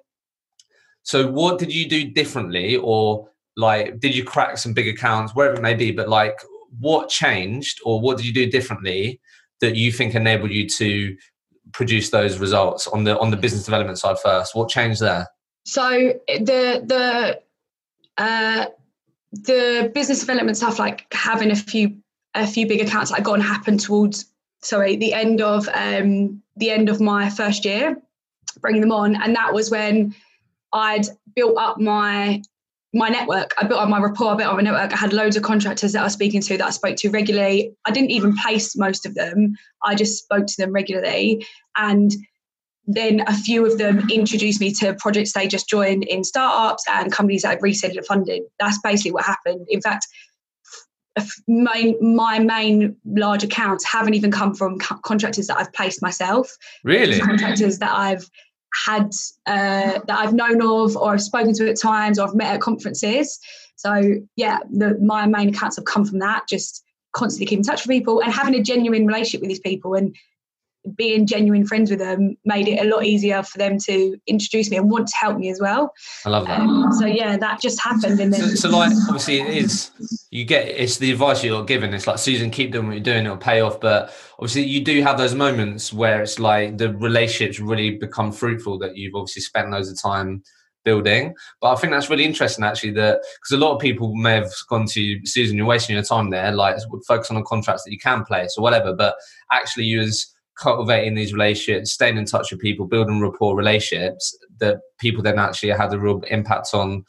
so 1.04 1.28
what 1.28 1.60
did 1.60 1.74
you 1.74 1.88
do 1.88 2.10
differently 2.12 2.78
or 2.78 3.28
like 3.58 4.00
did 4.00 4.16
you 4.16 4.24
crack 4.24 4.58
some 4.58 4.74
big 4.74 4.88
accounts 4.88 5.36
wherever 5.36 5.56
it 5.56 5.62
may 5.62 5.74
be 5.74 5.92
but 5.92 6.08
like 6.08 6.38
what 6.80 7.10
changed 7.10 7.80
or 7.84 8.00
what 8.00 8.16
did 8.16 8.26
you 8.26 8.34
do 8.34 8.50
differently 8.50 9.20
that 9.60 9.76
you 9.76 9.92
think 9.92 10.16
enabled 10.16 10.52
you 10.52 10.68
to 10.68 11.16
produce 11.74 12.10
those 12.10 12.40
results 12.40 12.88
on 12.88 13.04
the 13.04 13.18
on 13.20 13.32
the 13.32 13.38
business 13.38 13.66
development 13.66 13.98
side 13.98 14.18
first? 14.20 14.56
What 14.56 14.70
changed 14.70 15.02
there? 15.02 15.28
So 15.66 16.14
the 16.28 16.84
the 16.86 17.42
uh, 18.18 18.66
the 19.32 19.92
business 19.94 20.20
development 20.20 20.58
stuff, 20.58 20.80
like 20.80 21.06
having 21.14 21.52
a 21.52 21.56
few 21.56 21.98
a 22.36 22.48
few 22.48 22.68
big 22.68 22.82
accounts 22.82 23.12
that 23.12 23.24
got 23.24 23.34
and 23.34 23.44
happened 23.44 23.80
towards 23.80 24.26
sorry 24.68 24.96
the 24.96 25.14
end 25.14 25.42
of 25.42 25.68
um, 25.74 26.42
the 26.58 26.70
end 26.70 26.90
of 26.90 27.00
my 27.00 27.30
first 27.30 27.66
year, 27.66 27.98
bringing 28.62 28.82
them 28.82 28.92
on, 28.92 29.16
and 29.16 29.36
that 29.36 29.54
was 29.54 29.72
when 29.72 30.14
I'd 30.74 31.08
built 31.36 31.58
up 31.58 31.80
my 31.80 32.42
my 32.94 33.10
network. 33.10 33.54
I 33.58 33.66
built 33.66 33.82
up 33.82 33.90
my 33.90 34.00
rapport, 34.00 34.34
I 34.34 34.36
built 34.36 34.50
up 34.50 34.56
my 34.56 34.62
network. 34.62 34.94
I 34.94 34.98
had 34.98 35.14
loads 35.14 35.36
of 35.36 35.44
contractors 35.44 35.94
that 35.94 36.02
I 36.02 36.04
was 36.04 36.14
speaking 36.14 36.42
to 36.42 36.58
that 36.58 36.68
I 36.68 36.72
spoke 36.72 36.96
to 36.98 37.10
regularly. 37.10 37.74
I 37.86 37.92
didn't 37.92 38.12
even 38.12 38.36
place 38.36 38.76
most 38.76 39.06
of 39.06 39.14
them. 39.16 39.56
I 39.84 39.94
just 39.96 40.24
spoke 40.24 40.48
to 40.48 40.56
them 40.58 40.72
regularly. 40.72 41.46
And 41.78 42.12
then 42.88 43.22
a 43.28 43.36
few 43.36 43.66
of 43.66 43.78
them 43.78 44.10
introduced 44.10 44.62
me 44.62 44.72
to 44.72 44.94
projects 44.96 45.34
they 45.34 45.48
just 45.48 45.68
joined 45.68 46.06
in 46.06 46.24
startups 46.24 46.86
and 46.90 47.12
companies 47.12 47.42
that 47.42 47.50
had 47.50 47.62
recently 47.62 48.02
funded. 48.02 48.44
That's 48.60 48.80
basically 48.80 49.12
what 49.12 49.26
happened. 49.26 49.68
In 49.70 49.82
fact, 49.82 50.08
my, 51.48 51.96
my 52.02 52.40
main 52.40 52.96
large 53.06 53.44
accounts 53.44 53.86
haven't 53.86 54.14
even 54.14 54.32
come 54.32 54.54
from 54.54 54.80
co- 54.80 54.98
contractors 54.98 55.48
that 55.48 55.58
I've 55.58 55.74
placed 55.74 56.02
myself. 56.02 56.56
Really? 56.84 57.20
Contractors 57.20 57.80
that 57.80 57.92
I've 57.92 58.30
had 58.86 59.12
uh, 59.46 60.00
that 60.06 60.10
I've 60.10 60.34
known 60.34 60.62
of 60.62 60.96
or 60.98 61.14
I've 61.14 61.22
spoken 61.22 61.54
to 61.54 61.70
at 61.70 61.80
times 61.80 62.20
or 62.20 62.28
I've 62.28 62.36
met 62.36 62.54
at 62.54 62.62
conferences. 62.62 63.40
So 63.76 64.16
yeah, 64.36 64.60
the, 64.70 64.98
my 65.00 65.26
main 65.26 65.50
accounts 65.50 65.78
have 65.78 65.86
come 65.86 66.06
from 66.06 66.20
that. 66.20 66.48
Just 66.48 66.84
constantly 67.14 67.46
keeping 67.48 67.60
in 67.60 67.64
touch 67.64 67.84
with 67.84 67.90
people 67.90 68.22
and 68.22 68.32
having 68.32 68.56
a 68.56 68.62
genuine 68.62 69.08
relationship 69.08 69.42
with 69.42 69.50
these 69.50 69.60
people 69.60 69.96
and 69.96 70.16
being 70.96 71.26
genuine 71.26 71.66
friends 71.66 71.90
with 71.90 72.00
them 72.00 72.38
made 72.46 72.68
it 72.68 72.80
a 72.80 72.90
lot 72.90 73.06
easier 73.06 73.44
for 73.44 73.58
them 73.58 73.78
to 73.80 74.18
introduce 74.28 74.70
me 74.70 74.78
and 74.78 74.90
want 74.90 75.08
to 75.08 75.16
help 75.20 75.38
me 75.38 75.50
as 75.50 75.60
well. 75.60 75.94
I 76.26 76.30
love 76.30 76.48
that. 76.48 76.60
Um, 76.60 76.92
so 76.94 77.06
yeah, 77.06 77.38
that 77.38 77.62
just 77.62 77.82
happened. 77.82 78.20
And 78.20 78.34
then 78.34 78.42
so, 78.42 78.70
so, 78.70 78.70
like 78.70 78.92
obviously 79.08 79.42
it 79.42 79.50
is 79.50 79.92
you 80.32 80.46
get 80.46 80.68
it's 80.68 80.98
the 80.98 81.12
advice 81.12 81.44
you're 81.44 81.66
given. 81.66 81.94
It's 81.94 82.08
like 82.08 82.20
Susan, 82.20 82.52
keep 82.52 82.72
doing 82.72 82.88
what 82.88 82.94
you're 82.94 83.04
doing, 83.04 83.26
it'll 83.26 83.38
pay 83.38 83.62
off. 83.62 83.80
But 83.80 84.14
obviously 84.40 84.64
you 84.64 84.84
do 84.84 85.02
have 85.04 85.18
those 85.18 85.36
moments 85.36 85.92
where 85.94 86.22
it's 86.22 86.40
like 86.40 86.78
the 86.78 86.94
relationships 86.96 87.60
really 87.60 87.92
become 87.98 88.32
fruitful 88.32 88.80
that 88.80 88.98
you've 88.98 89.16
obviously 89.16 89.42
spent 89.42 89.72
loads 89.72 89.90
of 89.90 90.02
time 90.02 90.44
building. 90.88 91.36
But 91.60 91.74
I 91.74 91.76
think 91.76 91.92
that's 91.92 92.10
really 92.10 92.24
interesting 92.24 92.64
actually 92.64 92.92
that 92.92 93.20
because 93.20 93.52
a 93.52 93.58
lot 93.58 93.76
of 93.76 93.82
people 93.82 94.16
may 94.16 94.36
have 94.36 94.52
gone 94.70 94.86
to 94.88 95.20
Susan, 95.26 95.58
you're 95.58 95.66
wasting 95.66 95.96
your 95.96 96.04
time 96.04 96.30
there, 96.30 96.54
like 96.54 96.78
focus 97.06 97.30
on 97.30 97.36
the 97.36 97.44
contracts 97.44 97.84
that 97.84 97.92
you 97.92 98.00
can 98.00 98.24
place 98.24 98.56
or 98.58 98.62
whatever. 98.62 98.94
But 98.94 99.16
actually 99.52 99.84
you 99.84 100.00
as 100.00 100.26
cultivating 100.58 101.16
these 101.16 101.34
relationships, 101.34 101.92
staying 101.92 102.18
in 102.18 102.26
touch 102.26 102.52
with 102.52 102.60
people, 102.60 102.86
building 102.86 103.22
rapport 103.22 103.56
relationships 103.56 104.38
that 104.60 104.78
people 105.00 105.24
then 105.24 105.40
actually 105.40 105.70
had 105.70 105.94
a 105.94 106.00
real 106.00 106.22
impact 106.30 106.70
on 106.74 107.06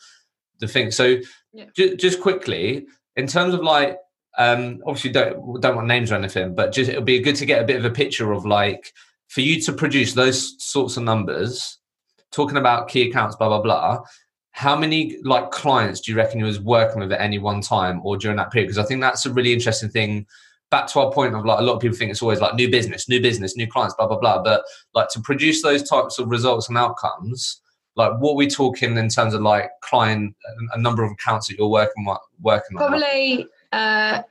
the 0.60 0.68
thing. 0.68 0.90
So 0.90 1.16
yeah. 1.52 1.66
just 1.74 2.20
quickly, 2.20 2.86
in 3.16 3.26
terms 3.26 3.54
of 3.54 3.60
like, 3.60 3.98
um, 4.36 4.80
obviously 4.86 5.10
don't 5.10 5.60
don't 5.60 5.74
want 5.74 5.88
names 5.88 6.12
or 6.12 6.14
anything, 6.14 6.54
but 6.54 6.72
just 6.72 6.90
it'll 6.90 7.02
be 7.02 7.18
good 7.20 7.36
to 7.36 7.46
get 7.46 7.62
a 7.62 7.66
bit 7.66 7.76
of 7.76 7.84
a 7.84 7.90
picture 7.90 8.32
of 8.32 8.44
like 8.44 8.92
for 9.28 9.40
you 9.40 9.60
to 9.62 9.72
produce 9.72 10.14
those 10.14 10.54
sorts 10.62 10.96
of 10.96 11.02
numbers, 11.02 11.78
talking 12.30 12.56
about 12.56 12.88
key 12.88 13.08
accounts, 13.08 13.36
blah 13.36 13.48
blah 13.48 13.62
blah. 13.62 14.00
How 14.52 14.76
many 14.76 15.18
like 15.22 15.50
clients 15.50 16.00
do 16.00 16.12
you 16.12 16.18
reckon 16.18 16.40
you 16.40 16.46
was 16.46 16.60
working 16.60 17.00
with 17.00 17.12
at 17.12 17.20
any 17.20 17.38
one 17.38 17.60
time 17.60 18.00
or 18.04 18.16
during 18.16 18.36
that 18.36 18.50
period? 18.50 18.68
Because 18.68 18.84
I 18.84 18.86
think 18.86 19.00
that's 19.00 19.26
a 19.26 19.32
really 19.32 19.52
interesting 19.52 19.88
thing 19.88 20.26
back 20.70 20.86
to 20.88 21.00
our 21.00 21.10
point 21.12 21.34
of 21.34 21.44
like 21.44 21.58
a 21.58 21.62
lot 21.62 21.74
of 21.74 21.80
people 21.80 21.96
think 21.96 22.10
it's 22.10 22.22
always 22.22 22.40
like 22.40 22.54
new 22.54 22.70
business, 22.70 23.08
new 23.08 23.20
business, 23.20 23.56
new 23.56 23.66
clients, 23.66 23.94
blah 23.94 24.06
blah 24.06 24.18
blah. 24.18 24.42
But 24.42 24.62
like 24.94 25.08
to 25.10 25.20
produce 25.20 25.62
those 25.62 25.88
types 25.88 26.18
of 26.18 26.28
results 26.28 26.68
and 26.68 26.76
outcomes, 26.76 27.60
like 27.96 28.12
what 28.18 28.36
we 28.36 28.46
talking 28.46 28.96
in 28.96 29.08
terms 29.08 29.34
of 29.34 29.42
like 29.42 29.70
client, 29.82 30.34
a 30.72 30.80
number 30.80 31.02
of 31.02 31.12
accounts 31.12 31.48
that 31.48 31.58
you're 31.58 31.68
working 31.68 32.06
working 32.40 32.76
Probably 32.76 33.46
uh, 33.72 34.22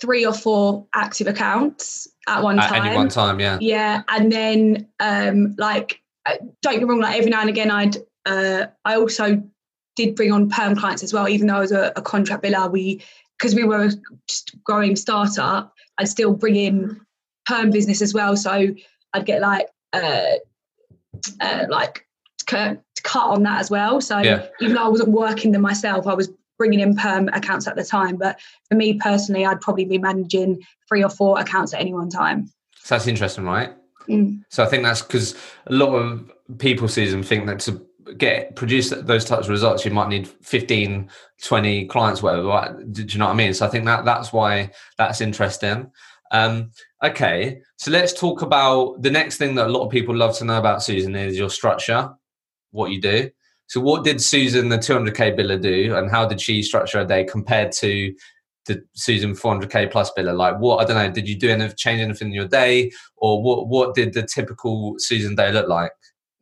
three 0.00 0.26
or 0.26 0.34
four 0.34 0.86
active 0.94 1.26
accounts 1.26 2.08
at 2.28 2.42
one 2.42 2.56
time. 2.56 2.82
At 2.82 2.86
any 2.86 2.96
one 2.96 3.08
time, 3.08 3.40
yeah. 3.40 3.58
Yeah, 3.60 4.02
and 4.08 4.32
then 4.32 4.88
um, 5.00 5.54
like 5.58 6.00
uh, 6.26 6.34
don't 6.62 6.74
get 6.74 6.82
me 6.82 6.88
wrong, 6.88 7.00
like 7.00 7.18
every 7.18 7.30
now 7.30 7.40
and 7.40 7.50
again, 7.50 7.70
I'd 7.70 7.96
uh, 8.26 8.66
I 8.84 8.96
also 8.96 9.42
did 9.94 10.16
bring 10.16 10.32
on 10.32 10.48
perm 10.48 10.74
clients 10.74 11.02
as 11.02 11.12
well, 11.12 11.28
even 11.28 11.46
though 11.46 11.56
I 11.56 11.60
was 11.60 11.72
a, 11.72 11.92
a 11.96 12.02
contract 12.02 12.42
biller. 12.42 12.70
We 12.70 13.02
because 13.38 13.54
we 13.54 13.64
were 13.64 13.86
a 13.86 13.90
growing 14.64 14.94
startup, 14.94 15.71
I'd 15.98 16.08
still 16.08 16.34
bring 16.34 16.56
in 16.56 17.00
perm 17.46 17.70
business 17.70 18.02
as 18.02 18.14
well. 18.14 18.36
So 18.36 18.68
I'd 19.12 19.26
get 19.26 19.40
like 19.40 19.66
uh, 19.92 20.36
uh 21.40 21.64
like 21.68 22.06
cut, 22.46 22.82
cut 23.02 23.26
on 23.26 23.42
that 23.44 23.60
as 23.60 23.70
well. 23.70 24.00
So 24.00 24.18
yeah. 24.18 24.46
even 24.60 24.76
though 24.76 24.84
I 24.84 24.88
wasn't 24.88 25.10
working 25.10 25.52
them 25.52 25.62
myself, 25.62 26.06
I 26.06 26.14
was 26.14 26.30
bringing 26.58 26.80
in 26.80 26.94
perm 26.94 27.28
accounts 27.28 27.66
at 27.66 27.76
the 27.76 27.84
time. 27.84 28.16
But 28.16 28.40
for 28.68 28.76
me 28.76 28.94
personally, 28.94 29.44
I'd 29.44 29.60
probably 29.60 29.84
be 29.84 29.98
managing 29.98 30.62
three 30.88 31.02
or 31.02 31.10
four 31.10 31.40
accounts 31.40 31.74
at 31.74 31.80
any 31.80 31.92
one 31.92 32.08
time. 32.08 32.50
So 32.76 32.94
that's 32.94 33.06
interesting, 33.06 33.44
right? 33.44 33.72
Mm. 34.08 34.42
So 34.48 34.62
I 34.62 34.66
think 34.66 34.82
that's 34.82 35.02
because 35.02 35.34
a 35.66 35.72
lot 35.72 35.94
of 35.94 36.30
people, 36.58 36.88
Susan, 36.88 37.22
think 37.22 37.46
that's 37.46 37.66
to 37.66 37.84
get 38.16 38.56
produce 38.56 38.90
those 38.90 39.24
types 39.24 39.46
of 39.46 39.50
results, 39.50 39.84
you 39.84 39.90
might 39.90 40.08
need 40.08 40.28
15, 40.28 41.08
20 41.42 41.86
clients, 41.86 42.22
whatever. 42.22 42.46
Right? 42.48 42.92
Do 42.92 43.02
you 43.02 43.18
know 43.18 43.26
what 43.26 43.32
I 43.32 43.36
mean? 43.36 43.54
So 43.54 43.66
I 43.66 43.68
think 43.68 43.84
that 43.86 44.04
that's 44.04 44.32
why 44.32 44.70
that's 44.98 45.20
interesting. 45.20 45.90
Um, 46.32 46.70
okay, 47.04 47.60
so 47.76 47.90
let's 47.90 48.12
talk 48.12 48.40
about 48.40 49.02
the 49.02 49.10
next 49.10 49.36
thing 49.36 49.54
that 49.56 49.66
a 49.66 49.70
lot 49.70 49.84
of 49.84 49.90
people 49.90 50.16
love 50.16 50.36
to 50.38 50.44
know 50.44 50.58
about 50.58 50.82
Susan 50.82 51.14
is 51.14 51.36
your 51.36 51.50
structure, 51.50 52.10
what 52.70 52.90
you 52.90 53.00
do. 53.00 53.30
So 53.66 53.80
what 53.80 54.04
did 54.04 54.20
Susan, 54.20 54.68
the 54.68 54.78
200k 54.78 55.38
biller, 55.38 55.60
do, 55.60 55.94
and 55.96 56.10
how 56.10 56.26
did 56.26 56.40
she 56.40 56.62
structure 56.62 57.00
a 57.00 57.06
day 57.06 57.24
compared 57.24 57.72
to 57.72 58.14
the 58.66 58.82
Susan 58.94 59.32
400k 59.32 59.90
plus 59.90 60.10
biller? 60.16 60.36
Like, 60.36 60.58
what 60.58 60.78
I 60.78 60.84
don't 60.84 60.96
know. 60.96 61.12
Did 61.12 61.28
you 61.28 61.38
do 61.38 61.50
anything, 61.50 61.76
change 61.76 62.00
anything 62.00 62.28
in 62.28 62.34
your 62.34 62.48
day, 62.48 62.90
or 63.16 63.42
what? 63.42 63.68
What 63.68 63.94
did 63.94 64.14
the 64.14 64.22
typical 64.22 64.94
Susan 64.98 65.34
day 65.34 65.52
look 65.52 65.68
like? 65.68 65.92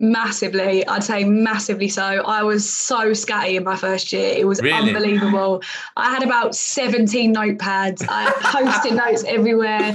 Massively, 0.02 0.86
I'd 0.86 1.04
say 1.04 1.24
massively 1.24 1.88
so. 1.88 2.02
I 2.02 2.42
was 2.42 2.68
so 2.68 3.10
scatty 3.10 3.56
in 3.56 3.64
my 3.64 3.76
first 3.76 4.14
year. 4.14 4.32
It 4.34 4.46
was 4.46 4.62
really? 4.62 4.88
unbelievable. 4.88 5.62
I 5.94 6.08
had 6.10 6.22
about 6.22 6.54
17 6.54 7.34
notepads. 7.34 8.08
I 8.08 8.22
had 8.22 8.34
post-it 8.36 8.94
notes 8.94 9.24
everywhere. 9.24 9.94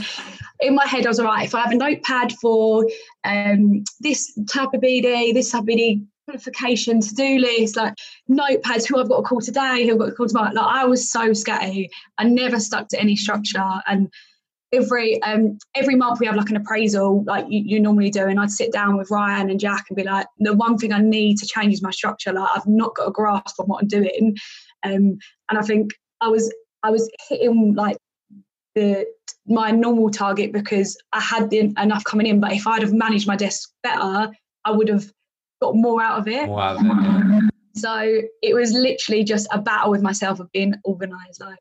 In 0.60 0.76
my 0.76 0.86
head, 0.86 1.08
I 1.08 1.10
was 1.10 1.20
all 1.20 1.26
right. 1.26 1.45
If 1.45 1.56
I 1.56 1.62
have 1.62 1.72
a 1.72 1.76
notepad 1.76 2.34
for 2.34 2.86
um, 3.24 3.84
this 3.99 4.32
type 4.47 4.70
of 4.76 4.82
BD, 4.82 5.34
this 5.34 5.49
type 5.49 5.62
of 5.62 5.68
BD 5.68 6.06
qualification, 6.26 7.01
to-do 7.01 7.39
list, 7.39 7.76
like 7.76 7.95
notepads, 8.30 8.88
who 8.88 8.99
I've 8.99 9.10
got 9.10 9.18
to 9.18 9.24
call 9.24 9.41
today, 9.41 9.88
who 9.88 9.93
I've 9.93 9.99
got 9.99 10.06
to 10.06 10.12
call 10.12 10.28
tomorrow. 10.28 10.53
Like 10.53 10.66
I 10.66 10.86
was 10.86 11.10
so 11.10 11.32
scatty. 11.32 11.89
I 12.20 12.26
never 12.26 12.60
stuck 12.60 12.89
to 12.89 12.99
any 12.99 13.16
structure. 13.16 13.82
And 13.88 14.12
every 14.74 15.22
um 15.24 15.57
every 15.76 15.95
month 15.95 16.20
we 16.20 16.26
have 16.26 16.36
like 16.36 16.49
an 16.49 16.55
appraisal 16.55 17.24
like 17.26 17.45
you, 17.49 17.61
you 17.66 17.80
normally 17.80 18.09
do 18.09 18.26
and 18.26 18.39
I'd 18.39 18.51
sit 18.51 18.72
down 18.72 18.97
with 18.97 19.11
Ryan 19.11 19.49
and 19.49 19.59
Jack 19.59 19.86
and 19.89 19.95
be 19.95 20.03
like 20.03 20.28
the 20.39 20.53
one 20.53 20.78
thing 20.78 20.91
I 20.91 20.99
need 20.99 21.38
to 21.38 21.45
change 21.45 21.74
is 21.74 21.82
my 21.82 21.91
structure 21.91 22.34
like 22.34 22.49
I've 22.53 22.68
not 22.68 22.95
got 22.95 23.07
a 23.07 23.11
grasp 23.11 23.59
on 23.59 23.68
what 23.68 23.82
I'm 23.82 23.88
doing 23.88 24.36
um 24.84 25.18
and 25.49 25.59
I 25.59 25.61
think 25.61 25.91
I 26.22 26.28
was 26.28 26.53
I 26.84 26.89
was 26.89 27.09
hitting 27.30 27.74
like 27.76 27.97
the 28.74 29.05
my 29.47 29.72
normal 29.72 30.09
target 30.09 30.51
because 30.51 30.97
I 31.13 31.22
had 31.22 31.49
the, 31.49 31.72
enough 31.82 32.03
coming 32.03 32.28
in 32.28 32.39
but 32.39 32.51
if 32.51 32.68
I'd 32.68 32.82
have 32.82 32.93
managed 32.93 33.28
my 33.28 33.36
desk 33.36 33.70
better 33.84 34.32
I 34.66 34.72
would 34.72 34.89
have 34.89 35.11
got 35.61 35.76
more 35.76 36.01
out 36.01 36.20
of 36.20 36.28
it, 36.28 36.49
out 36.49 36.78
of 36.78 36.82
it 36.82 36.88
yeah. 36.88 37.39
so 37.76 38.22
it 38.41 38.53
was 38.53 38.74
literally 38.74 39.24
just 39.24 39.47
a 39.51 39.61
battle 39.61 39.91
with 39.91 40.01
myself 40.01 40.39
of 40.39 40.51
being 40.51 40.74
organized 40.84 41.39
like 41.39 41.59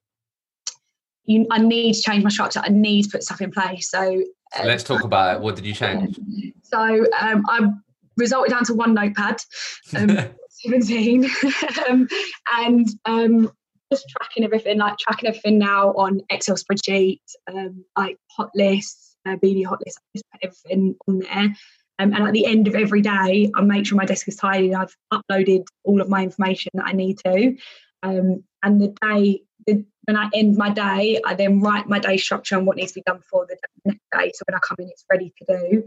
you, 1.27 1.47
I 1.51 1.59
need 1.59 1.95
to 1.95 2.03
change 2.03 2.23
my 2.23 2.31
structure. 2.31 2.61
I 2.63 2.69
need 2.69 3.05
to 3.05 3.11
put 3.11 3.23
stuff 3.23 3.41
in 3.41 3.51
place. 3.51 3.91
So, 3.91 4.23
so 4.57 4.65
let's 4.65 4.85
talk 4.85 5.05
about 5.05 5.37
it. 5.37 5.43
What 5.43 5.57
did 5.57 5.67
you 5.67 5.75
change? 5.75 6.19
So 6.67 7.07
um, 7.21 7.45
I 7.49 7.71
resulted 8.17 8.51
down 8.51 8.65
to 8.65 8.75
one 8.75 8.95
notepad, 8.95 9.37
um, 9.97 10.19
17, 10.49 11.25
um, 11.89 12.09
and 12.57 12.89
um, 13.05 13.53
just 13.93 14.09
tracking 14.09 14.43
everything, 14.43 14.79
like 14.79 14.97
tracking 14.99 15.29
everything 15.29 15.59
now 15.59 15.93
on 15.93 16.21
Excel 16.31 16.57
spreadsheet, 16.57 17.21
um, 17.49 17.85
like 17.97 18.19
hot 18.37 18.51
lists, 18.57 19.17
uh, 19.25 19.37
BD 19.37 19.65
hot 19.65 19.79
lists. 19.85 20.01
I 20.03 20.19
just 20.19 20.25
put 20.33 20.41
everything 20.43 20.97
on 21.07 21.19
there. 21.21 21.55
Um, 22.01 22.13
and 22.13 22.27
at 22.27 22.33
the 22.33 22.47
end 22.47 22.67
of 22.67 22.75
every 22.75 23.03
day, 23.03 23.53
I 23.55 23.61
make 23.61 23.87
sure 23.87 23.97
my 23.97 24.05
desk 24.05 24.27
is 24.27 24.37
tidy. 24.37 24.75
I've 24.75 24.97
uploaded 25.13 25.65
all 25.85 26.01
of 26.01 26.09
my 26.09 26.25
information 26.25 26.73
that 26.75 26.87
I 26.87 26.93
need 26.93 27.19
to. 27.25 27.57
Um, 28.03 28.43
and 28.65 28.81
the 28.81 28.95
day 29.01 29.43
the, 29.67 29.85
when 30.05 30.17
I 30.17 30.29
end 30.35 30.57
my 30.57 30.71
day, 30.71 31.21
I 31.25 31.35
then 31.35 31.61
write 31.61 31.89
my 31.89 31.99
day 31.99 32.17
structure 32.17 32.57
and 32.57 32.67
what 32.67 32.77
needs 32.77 32.93
to 32.93 33.01
be 33.01 33.05
done 33.07 33.21
for 33.31 33.47
the 33.47 33.57
next 33.85 34.01
day. 34.13 34.33
So 34.35 34.45
when 34.49 34.55
I 34.55 34.59
come 34.59 34.77
in, 34.79 34.89
it's 34.89 35.05
ready 35.11 35.33
to 35.39 35.45
do. 35.47 35.85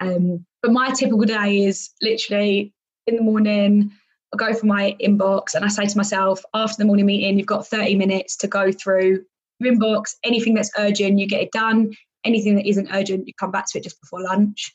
Um, 0.00 0.46
but 0.62 0.72
my 0.72 0.90
typical 0.90 1.24
day 1.24 1.64
is 1.64 1.90
literally 2.00 2.72
in 3.06 3.16
the 3.16 3.22
morning, 3.22 3.92
I 4.32 4.36
go 4.36 4.54
for 4.54 4.66
my 4.66 4.96
inbox 5.00 5.54
and 5.54 5.64
I 5.64 5.68
say 5.68 5.86
to 5.86 5.96
myself, 5.96 6.42
after 6.54 6.76
the 6.78 6.86
morning 6.86 7.06
meeting, 7.06 7.38
you've 7.38 7.46
got 7.46 7.66
30 7.66 7.96
minutes 7.96 8.36
to 8.38 8.48
go 8.48 8.70
through 8.72 9.24
your 9.58 9.74
inbox. 9.74 10.14
Anything 10.24 10.54
that's 10.54 10.70
urgent, 10.78 11.18
you 11.18 11.26
get 11.26 11.42
it 11.42 11.52
done. 11.52 11.92
Anything 12.24 12.54
that 12.56 12.68
isn't 12.68 12.88
urgent, 12.92 13.26
you 13.26 13.34
come 13.38 13.50
back 13.50 13.66
to 13.70 13.78
it 13.78 13.84
just 13.84 14.00
before 14.00 14.22
lunch. 14.22 14.72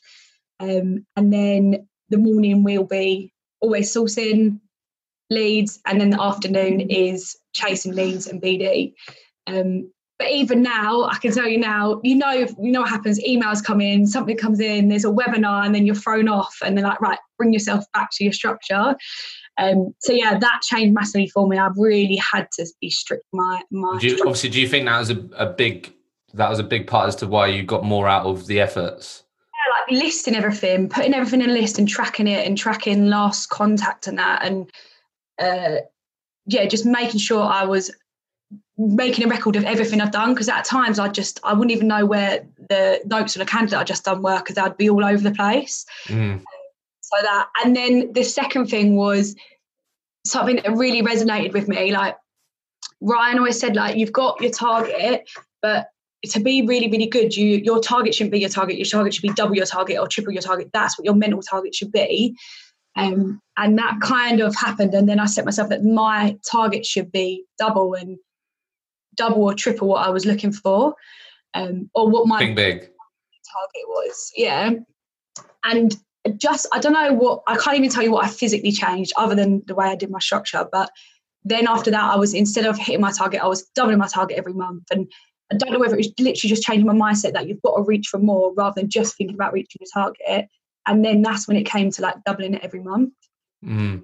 Um, 0.60 1.06
and 1.16 1.32
then 1.32 1.88
the 2.10 2.18
morning 2.18 2.62
will 2.62 2.84
be 2.84 3.32
always 3.60 3.92
sourcing, 3.92 4.60
leads, 5.30 5.80
and 5.86 6.00
then 6.00 6.10
the 6.10 6.22
afternoon 6.22 6.80
is 6.80 7.36
chasing 7.56 7.94
leads 7.94 8.26
and 8.26 8.40
BD. 8.40 8.92
Um, 9.46 9.90
but 10.18 10.30
even 10.30 10.62
now, 10.62 11.04
I 11.04 11.18
can 11.18 11.32
tell 11.32 11.46
you 11.46 11.58
now, 11.58 12.00
you 12.02 12.14
know, 12.14 12.30
you 12.30 12.72
know 12.72 12.80
what 12.80 12.88
happens. 12.88 13.22
Emails 13.22 13.62
come 13.62 13.82
in, 13.82 14.06
something 14.06 14.36
comes 14.36 14.60
in, 14.60 14.88
there's 14.88 15.04
a 15.04 15.08
webinar, 15.08 15.64
and 15.64 15.74
then 15.74 15.84
you're 15.84 15.94
thrown 15.94 16.26
off, 16.26 16.56
and 16.64 16.76
they're 16.76 16.84
like, 16.84 17.00
right, 17.02 17.18
bring 17.36 17.52
yourself 17.52 17.84
back 17.92 18.08
to 18.12 18.24
your 18.24 18.32
structure. 18.32 18.96
Um, 19.58 19.94
so 20.00 20.12
yeah, 20.12 20.38
that 20.38 20.60
changed 20.62 20.94
massively 20.94 21.28
for 21.28 21.46
me. 21.46 21.58
I've 21.58 21.76
really 21.76 22.16
had 22.16 22.48
to 22.52 22.66
be 22.80 22.90
strict 22.90 23.24
my 23.32 23.62
my. 23.70 23.98
Do 23.98 24.08
you, 24.08 24.18
obviously, 24.20 24.50
do 24.50 24.60
you 24.60 24.68
think 24.68 24.86
that 24.86 24.98
was 24.98 25.10
a, 25.10 25.28
a 25.36 25.46
big 25.46 25.92
that 26.34 26.48
was 26.48 26.58
a 26.58 26.64
big 26.64 26.86
part 26.86 27.08
as 27.08 27.16
to 27.16 27.26
why 27.26 27.46
you 27.48 27.62
got 27.62 27.84
more 27.84 28.08
out 28.08 28.26
of 28.26 28.46
the 28.46 28.60
efforts? 28.60 29.24
Yeah, 29.52 29.96
like 29.96 30.02
listing 30.02 30.34
everything, 30.34 30.88
putting 30.88 31.14
everything 31.14 31.42
in 31.42 31.50
a 31.50 31.52
list 31.52 31.78
and 31.78 31.88
tracking 31.88 32.26
it, 32.26 32.46
and 32.46 32.56
tracking 32.56 33.06
last 33.06 33.48
contact 33.48 34.06
and 34.06 34.18
that, 34.18 34.44
and 34.44 34.70
uh, 35.38 35.82
yeah, 36.46 36.66
just 36.66 36.86
making 36.86 37.20
sure 37.20 37.42
I 37.42 37.64
was 37.64 37.90
making 38.78 39.24
a 39.24 39.28
record 39.28 39.56
of 39.56 39.64
everything 39.64 40.00
I've 40.00 40.10
done 40.10 40.34
because 40.34 40.48
at 40.48 40.64
times 40.64 40.98
I 40.98 41.08
just 41.08 41.40
I 41.42 41.52
wouldn't 41.52 41.72
even 41.72 41.88
know 41.88 42.04
where 42.04 42.46
the 42.68 43.00
notes 43.06 43.36
on 43.36 43.42
a 43.42 43.46
candidate 43.46 43.78
I 43.78 43.84
just 43.84 44.04
done 44.04 44.22
were 44.22 44.38
because 44.38 44.58
I'd 44.58 44.76
be 44.76 44.90
all 44.90 45.04
over 45.04 45.22
the 45.22 45.34
place. 45.34 45.84
Mm. 46.06 46.42
So 47.00 47.16
that 47.22 47.48
and 47.64 47.74
then 47.74 48.12
the 48.12 48.22
second 48.22 48.66
thing 48.66 48.96
was 48.96 49.34
something 50.26 50.56
that 50.56 50.76
really 50.76 51.02
resonated 51.02 51.52
with 51.52 51.68
me. 51.68 51.92
Like 51.92 52.16
Ryan 53.00 53.38
always 53.38 53.58
said, 53.58 53.76
like 53.76 53.96
you've 53.96 54.12
got 54.12 54.40
your 54.40 54.50
target, 54.50 55.28
but 55.62 55.88
to 56.30 56.40
be 56.40 56.62
really 56.62 56.90
really 56.90 57.06
good, 57.06 57.36
you 57.36 57.58
your 57.58 57.80
target 57.80 58.14
shouldn't 58.14 58.32
be 58.32 58.40
your 58.40 58.50
target. 58.50 58.76
Your 58.76 58.86
target 58.86 59.14
should 59.14 59.22
be 59.22 59.30
double 59.30 59.56
your 59.56 59.66
target 59.66 59.98
or 59.98 60.06
triple 60.06 60.32
your 60.32 60.42
target. 60.42 60.70
That's 60.72 60.98
what 60.98 61.04
your 61.04 61.14
mental 61.14 61.40
target 61.42 61.74
should 61.74 61.92
be. 61.92 62.36
Um, 62.96 63.40
and 63.56 63.78
that 63.78 64.00
kind 64.00 64.40
of 64.40 64.54
happened. 64.54 64.94
And 64.94 65.08
then 65.08 65.20
I 65.20 65.26
set 65.26 65.44
myself 65.44 65.68
that 65.68 65.84
my 65.84 66.36
target 66.50 66.86
should 66.86 67.12
be 67.12 67.44
double 67.58 67.94
and 67.94 68.16
double 69.16 69.42
or 69.42 69.54
triple 69.54 69.88
what 69.88 70.06
I 70.06 70.10
was 70.10 70.24
looking 70.24 70.52
for, 70.52 70.94
um, 71.54 71.90
or 71.94 72.08
what 72.08 72.26
my 72.26 72.38
big 72.38 72.56
big 72.56 72.80
target 72.80 73.86
was. 73.86 74.32
Yeah. 74.36 74.70
And 75.64 75.96
just, 76.38 76.66
I 76.72 76.80
don't 76.80 76.92
know 76.92 77.12
what, 77.12 77.42
I 77.46 77.56
can't 77.56 77.76
even 77.76 77.90
tell 77.90 78.02
you 78.02 78.12
what 78.12 78.24
I 78.24 78.28
physically 78.28 78.72
changed 78.72 79.12
other 79.16 79.34
than 79.34 79.62
the 79.66 79.74
way 79.74 79.86
I 79.86 79.96
did 79.96 80.10
my 80.10 80.18
structure. 80.18 80.66
But 80.70 80.90
then 81.44 81.68
after 81.68 81.90
that, 81.90 82.12
I 82.12 82.16
was, 82.16 82.34
instead 82.34 82.66
of 82.66 82.78
hitting 82.78 83.00
my 83.00 83.12
target, 83.12 83.42
I 83.42 83.46
was 83.46 83.64
doubling 83.74 83.98
my 83.98 84.08
target 84.08 84.38
every 84.38 84.52
month. 84.52 84.84
And 84.90 85.10
I 85.52 85.56
don't 85.56 85.72
know 85.72 85.78
whether 85.78 85.94
it 85.94 85.98
was 85.98 86.12
literally 86.18 86.48
just 86.48 86.62
changing 86.62 86.86
my 86.86 86.94
mindset 86.94 87.34
that 87.34 87.46
you've 87.46 87.62
got 87.62 87.76
to 87.76 87.82
reach 87.82 88.08
for 88.08 88.18
more 88.18 88.52
rather 88.54 88.80
than 88.80 88.90
just 88.90 89.16
thinking 89.16 89.36
about 89.36 89.52
reaching 89.52 89.80
your 89.80 89.88
target 89.94 90.48
and 90.86 91.04
then 91.04 91.22
that's 91.22 91.48
when 91.48 91.56
it 91.56 91.64
came 91.64 91.90
to 91.90 92.02
like 92.02 92.22
doubling 92.24 92.54
it 92.54 92.64
every 92.64 92.80
month. 92.80 93.12
Mm. 93.64 94.02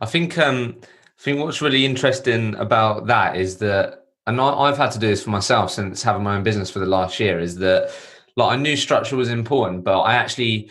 I 0.00 0.06
think 0.06 0.38
um, 0.38 0.76
I 0.82 1.22
think 1.22 1.38
what's 1.38 1.60
really 1.60 1.84
interesting 1.84 2.54
about 2.56 3.06
that 3.06 3.36
is 3.36 3.58
that, 3.58 4.06
and 4.26 4.40
I, 4.40 4.68
have 4.68 4.78
had 4.78 4.92
to 4.92 4.98
do 4.98 5.08
this 5.08 5.24
for 5.24 5.30
myself 5.30 5.70
since 5.70 6.02
having 6.02 6.22
my 6.22 6.36
own 6.36 6.42
business 6.42 6.70
for 6.70 6.78
the 6.78 6.86
last 6.86 7.20
year, 7.20 7.38
is 7.38 7.56
that 7.56 7.92
like 8.36 8.52
I 8.52 8.56
knew 8.56 8.76
structure 8.76 9.16
was 9.16 9.28
important, 9.28 9.84
but 9.84 10.00
I 10.00 10.14
actually 10.14 10.70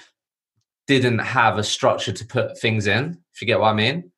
didn't 0.88 1.20
have 1.20 1.58
a 1.58 1.64
structure 1.64 2.12
to 2.12 2.26
put 2.26 2.58
things 2.60 2.88
in. 2.88 3.18
If 3.34 3.42
you 3.42 3.48
get 3.48 3.60
what 3.60 3.70
I 3.70 3.74
mean. 3.74 4.12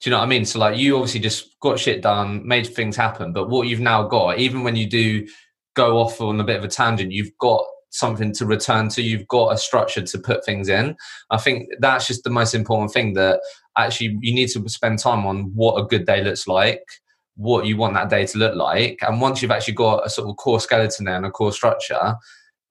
Do 0.00 0.08
you 0.08 0.12
know 0.12 0.18
what 0.18 0.26
I 0.26 0.28
mean? 0.28 0.44
So 0.44 0.60
like 0.60 0.78
you 0.78 0.96
obviously 0.96 1.20
just 1.20 1.58
got 1.60 1.78
shit 1.78 2.02
done, 2.02 2.46
made 2.46 2.66
things 2.66 2.96
happen, 2.96 3.32
but 3.32 3.48
what 3.48 3.66
you've 3.66 3.80
now 3.80 4.06
got, 4.06 4.38
even 4.38 4.62
when 4.62 4.76
you 4.76 4.88
do 4.88 5.26
go 5.74 5.98
off 5.98 6.20
on 6.20 6.40
a 6.40 6.44
bit 6.44 6.56
of 6.56 6.64
a 6.64 6.68
tangent, 6.68 7.10
you've 7.10 7.36
got 7.38 7.64
something 7.90 8.32
to 8.32 8.44
return 8.44 8.88
to 8.88 9.02
you've 9.02 9.26
got 9.28 9.52
a 9.52 9.58
structure 9.58 10.02
to 10.02 10.18
put 10.18 10.44
things 10.44 10.68
in 10.68 10.94
i 11.30 11.36
think 11.36 11.68
that's 11.80 12.06
just 12.06 12.22
the 12.24 12.30
most 12.30 12.54
important 12.54 12.92
thing 12.92 13.14
that 13.14 13.40
actually 13.76 14.16
you 14.20 14.34
need 14.34 14.48
to 14.48 14.66
spend 14.68 14.98
time 14.98 15.26
on 15.26 15.50
what 15.54 15.80
a 15.80 15.86
good 15.86 16.06
day 16.06 16.22
looks 16.22 16.46
like 16.46 16.82
what 17.36 17.66
you 17.66 17.76
want 17.76 17.94
that 17.94 18.10
day 18.10 18.26
to 18.26 18.38
look 18.38 18.54
like 18.54 18.98
and 19.02 19.20
once 19.20 19.40
you've 19.40 19.50
actually 19.50 19.74
got 19.74 20.04
a 20.04 20.10
sort 20.10 20.28
of 20.28 20.36
core 20.36 20.60
skeleton 20.60 21.04
there 21.04 21.16
and 21.16 21.26
a 21.26 21.30
core 21.30 21.52
structure 21.52 22.14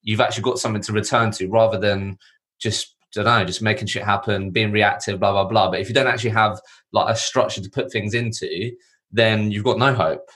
you've 0.03 0.21
actually 0.21 0.43
got 0.43 0.59
something 0.59 0.81
to 0.81 0.93
return 0.93 1.31
to 1.31 1.47
rather 1.47 1.79
than 1.79 2.17
just 2.59 2.95
I 3.17 3.23
don't 3.23 3.39
know, 3.39 3.45
just 3.45 3.61
making 3.61 3.87
shit 3.87 4.03
happen, 4.03 4.51
being 4.51 4.71
reactive, 4.71 5.19
blah 5.19 5.31
blah 5.31 5.45
blah. 5.45 5.71
But 5.71 5.79
if 5.79 5.87
you 5.87 5.95
don't 5.95 6.07
actually 6.07 6.31
have 6.31 6.59
like 6.91 7.13
a 7.13 7.17
structure 7.17 7.61
to 7.61 7.69
put 7.69 7.91
things 7.91 8.13
into, 8.13 8.71
then 9.11 9.51
you've 9.51 9.63
got 9.63 9.79
no 9.79 9.93
hope. 9.93 10.29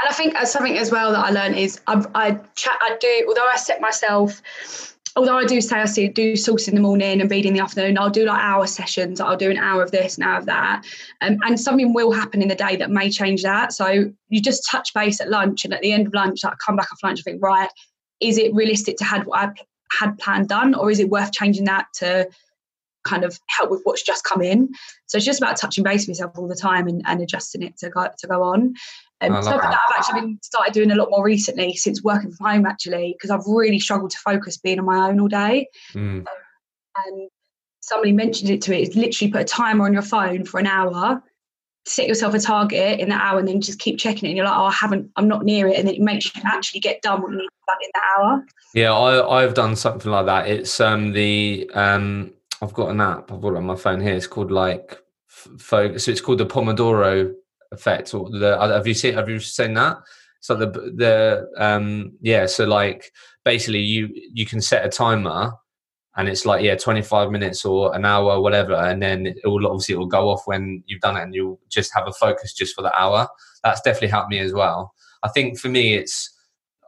And 0.00 0.10
I 0.10 0.12
think 0.12 0.34
as 0.34 0.52
something 0.52 0.76
as 0.76 0.90
well 0.90 1.12
that 1.12 1.24
I 1.24 1.30
learned 1.30 1.56
is 1.56 1.80
I, 1.86 2.04
I 2.14 2.30
chat, 2.54 2.76
I 2.80 2.96
do, 3.00 3.24
although 3.28 3.46
I 3.46 3.56
set 3.56 3.80
myself, 3.80 4.42
although 5.16 5.38
I 5.38 5.46
do 5.46 5.60
say 5.62 5.80
I 5.80 5.86
see, 5.86 6.08
do 6.08 6.36
source 6.36 6.68
in 6.68 6.74
the 6.74 6.82
morning 6.82 7.22
and 7.22 7.30
read 7.30 7.46
in 7.46 7.54
the 7.54 7.60
afternoon, 7.60 7.96
I'll 7.96 8.10
do 8.10 8.26
like 8.26 8.38
hour 8.38 8.66
sessions. 8.66 9.20
I'll 9.20 9.38
do 9.38 9.50
an 9.50 9.56
hour 9.56 9.82
of 9.82 9.90
this, 9.90 10.18
an 10.18 10.24
hour 10.24 10.36
of 10.36 10.46
that. 10.46 10.84
Um, 11.22 11.38
and 11.44 11.58
something 11.58 11.94
will 11.94 12.12
happen 12.12 12.42
in 12.42 12.48
the 12.48 12.54
day 12.54 12.76
that 12.76 12.90
may 12.90 13.08
change 13.08 13.42
that. 13.42 13.72
So 13.72 14.12
you 14.28 14.42
just 14.42 14.68
touch 14.70 14.92
base 14.92 15.20
at 15.20 15.30
lunch 15.30 15.64
and 15.64 15.72
at 15.72 15.80
the 15.80 15.92
end 15.92 16.06
of 16.06 16.14
lunch, 16.14 16.44
I 16.44 16.52
come 16.64 16.76
back 16.76 16.92
off 16.92 17.02
lunch 17.02 17.20
I 17.20 17.22
think, 17.22 17.42
right, 17.42 17.70
is 18.20 18.36
it 18.36 18.54
realistic 18.54 18.98
to 18.98 19.04
have 19.04 19.26
what 19.26 19.38
I 19.38 19.52
had 19.98 20.18
planned 20.18 20.50
done 20.50 20.74
or 20.74 20.90
is 20.90 21.00
it 21.00 21.08
worth 21.08 21.32
changing 21.32 21.64
that 21.64 21.86
to 21.94 22.28
kind 23.06 23.24
of 23.24 23.38
help 23.46 23.70
with 23.70 23.80
what's 23.84 24.02
just 24.02 24.24
come 24.24 24.42
in. 24.42 24.68
So 25.06 25.16
it's 25.16 25.24
just 25.24 25.40
about 25.40 25.56
touching 25.56 25.84
base 25.84 26.02
with 26.02 26.08
yourself 26.08 26.32
all 26.36 26.48
the 26.48 26.56
time 26.56 26.88
and, 26.88 27.02
and 27.06 27.20
adjusting 27.22 27.62
it 27.62 27.78
to 27.78 27.88
go 27.88 28.08
to 28.18 28.26
go 28.26 28.42
on. 28.42 28.74
And 29.20 29.34
um, 29.34 29.42
something 29.42 29.60
that. 29.62 29.70
that 29.70 29.80
I've 29.88 29.98
actually 29.98 30.20
been 30.20 30.38
started 30.42 30.74
doing 30.74 30.90
a 30.90 30.94
lot 30.94 31.10
more 31.10 31.24
recently 31.24 31.74
since 31.74 32.02
working 32.02 32.32
from 32.32 32.46
home 32.46 32.66
actually, 32.66 33.14
because 33.16 33.30
I've 33.30 33.46
really 33.46 33.78
struggled 33.78 34.10
to 34.10 34.18
focus 34.18 34.58
being 34.58 34.78
on 34.78 34.84
my 34.84 35.08
own 35.08 35.20
all 35.20 35.28
day. 35.28 35.68
Mm. 35.94 36.20
Um, 36.20 36.26
and 37.06 37.30
somebody 37.80 38.12
mentioned 38.12 38.50
it 38.50 38.60
to 38.62 38.70
me, 38.70 38.82
is 38.82 38.96
literally 38.96 39.30
put 39.30 39.40
a 39.42 39.44
timer 39.44 39.84
on 39.84 39.92
your 39.92 40.02
phone 40.02 40.44
for 40.44 40.60
an 40.60 40.66
hour 40.66 41.22
set 41.86 42.08
yourself 42.08 42.34
a 42.34 42.40
target 42.40 42.98
in 42.98 43.08
that 43.08 43.20
hour 43.20 43.38
and 43.38 43.46
then 43.46 43.60
just 43.60 43.78
keep 43.78 43.98
checking 43.98 44.26
it 44.26 44.30
and 44.30 44.36
you're 44.36 44.44
like 44.44 44.56
oh 44.56 44.64
i 44.64 44.72
haven't 44.72 45.08
i'm 45.16 45.28
not 45.28 45.44
near 45.44 45.68
it 45.68 45.78
and 45.78 45.86
then 45.86 45.94
it 45.94 46.00
makes 46.00 46.34
you 46.34 46.42
actually 46.44 46.80
get 46.80 47.00
done 47.00 47.22
what 47.22 47.30
you 47.30 47.38
need 47.38 47.48
done 47.66 47.76
in 47.80 47.90
that 47.94 48.04
hour 48.18 48.46
yeah 48.74 48.92
I, 48.92 49.42
i've 49.42 49.54
done 49.54 49.76
something 49.76 50.10
like 50.10 50.26
that 50.26 50.48
it's 50.48 50.80
um 50.80 51.12
the 51.12 51.70
um 51.74 52.32
i've 52.60 52.74
got 52.74 52.90
an 52.90 53.00
app 53.00 53.30
i've 53.30 53.40
got 53.40 53.52
it 53.52 53.56
on 53.56 53.66
my 53.66 53.76
phone 53.76 54.00
here 54.00 54.14
it's 54.14 54.26
called 54.26 54.50
like 54.50 55.00
focus 55.26 56.04
so 56.04 56.10
it's 56.10 56.20
called 56.20 56.38
the 56.38 56.46
pomodoro 56.46 57.32
effect 57.72 58.14
or 58.14 58.30
the 58.30 58.56
have 58.58 58.86
you 58.86 58.94
seen 58.94 59.14
have 59.14 59.28
you 59.28 59.38
seen 59.40 59.74
that? 59.74 59.98
So 60.40 60.54
the 60.54 60.66
the 60.66 61.48
um 61.58 62.12
yeah 62.20 62.46
so 62.46 62.64
like 62.64 63.10
basically 63.44 63.80
you 63.80 64.08
you 64.12 64.46
can 64.46 64.60
set 64.60 64.84
a 64.84 64.88
timer 64.88 65.52
and 66.16 66.28
it's 66.28 66.46
like 66.46 66.62
yeah 66.62 66.76
25 66.76 67.30
minutes 67.30 67.64
or 67.64 67.94
an 67.94 68.04
hour 68.04 68.32
or 68.32 68.42
whatever 68.42 68.74
and 68.74 69.02
then 69.02 69.26
it 69.26 69.36
will 69.44 69.66
obviously 69.66 69.94
it 69.94 69.98
will 69.98 70.06
go 70.06 70.28
off 70.30 70.42
when 70.46 70.82
you've 70.86 71.00
done 71.00 71.16
it 71.16 71.22
and 71.22 71.34
you'll 71.34 71.60
just 71.68 71.92
have 71.94 72.06
a 72.06 72.12
focus 72.12 72.52
just 72.52 72.74
for 72.74 72.82
the 72.82 72.94
hour. 73.00 73.28
That's 73.64 73.80
definitely 73.80 74.08
helped 74.08 74.30
me 74.30 74.38
as 74.38 74.52
well. 74.52 74.92
I 75.22 75.28
think 75.28 75.58
for 75.58 75.68
me 75.68 75.94
it's 75.94 76.32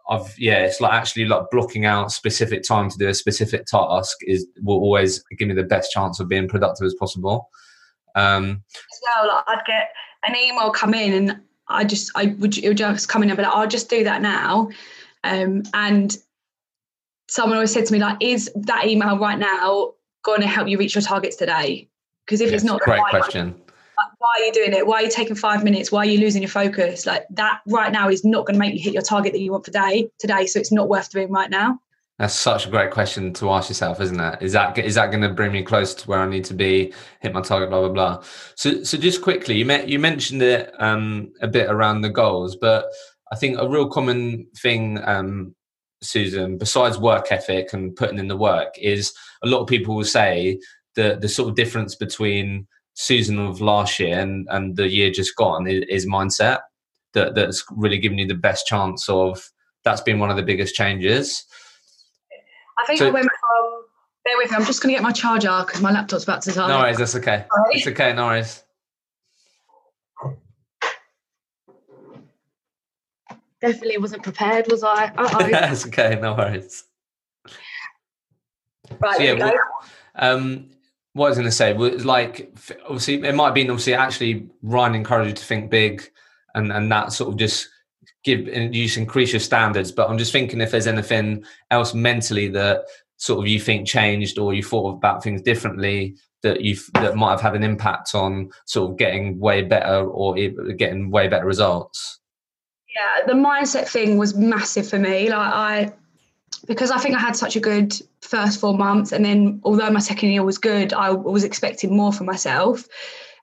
i've 0.09 0.35
yeah 0.39 0.65
it's 0.65 0.81
like 0.81 0.93
actually 0.93 1.27
like 1.27 1.43
blocking 1.51 1.85
out 1.85 2.11
specific 2.11 2.63
time 2.63 2.89
to 2.89 2.97
do 2.97 3.09
a 3.09 3.15
specific 3.15 3.67
task 3.67 4.17
is 4.23 4.47
will 4.63 4.77
always 4.77 5.23
give 5.37 5.49
me 5.49 5.55
the 5.55 5.63
best 5.63 5.93
chance 5.93 6.19
of 6.19 6.29
being 6.29 6.49
productive 6.49 6.87
as 6.87 6.95
possible. 6.95 7.49
Um 8.15 8.63
as 8.75 9.01
well 9.03 9.29
like 9.29 9.45
i'd 9.49 9.67
get 9.67 9.89
an 10.25 10.37
email 10.37 10.71
come 10.71 10.95
in 10.95 11.13
and 11.13 11.41
i 11.69 11.85
just 11.85 12.11
i 12.15 12.27
would 12.39 12.57
it 12.59 12.69
would 12.69 12.77
just 12.77 13.09
come 13.09 13.23
in 13.23 13.31
and 13.31 13.37
be 13.37 13.43
like 13.43 13.53
i'll 13.53 13.67
just 13.67 13.89
do 13.89 14.05
that 14.05 14.23
now 14.23 14.69
um 15.25 15.63
and 15.75 16.19
someone 17.29 17.57
always 17.57 17.73
said 17.73 17.87
to 17.87 17.93
me 17.93 17.99
like, 17.99 18.17
"Is 18.21 18.51
that 18.55 18.87
email 18.87 19.17
right 19.19 19.39
now 19.39 19.93
going 20.23 20.41
to 20.41 20.47
help 20.47 20.69
you 20.69 20.79
reach 20.79 20.95
your 20.95 21.03
targets 21.03 21.37
today?" 21.37 21.89
Because 22.27 22.41
if 22.41 22.51
yes, 22.51 22.63
it's 22.63 22.65
not, 22.65 22.81
great 22.81 23.01
question. 23.11 23.55
Like, 23.97 24.09
why 24.19 24.29
are 24.39 24.45
you 24.45 24.53
doing 24.53 24.73
it? 24.73 24.87
Why 24.87 24.97
are 24.97 25.03
you 25.03 25.11
taking 25.11 25.37
five 25.37 25.65
minutes? 25.65 25.91
Why 25.93 26.01
are 26.01 26.09
you 26.09 26.19
losing 26.19 26.43
your 26.43 26.51
focus? 26.51 27.07
Like 27.07 27.27
that 27.31 27.61
right 27.67 27.93
now 27.93 28.09
is 28.09 28.25
not 28.25 28.47
going 28.47 28.55
to 28.55 28.61
make 28.61 28.75
you 28.75 28.81
hit 28.81 28.93
your 28.93 29.03
target 29.03 29.33
that 29.33 29.41
you 29.41 29.53
want 29.53 29.65
for 29.65 29.71
day 29.71 30.09
today. 30.19 30.47
So 30.47 30.59
it's 30.59 30.73
not 30.73 30.89
worth 30.89 31.11
doing 31.11 31.31
right 31.31 31.51
now. 31.51 31.81
That's 32.19 32.35
such 32.35 32.67
a 32.67 32.71
great 32.71 32.91
question 32.91 33.33
to 33.35 33.51
ask 33.51 33.69
yourself, 33.69 34.01
isn't 34.01 34.19
it? 34.19 34.43
Is 34.43 34.53
that 34.53 34.77
is 34.77 34.97
that 34.97 35.13
going 35.13 35.23
to 35.23 35.29
bring 35.29 35.53
me 35.53 35.63
close 35.63 35.95
to 35.95 36.09
where 36.09 36.19
I 36.19 36.29
need 36.29 36.45
to 36.47 36.55
be, 36.55 36.93
hit 37.21 37.33
my 37.33 37.43
target, 37.43 37.71
blah 37.71 37.81
blah 37.81 37.91
blah. 37.91 38.25
So 38.57 38.83
so 38.83 38.99
just 38.99 39.23
quickly, 39.23 39.57
you 39.57 39.65
met 39.65 39.89
you 39.89 40.01
mentioned 40.01 40.43
it 40.43 40.73
um, 40.81 41.33
a 41.41 41.47
bit 41.47 41.71
around 41.71 42.01
the 42.01 42.09
goals, 42.09 42.57
but 42.57 42.87
I 43.31 43.37
think 43.37 43.59
a 43.59 43.69
real 43.69 43.89
common 43.89 44.49
thing 44.61 45.01
um, 45.05 45.55
Susan, 46.03 46.59
besides 46.59 46.99
work 46.99 47.31
ethic 47.31 47.73
and 47.73 47.95
putting 47.95 48.19
in 48.19 48.27
the 48.27 48.37
work, 48.37 48.75
is 48.79 49.13
a 49.45 49.47
lot 49.47 49.61
of 49.61 49.69
people 49.69 49.95
will 49.95 50.05
say 50.05 50.59
the 50.97 51.19
the 51.21 51.29
sort 51.29 51.49
of 51.49 51.55
difference 51.55 51.95
between 51.95 52.67
Susan 52.95 53.39
of 53.39 53.61
last 53.61 54.01
year 54.01 54.19
and, 54.19 54.49
and 54.51 54.77
the 54.77 54.89
year 54.89 55.13
just 55.13 55.37
gone 55.37 55.69
is, 55.69 55.85
is 55.89 56.07
mindset. 56.07 56.59
That 57.15 57.37
that's 57.37 57.65
really 57.71 57.99
given 57.99 58.19
you 58.19 58.27
the 58.27 58.35
best 58.35 58.67
chance 58.67 59.09
of 59.09 59.51
that's 59.85 60.01
been 60.01 60.19
one 60.19 60.31
of 60.31 60.37
the 60.37 60.43
biggest 60.43 60.75
changes. 60.75 61.45
I 62.79 62.87
think 62.87 63.01
so, 63.01 63.09
I 63.09 63.11
went 63.11 63.29
from 63.41 63.83
bear 64.25 64.37
with 64.39 64.51
me, 64.51 64.57
I'm 64.57 64.65
just 64.65 64.83
gonna 64.83 64.95
get 64.95 65.03
my 65.03 65.13
charger 65.13 65.65
because 65.67 65.81
my 65.81 65.91
laptop's 65.91 66.25
about 66.25 66.43
to 66.43 66.53
die. 66.53 66.69
No 66.69 66.79
worries, 66.79 66.99
that's 66.99 67.17
okay. 67.17 67.45
Sorry. 67.55 67.75
It's 67.75 67.87
okay, 67.87 68.13
no 68.13 68.27
worries. 68.27 68.63
Definitely 73.61 73.99
wasn't 73.99 74.23
prepared, 74.23 74.71
was 74.71 74.85
I? 74.85 75.11
That's 75.51 75.85
okay, 75.89 76.17
no 76.23 76.35
worries. 76.35 76.85
Right, 79.01 79.17
so, 79.17 79.23
yeah, 79.23 79.51
um, 80.15 80.71
what 81.13 81.27
I 81.27 81.29
was 81.31 81.39
going 81.39 81.49
to 81.49 81.53
say 81.53 81.73
was 81.73 82.05
like, 82.05 82.57
obviously, 82.85 83.15
it 83.15 83.35
might 83.35 83.47
have 83.47 83.55
been 83.55 83.71
obviously 83.71 83.95
actually 83.95 84.49
Ryan 84.63 84.95
encouraged 84.95 85.29
you 85.29 85.35
to 85.35 85.45
think 85.45 85.71
big, 85.71 86.09
and 86.55 86.73
and 86.73 86.91
that 86.93 87.13
sort 87.13 87.31
of 87.31 87.37
just 87.37 87.69
give 88.37 88.49
and 88.49 88.75
you 88.75 88.89
increase 88.97 89.33
your 89.33 89.41
standards. 89.41 89.93
But 89.93 90.09
I'm 90.09 90.19
just 90.19 90.33
thinking 90.33 90.61
if 90.61 90.71
there's 90.71 90.87
anything 90.87 91.45
else 91.71 91.95
mentally 91.95 92.49
that 92.49 92.85
sort 93.19 93.41
of 93.41 93.49
you 93.49 93.61
think 93.61 93.87
changed 93.87 94.39
or 94.39 94.55
you 94.55 94.63
thought 94.63 94.97
about 94.97 95.23
things 95.23 95.43
differently 95.43 96.17
that 96.43 96.61
you 96.61 96.77
that 96.95 97.17
might 97.17 97.33
have 97.33 97.41
had 97.41 97.57
an 97.57 97.65
impact 97.65 98.15
on 98.15 98.51
sort 98.65 98.91
of 98.91 98.97
getting 98.97 99.39
way 99.39 99.63
better 99.63 100.05
or 100.05 100.35
getting 100.77 101.11
way 101.11 101.27
better 101.27 101.45
results 101.45 102.21
yeah 102.95 103.27
the 103.27 103.33
mindset 103.33 103.89
thing 103.89 104.17
was 104.17 104.37
massive 104.37 104.89
for 104.89 105.01
me 105.01 105.31
like 105.31 105.53
i 105.53 105.93
because 106.69 106.93
i 106.93 106.99
think 106.99 107.17
i 107.17 107.19
had 107.19 107.35
such 107.35 107.57
a 107.57 107.61
good 107.61 107.93
first 108.21 108.61
four 108.61 108.77
months 108.77 109.11
and 109.11 109.25
then 109.25 109.61
although 109.65 109.91
my 109.91 109.99
second 109.99 110.31
year 110.31 110.45
was 110.45 110.59
good 110.59 110.93
i 110.93 111.11
was 111.11 111.43
expecting 111.43 111.97
more 111.97 112.13
for 112.13 112.23
myself 112.23 112.87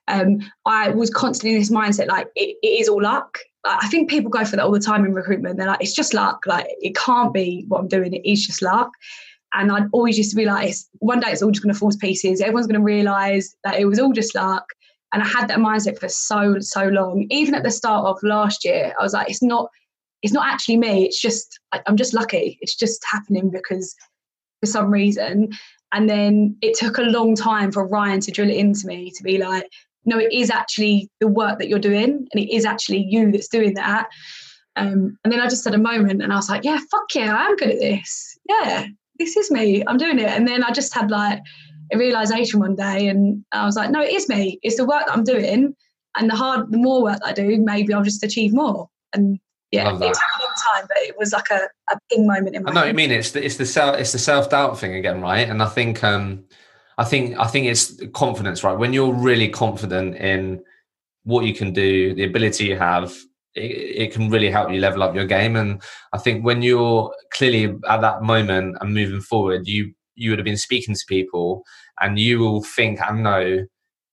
um, 0.08 0.38
i 0.64 0.88
was 0.88 1.10
constantly 1.10 1.54
in 1.54 1.60
this 1.60 1.70
mindset 1.70 2.06
like 2.06 2.28
it, 2.34 2.56
it 2.62 2.80
is 2.80 2.88
all 2.88 3.02
luck 3.02 3.38
i 3.68 3.88
think 3.88 4.08
people 4.08 4.30
go 4.30 4.44
for 4.44 4.56
that 4.56 4.64
all 4.64 4.72
the 4.72 4.80
time 4.80 5.04
in 5.04 5.12
recruitment 5.12 5.56
they're 5.56 5.66
like 5.66 5.80
it's 5.80 5.94
just 5.94 6.14
luck 6.14 6.40
like 6.46 6.66
it 6.80 6.94
can't 6.96 7.32
be 7.32 7.64
what 7.68 7.78
i'm 7.78 7.88
doing 7.88 8.12
it 8.12 8.28
is 8.28 8.46
just 8.46 8.62
luck 8.62 8.90
and 9.56 9.72
I'd 9.72 9.88
always 9.92 10.18
used 10.18 10.30
to 10.30 10.36
be 10.36 10.44
like, 10.44 10.74
one 10.98 11.20
day 11.20 11.30
it's 11.30 11.42
all 11.42 11.50
just 11.50 11.62
going 11.62 11.72
to 11.72 11.78
fall 11.78 11.90
to 11.90 11.98
pieces. 11.98 12.40
Everyone's 12.40 12.66
going 12.66 12.80
to 12.80 12.84
realise 12.84 13.56
that 13.64 13.80
it 13.80 13.86
was 13.86 13.98
all 13.98 14.12
just 14.12 14.34
luck. 14.34 14.66
And 15.12 15.22
I 15.22 15.26
had 15.26 15.48
that 15.48 15.58
mindset 15.58 15.98
for 15.98 16.08
so, 16.08 16.58
so 16.58 16.88
long. 16.88 17.26
Even 17.30 17.54
at 17.54 17.62
the 17.62 17.70
start 17.70 18.04
of 18.04 18.22
last 18.22 18.64
year, 18.64 18.92
I 18.98 19.02
was 19.02 19.14
like, 19.14 19.30
it's 19.30 19.42
not, 19.42 19.70
it's 20.22 20.32
not 20.32 20.46
actually 20.46 20.76
me. 20.76 21.06
It's 21.06 21.20
just, 21.20 21.58
I'm 21.86 21.96
just 21.96 22.12
lucky. 22.12 22.58
It's 22.60 22.74
just 22.74 23.02
happening 23.10 23.50
because 23.50 23.94
for 24.60 24.66
some 24.66 24.90
reason. 24.90 25.50
And 25.92 26.10
then 26.10 26.56
it 26.60 26.76
took 26.76 26.98
a 26.98 27.02
long 27.02 27.34
time 27.34 27.72
for 27.72 27.86
Ryan 27.86 28.20
to 28.20 28.32
drill 28.32 28.50
it 28.50 28.56
into 28.56 28.86
me 28.86 29.10
to 29.12 29.22
be 29.22 29.38
like, 29.38 29.70
no, 30.06 30.18
it 30.18 30.32
is 30.32 30.50
actually 30.50 31.10
the 31.20 31.28
work 31.28 31.58
that 31.58 31.68
you're 31.68 31.78
doing, 31.78 32.26
and 32.32 32.42
it 32.42 32.54
is 32.54 32.64
actually 32.64 33.04
you 33.08 33.30
that's 33.30 33.48
doing 33.48 33.74
that. 33.74 34.08
Um, 34.76 35.18
and 35.24 35.32
then 35.32 35.40
I 35.40 35.48
just 35.48 35.64
had 35.64 35.74
a 35.74 35.78
moment, 35.78 36.22
and 36.22 36.32
I 36.32 36.36
was 36.36 36.48
like, 36.48 36.64
yeah, 36.64 36.78
fuck 36.90 37.14
yeah, 37.14 37.36
I 37.36 37.46
am 37.46 37.56
good 37.56 37.70
at 37.70 37.80
this. 37.80 38.38
Yeah, 38.48 38.86
this 39.18 39.36
is 39.36 39.50
me. 39.50 39.82
I'm 39.86 39.96
doing 39.96 40.18
it. 40.18 40.28
And 40.28 40.46
then 40.46 40.62
I 40.62 40.70
just 40.70 40.94
had 40.94 41.10
like 41.10 41.40
a 41.92 41.98
realization 41.98 42.60
one 42.60 42.74
day 42.74 43.08
and 43.08 43.44
I 43.52 43.64
was 43.64 43.76
like, 43.76 43.90
no, 43.90 44.02
it 44.02 44.12
is 44.12 44.28
me. 44.28 44.58
It's 44.62 44.76
the 44.76 44.84
work 44.84 45.06
that 45.06 45.12
I'm 45.12 45.24
doing. 45.24 45.74
And 46.18 46.30
the 46.30 46.34
hard, 46.34 46.70
the 46.72 46.78
more 46.78 47.02
work 47.02 47.20
I 47.24 47.32
do, 47.32 47.58
maybe 47.60 47.92
I'll 47.92 48.02
just 48.02 48.24
achieve 48.24 48.52
more. 48.54 48.88
And 49.12 49.38
yeah, 49.70 49.88
it 49.88 49.98
took 49.98 50.00
a 50.00 50.42
long 50.42 50.54
time, 50.74 50.86
but 50.88 50.96
it 50.98 51.16
was 51.18 51.32
like 51.32 51.50
a, 51.50 51.68
a 51.90 51.98
ping 52.10 52.26
moment 52.26 52.56
in 52.56 52.62
my. 52.62 52.70
I 52.70 52.74
know 52.74 52.80
what 52.80 52.88
you 52.88 52.94
mean. 52.94 53.10
It's 53.10 53.32
the 53.32 53.44
it's 53.44 53.56
the 53.56 53.66
self 53.66 53.98
it's 53.98 54.12
the 54.12 54.18
self 54.18 54.48
doubt 54.48 54.78
thing 54.78 54.94
again, 54.94 55.20
right? 55.20 55.46
And 55.48 55.62
I 55.62 55.66
think 55.66 56.02
um, 56.04 56.44
I 56.98 57.04
think 57.04 57.38
I 57.38 57.46
think 57.46 57.66
it's 57.66 58.00
confidence, 58.14 58.64
right? 58.64 58.76
When 58.76 58.92
you're 58.92 59.12
really 59.12 59.48
confident 59.48 60.16
in 60.16 60.62
what 61.24 61.44
you 61.44 61.54
can 61.54 61.72
do, 61.72 62.14
the 62.14 62.24
ability 62.24 62.66
you 62.66 62.76
have, 62.76 63.14
it, 63.54 63.60
it, 63.60 64.12
can 64.12 64.30
really 64.30 64.50
help 64.50 64.70
you 64.70 64.80
level 64.80 65.02
up 65.02 65.14
your 65.14 65.26
game. 65.26 65.56
And 65.56 65.82
I 66.12 66.18
think 66.18 66.44
when 66.44 66.62
you're 66.62 67.12
clearly 67.32 67.76
at 67.88 68.00
that 68.00 68.22
moment 68.22 68.76
and 68.80 68.94
moving 68.94 69.20
forward, 69.20 69.66
you 69.66 69.92
you 70.14 70.30
would 70.30 70.38
have 70.38 70.44
been 70.44 70.56
speaking 70.56 70.94
to 70.94 71.04
people 71.06 71.62
and 72.00 72.18
you 72.18 72.38
will 72.38 72.62
think 72.62 73.00
and 73.00 73.22
know 73.22 73.66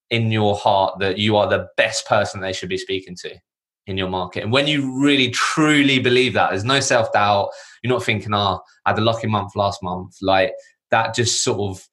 in 0.09 0.31
your 0.31 0.55
heart 0.55 0.99
that 0.99 1.17
you 1.17 1.37
are 1.37 1.47
the 1.47 1.67
best 1.77 2.05
person 2.07 2.41
they 2.41 2.53
should 2.53 2.69
be 2.69 2.77
speaking 2.77 3.15
to 3.15 3.33
in 3.87 3.97
your 3.97 4.09
market. 4.09 4.43
And 4.43 4.51
when 4.51 4.67
you 4.67 5.01
really 5.01 5.29
truly 5.29 5.99
believe 5.99 6.33
that, 6.33 6.49
there's 6.49 6.63
no 6.63 6.79
self 6.79 7.11
doubt. 7.13 7.49
You're 7.81 7.93
not 7.93 8.03
thinking, 8.03 8.33
oh, 8.33 8.59
I 8.85 8.89
had 8.89 8.99
a 8.99 9.01
lucky 9.01 9.27
month 9.27 9.55
last 9.55 9.81
month. 9.81 10.17
Like 10.21 10.51
that 10.91 11.15
just 11.15 11.43
sort 11.43 11.59
of 11.59 11.87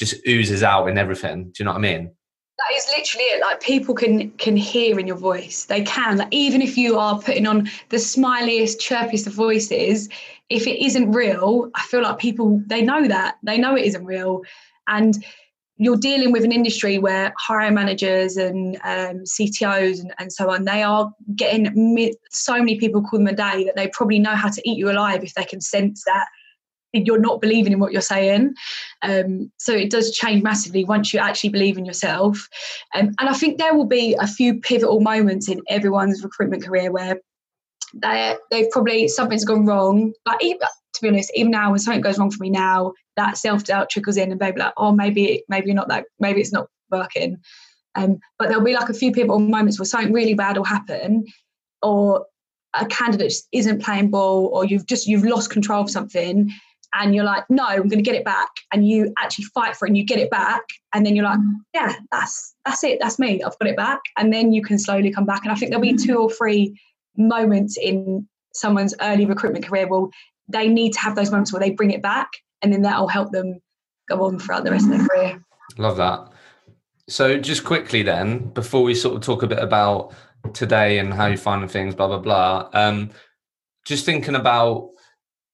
just 0.00 0.26
oozes 0.26 0.62
out 0.62 0.88
in 0.88 0.98
everything. 0.98 1.44
Do 1.44 1.52
you 1.58 1.64
know 1.66 1.72
what 1.72 1.78
I 1.78 1.82
mean? 1.82 2.10
That 2.58 2.76
is 2.76 2.86
literally 2.96 3.24
it. 3.24 3.40
Like 3.40 3.60
people 3.60 3.94
can 3.94 4.30
can 4.32 4.56
hear 4.56 4.98
in 4.98 5.06
your 5.06 5.16
voice. 5.16 5.66
They 5.66 5.82
can. 5.82 6.16
Like 6.16 6.28
even 6.30 6.62
if 6.62 6.76
you 6.76 6.98
are 6.98 7.20
putting 7.20 7.46
on 7.46 7.70
the 7.90 7.98
smiliest, 7.98 8.78
chirpiest 8.78 9.26
of 9.26 9.34
voices, 9.34 10.08
if 10.48 10.66
it 10.66 10.82
isn't 10.84 11.12
real, 11.12 11.70
I 11.74 11.82
feel 11.82 12.02
like 12.02 12.18
people 12.18 12.62
they 12.66 12.82
know 12.82 13.06
that 13.06 13.36
they 13.42 13.58
know 13.58 13.76
it 13.76 13.84
isn't 13.84 14.04
real, 14.04 14.42
and 14.88 15.14
you're 15.76 15.96
dealing 15.96 16.32
with 16.32 16.44
an 16.44 16.52
industry 16.52 16.98
where 16.98 17.32
hiring 17.38 17.74
managers 17.74 18.36
and 18.36 18.76
um, 18.84 19.24
CTOs 19.24 20.00
and, 20.00 20.12
and, 20.18 20.30
so 20.30 20.50
on, 20.50 20.66
they 20.66 20.82
are 20.82 21.10
getting 21.36 22.14
so 22.30 22.58
many 22.58 22.76
people 22.78 23.00
call 23.00 23.18
them 23.18 23.28
a 23.28 23.32
day 23.32 23.64
that 23.64 23.76
they 23.76 23.88
probably 23.88 24.18
know 24.18 24.34
how 24.34 24.50
to 24.50 24.68
eat 24.68 24.76
you 24.76 24.90
alive 24.90 25.24
if 25.24 25.32
they 25.32 25.44
can 25.44 25.58
sense 25.58 26.04
that 26.04 26.26
you're 26.92 27.20
not 27.20 27.40
believing 27.40 27.72
in 27.72 27.78
what 27.78 27.92
you're 27.92 28.00
saying. 28.00 28.54
Um, 29.02 29.50
so 29.58 29.72
it 29.72 29.90
does 29.90 30.14
change 30.14 30.42
massively 30.42 30.84
once 30.84 31.12
you 31.12 31.20
actually 31.20 31.50
believe 31.50 31.78
in 31.78 31.84
yourself. 31.84 32.48
Um, 32.94 33.12
and 33.18 33.28
I 33.28 33.34
think 33.34 33.58
there 33.58 33.74
will 33.74 33.86
be 33.86 34.16
a 34.18 34.26
few 34.26 34.60
pivotal 34.60 35.00
moments 35.00 35.48
in 35.48 35.60
everyone's 35.68 36.24
recruitment 36.24 36.64
career 36.64 36.90
where 36.90 37.20
they 37.94 38.36
they've 38.50 38.70
probably 38.70 39.08
something's 39.08 39.44
gone 39.44 39.66
wrong. 39.66 40.12
But 40.24 40.42
even, 40.42 40.60
to 40.60 41.02
be 41.02 41.08
honest, 41.08 41.32
even 41.34 41.50
now 41.50 41.70
when 41.70 41.78
something 41.78 42.00
goes 42.00 42.18
wrong 42.18 42.30
for 42.30 42.42
me 42.42 42.50
now, 42.50 42.92
that 43.16 43.36
self 43.36 43.64
doubt 43.64 43.90
trickles 43.90 44.16
in, 44.16 44.30
and 44.30 44.40
maybe 44.40 44.60
like, 44.60 44.74
oh, 44.76 44.92
maybe 44.92 45.44
maybe 45.48 45.66
you're 45.66 45.74
not 45.74 45.88
that, 45.88 46.06
maybe 46.18 46.40
it's 46.40 46.52
not 46.52 46.68
working. 46.90 47.38
Um, 47.96 48.18
but 48.38 48.48
there'll 48.48 48.64
be 48.64 48.74
like 48.74 48.88
a 48.88 48.94
few 48.94 49.10
people 49.12 49.38
moments 49.38 49.78
where 49.78 49.86
something 49.86 50.12
really 50.12 50.34
bad 50.34 50.56
will 50.56 50.64
happen, 50.64 51.24
or 51.82 52.26
a 52.74 52.86
candidate 52.86 53.30
just 53.30 53.48
isn't 53.52 53.82
playing 53.82 54.10
ball, 54.10 54.50
or 54.52 54.64
you've 54.64 54.86
just 54.86 55.06
you've 55.06 55.24
lost 55.24 55.50
control 55.50 55.82
of 55.82 55.90
something, 55.90 56.50
and 56.94 57.14
you're 57.14 57.24
like, 57.24 57.44
no, 57.48 57.64
I'm 57.64 57.88
going 57.88 57.98
to 57.98 58.02
get 58.02 58.14
it 58.14 58.24
back, 58.24 58.48
and 58.72 58.88
you 58.88 59.12
actually 59.18 59.46
fight 59.46 59.76
for 59.76 59.86
it 59.86 59.90
and 59.90 59.98
you 59.98 60.04
get 60.04 60.18
it 60.18 60.30
back, 60.30 60.62
and 60.92 61.06
then 61.06 61.14
you're 61.14 61.24
like, 61.24 61.38
mm. 61.38 61.54
yeah, 61.74 61.94
that's 62.10 62.54
that's 62.64 62.82
it, 62.84 62.98
that's 63.00 63.18
me, 63.18 63.42
I've 63.42 63.58
got 63.58 63.68
it 63.68 63.76
back, 63.76 64.00
and 64.16 64.32
then 64.32 64.52
you 64.52 64.62
can 64.62 64.78
slowly 64.78 65.12
come 65.12 65.26
back. 65.26 65.42
And 65.44 65.52
I 65.52 65.54
think 65.54 65.70
there'll 65.70 65.82
be 65.82 65.94
mm. 65.94 66.04
two 66.04 66.18
or 66.18 66.30
three 66.30 66.78
moments 67.16 67.76
in 67.76 68.28
someone's 68.54 68.94
early 69.00 69.26
recruitment 69.26 69.66
career 69.66 69.86
where 69.86 70.08
they 70.48 70.68
need 70.68 70.92
to 70.94 71.00
have 71.00 71.14
those 71.14 71.30
moments 71.30 71.52
where 71.52 71.60
they 71.60 71.70
bring 71.70 71.90
it 71.92 72.02
back, 72.02 72.28
and 72.62 72.72
then 72.72 72.82
that'll 72.82 73.08
help 73.08 73.30
them 73.30 73.60
go 74.08 74.24
on 74.24 74.38
throughout 74.38 74.64
the 74.64 74.70
rest 74.70 74.86
of 74.86 74.90
their 74.90 75.00
mm. 75.00 75.08
career. 75.08 75.44
Love 75.78 75.96
that. 75.96 76.28
So 77.08 77.38
just 77.38 77.64
quickly 77.64 78.02
then, 78.02 78.50
before 78.50 78.82
we 78.82 78.94
sort 78.94 79.16
of 79.16 79.22
talk 79.22 79.42
a 79.42 79.46
bit 79.46 79.58
about 79.58 80.12
today 80.52 80.98
and 80.98 81.12
how 81.12 81.26
you 81.26 81.36
find 81.36 81.68
things, 81.70 81.94
blah 81.94 82.08
blah 82.08 82.18
blah. 82.18 82.68
Um, 82.72 83.10
just 83.84 84.04
thinking 84.04 84.34
about 84.34 84.90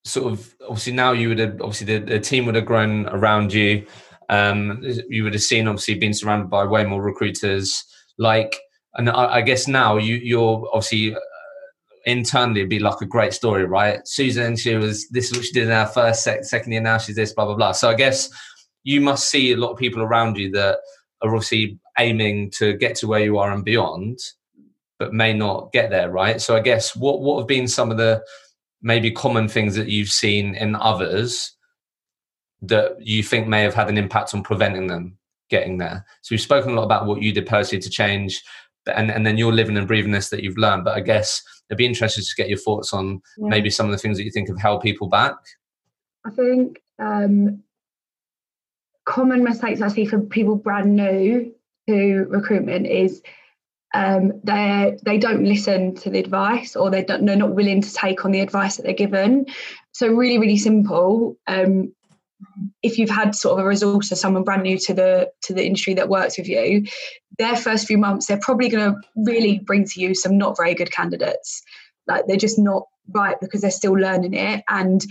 sort 0.07 0.33
of 0.33 0.55
obviously 0.63 0.93
now 0.93 1.11
you 1.13 1.29
would 1.29 1.39
have 1.39 1.61
obviously 1.61 1.99
the, 1.99 2.05
the 2.05 2.21
team 2.21 2.47
would 2.47 2.55
have 2.55 2.65
grown 2.65 3.07
around 3.09 3.53
you. 3.53 3.85
Um, 4.29 4.83
you 5.09 5.25
would 5.25 5.35
have 5.35 5.43
seen 5.43 5.69
obviously 5.69 5.95
being 5.95 6.13
surrounded 6.13 6.49
by 6.49 6.65
way 6.65 6.85
more 6.85 7.03
recruiters. 7.03 7.85
Like, 8.19 8.57
and 8.95 9.11
I, 9.11 9.37
I 9.37 9.41
guess 9.43 9.69
now 9.69 9.97
you 9.97 10.17
you're 10.17 10.69
obviously 10.73 11.15
uh, 11.15 11.21
internally 12.07 12.61
it'd 12.61 12.71
be 12.71 12.79
like 12.79 13.01
a 13.01 13.07
great 13.07 13.35
story, 13.35 13.65
right? 13.65 14.01
Susan, 14.07 14.57
she 14.57 14.75
was 14.77 15.09
this 15.09 15.31
is 15.31 15.37
what 15.37 15.45
she 15.45 15.53
did 15.53 15.65
in 15.65 15.73
our 15.73 15.87
first 15.87 16.23
sec, 16.23 16.45
second 16.45 16.73
year. 16.73 16.81
Now 16.81 16.99
she's 16.99 17.17
this, 17.17 17.33
blah 17.33 17.47
blah 17.47 17.57
blah. 17.57 17.73
So 17.73 17.91
I 17.91 17.95
guess 17.95 18.31
you 18.85 19.01
must 19.01 19.29
see 19.29 19.53
a 19.53 19.57
lot 19.57 19.73
of 19.73 19.79
people 19.79 20.03
around 20.03 20.39
you 20.39 20.53
that 20.53 20.79
are 21.23 21.35
obviously 21.35 21.79
aiming 21.99 22.53
to 22.53 22.75
get 22.75 22.95
to 22.97 23.09
where 23.09 23.21
you 23.21 23.39
are 23.39 23.51
and 23.51 23.65
beyond, 23.65 24.21
but 25.01 25.13
may 25.13 25.33
not 25.33 25.73
get 25.73 25.91
there, 25.91 26.11
right? 26.11 26.41
So 26.41 26.57
I 26.57 26.61
guess 26.61 26.95
what 26.95 27.21
what 27.21 27.39
have 27.39 27.49
been 27.49 27.67
some 27.67 27.91
of 27.91 27.97
the 27.97 28.23
maybe 28.83 29.11
common 29.11 29.49
things 29.49 29.75
that 29.75 29.89
you've 29.89 30.11
seen 30.11 30.55
in 30.55 30.75
others 30.77 31.57
that 32.63 32.97
you 33.01 33.23
think 33.23 33.47
may 33.47 33.63
have 33.63 33.75
had 33.75 33.89
an 33.89 33.99
impact 33.99 34.35
on 34.35 34.43
preventing 34.43 34.87
them 34.87 35.17
getting 35.49 35.79
there. 35.79 36.05
So 36.23 36.33
we've 36.33 36.41
spoken 36.41 36.73
a 36.73 36.75
lot 36.75 36.85
about 36.85 37.07
what 37.07 37.23
you 37.23 37.33
did 37.33 37.47
personally 37.47 37.83
to 37.83 37.91
change, 37.91 38.43
and, 38.95 39.11
and 39.11 39.27
then 39.27 39.39
you're 39.39 39.53
living 39.53 39.77
and 39.77 39.87
breathing 39.87 40.13
this 40.13 40.31
that 40.31 40.43
you've 40.43 40.59
learned. 40.59 40.85
But 40.85 40.97
I 40.97 41.01
guess 41.01 41.43
I'd 41.71 41.77
be 41.77 41.87
interested 41.87 42.25
to 42.25 42.35
get 42.37 42.49
your 42.49 42.59
thoughts 42.59 42.93
on 42.93 43.21
yeah. 43.37 43.49
maybe 43.49 43.71
some 43.71 43.87
of 43.87 43.93
the 43.93 43.99
things 43.99 44.17
that 44.19 44.25
you 44.25 44.31
think 44.31 44.49
have 44.49 44.61
held 44.61 44.81
people 44.81 45.09
back. 45.09 45.35
I 46.25 46.31
think 46.31 46.81
um, 46.99 47.63
common 49.05 49.45
mistakes 49.45 49.81
I 49.81 49.89
see 49.89 50.07
for 50.07 50.21
people 50.21 50.57
brand 50.57 50.97
new 50.97 51.53
to 51.89 52.27
recruitment 52.29 52.87
is 52.87 53.23
um, 53.97 54.33
they 54.45 54.99
they 55.05 55.17
don't 55.17 55.43
listen 55.45 55.95
to 55.97 56.11
the 56.11 56.19
advice 56.19 56.77
or 56.77 56.91
they 56.91 57.03
don't 57.03 57.25
they're 57.25 57.35
not 57.35 57.55
willing 57.55 57.81
to 57.81 57.93
take 57.95 58.27
on 58.27 58.31
the 58.31 58.41
advice 58.41 58.77
that 58.77 58.83
they're 58.83 58.93
given. 58.93 59.47
So 59.93 60.09
really, 60.09 60.39
really 60.39 60.59
simple. 60.59 61.37
Um, 61.47 61.95
if 62.83 62.99
you've 62.99 63.09
had 63.09 63.35
sort 63.35 63.59
of 63.59 63.65
a 63.65 63.69
resource 63.69 64.13
or 64.13 64.17
someone 64.17 64.45
brand 64.45 64.65
new 64.65 64.77
to 64.81 64.93
the 64.93 65.31
to 65.45 65.55
the 65.55 65.65
industry 65.65 65.95
that 65.95 66.11
works 66.11 66.37
with 66.37 66.47
you, 66.47 66.85
their 67.39 67.57
first 67.57 67.87
few 67.87 67.97
months 67.97 68.27
they're 68.27 68.39
probably 68.43 68.69
going 68.69 68.93
to 68.93 69.01
really 69.17 69.61
bring 69.61 69.87
to 69.87 70.01
you 70.01 70.15
some 70.15 70.37
not 70.37 70.59
very 70.59 70.75
good 70.75 70.93
candidates. 70.93 71.63
Like 72.07 72.27
they're 72.27 72.37
just 72.37 72.59
not 72.59 72.83
right 73.15 73.37
because 73.41 73.63
they're 73.63 73.71
still 73.71 73.95
learning 73.95 74.35
it 74.35 74.63
and 74.69 75.07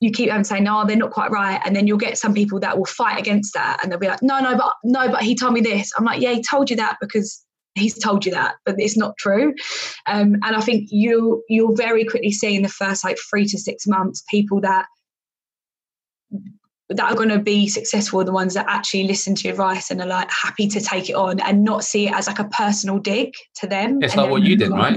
you 0.00 0.12
keep 0.12 0.28
them 0.28 0.44
saying 0.44 0.62
no 0.62 0.84
they're 0.86 0.94
not 0.94 1.10
quite 1.10 1.30
right 1.30 1.60
and 1.64 1.74
then 1.74 1.86
you'll 1.86 1.98
get 1.98 2.18
some 2.18 2.34
people 2.34 2.60
that 2.60 2.76
will 2.78 2.84
fight 2.84 3.18
against 3.18 3.54
that 3.54 3.80
and 3.82 3.90
they'll 3.90 3.98
be 3.98 4.06
like 4.06 4.22
no 4.22 4.38
no 4.40 4.56
but 4.56 4.74
no 4.84 5.08
but 5.08 5.22
he 5.22 5.34
told 5.34 5.54
me 5.54 5.60
this 5.62 5.90
i'm 5.96 6.04
like 6.04 6.20
yeah 6.20 6.30
he 6.30 6.42
told 6.42 6.68
you 6.68 6.76
that 6.76 6.98
because 7.00 7.46
he's 7.78 7.98
told 7.98 8.26
you 8.26 8.32
that, 8.32 8.56
but 8.64 8.76
it's 8.78 8.96
not 8.96 9.16
true. 9.18 9.54
Um, 10.06 10.34
and 10.42 10.56
I 10.56 10.60
think 10.60 10.88
you 10.90 11.42
you'll 11.48 11.74
very 11.74 12.04
quickly 12.04 12.32
see 12.32 12.56
in 12.56 12.62
the 12.62 12.68
first 12.68 13.04
like 13.04 13.18
three 13.30 13.46
to 13.46 13.58
six 13.58 13.86
months 13.86 14.22
people 14.30 14.60
that 14.62 14.86
that 16.90 17.10
are 17.12 17.14
going 17.14 17.28
to 17.28 17.38
be 17.38 17.68
successful 17.68 18.20
are 18.20 18.24
the 18.24 18.32
ones 18.32 18.54
that 18.54 18.64
actually 18.68 19.04
listen 19.04 19.34
to 19.34 19.44
your 19.44 19.52
advice 19.52 19.90
and 19.90 20.00
are 20.00 20.06
like 20.06 20.30
happy 20.30 20.66
to 20.68 20.80
take 20.80 21.10
it 21.10 21.14
on 21.14 21.38
and 21.40 21.62
not 21.62 21.84
see 21.84 22.06
it 22.06 22.14
as 22.14 22.26
like 22.26 22.38
a 22.38 22.48
personal 22.48 22.98
dig 22.98 23.32
to 23.56 23.66
them. 23.66 23.98
It's 24.02 24.16
like 24.16 24.30
what 24.30 24.42
you 24.42 24.56
did, 24.56 24.70
right? 24.70 24.96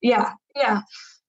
Yeah, 0.00 0.32
yeah. 0.56 0.80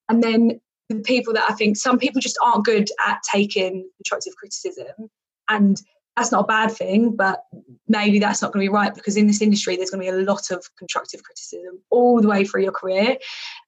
And 0.08 0.24
then 0.24 0.62
the 0.88 1.02
people 1.02 1.34
that 1.34 1.50
I 1.50 1.54
think 1.54 1.76
some 1.76 2.00
people 2.00 2.22
just 2.22 2.38
aren't 2.44 2.66
good 2.66 2.90
at 3.06 3.20
taking 3.34 3.90
constructive 3.98 4.34
criticism 4.38 5.10
and 5.50 5.82
that's 6.16 6.32
not 6.32 6.44
a 6.44 6.48
bad 6.48 6.72
thing, 6.72 7.16
but 7.16 7.46
maybe 7.88 8.20
that's 8.20 8.42
not 8.42 8.52
going 8.52 8.66
to 8.66 8.70
be 8.70 8.74
right 8.74 8.94
because 8.94 9.18
in 9.18 9.28
this 9.28 9.42
industry, 9.42 9.76
there's 9.76 9.90
going 9.90 10.06
to 10.06 10.12
be 10.12 10.18
a 10.18 10.26
lot 10.26 10.52
of 10.52 10.66
constructive 10.78 11.24
criticism 11.24 11.82
all 11.90 12.22
the 12.22 12.28
way 12.28 12.44
through 12.44 12.64
your 12.64 12.72
career. 12.72 13.18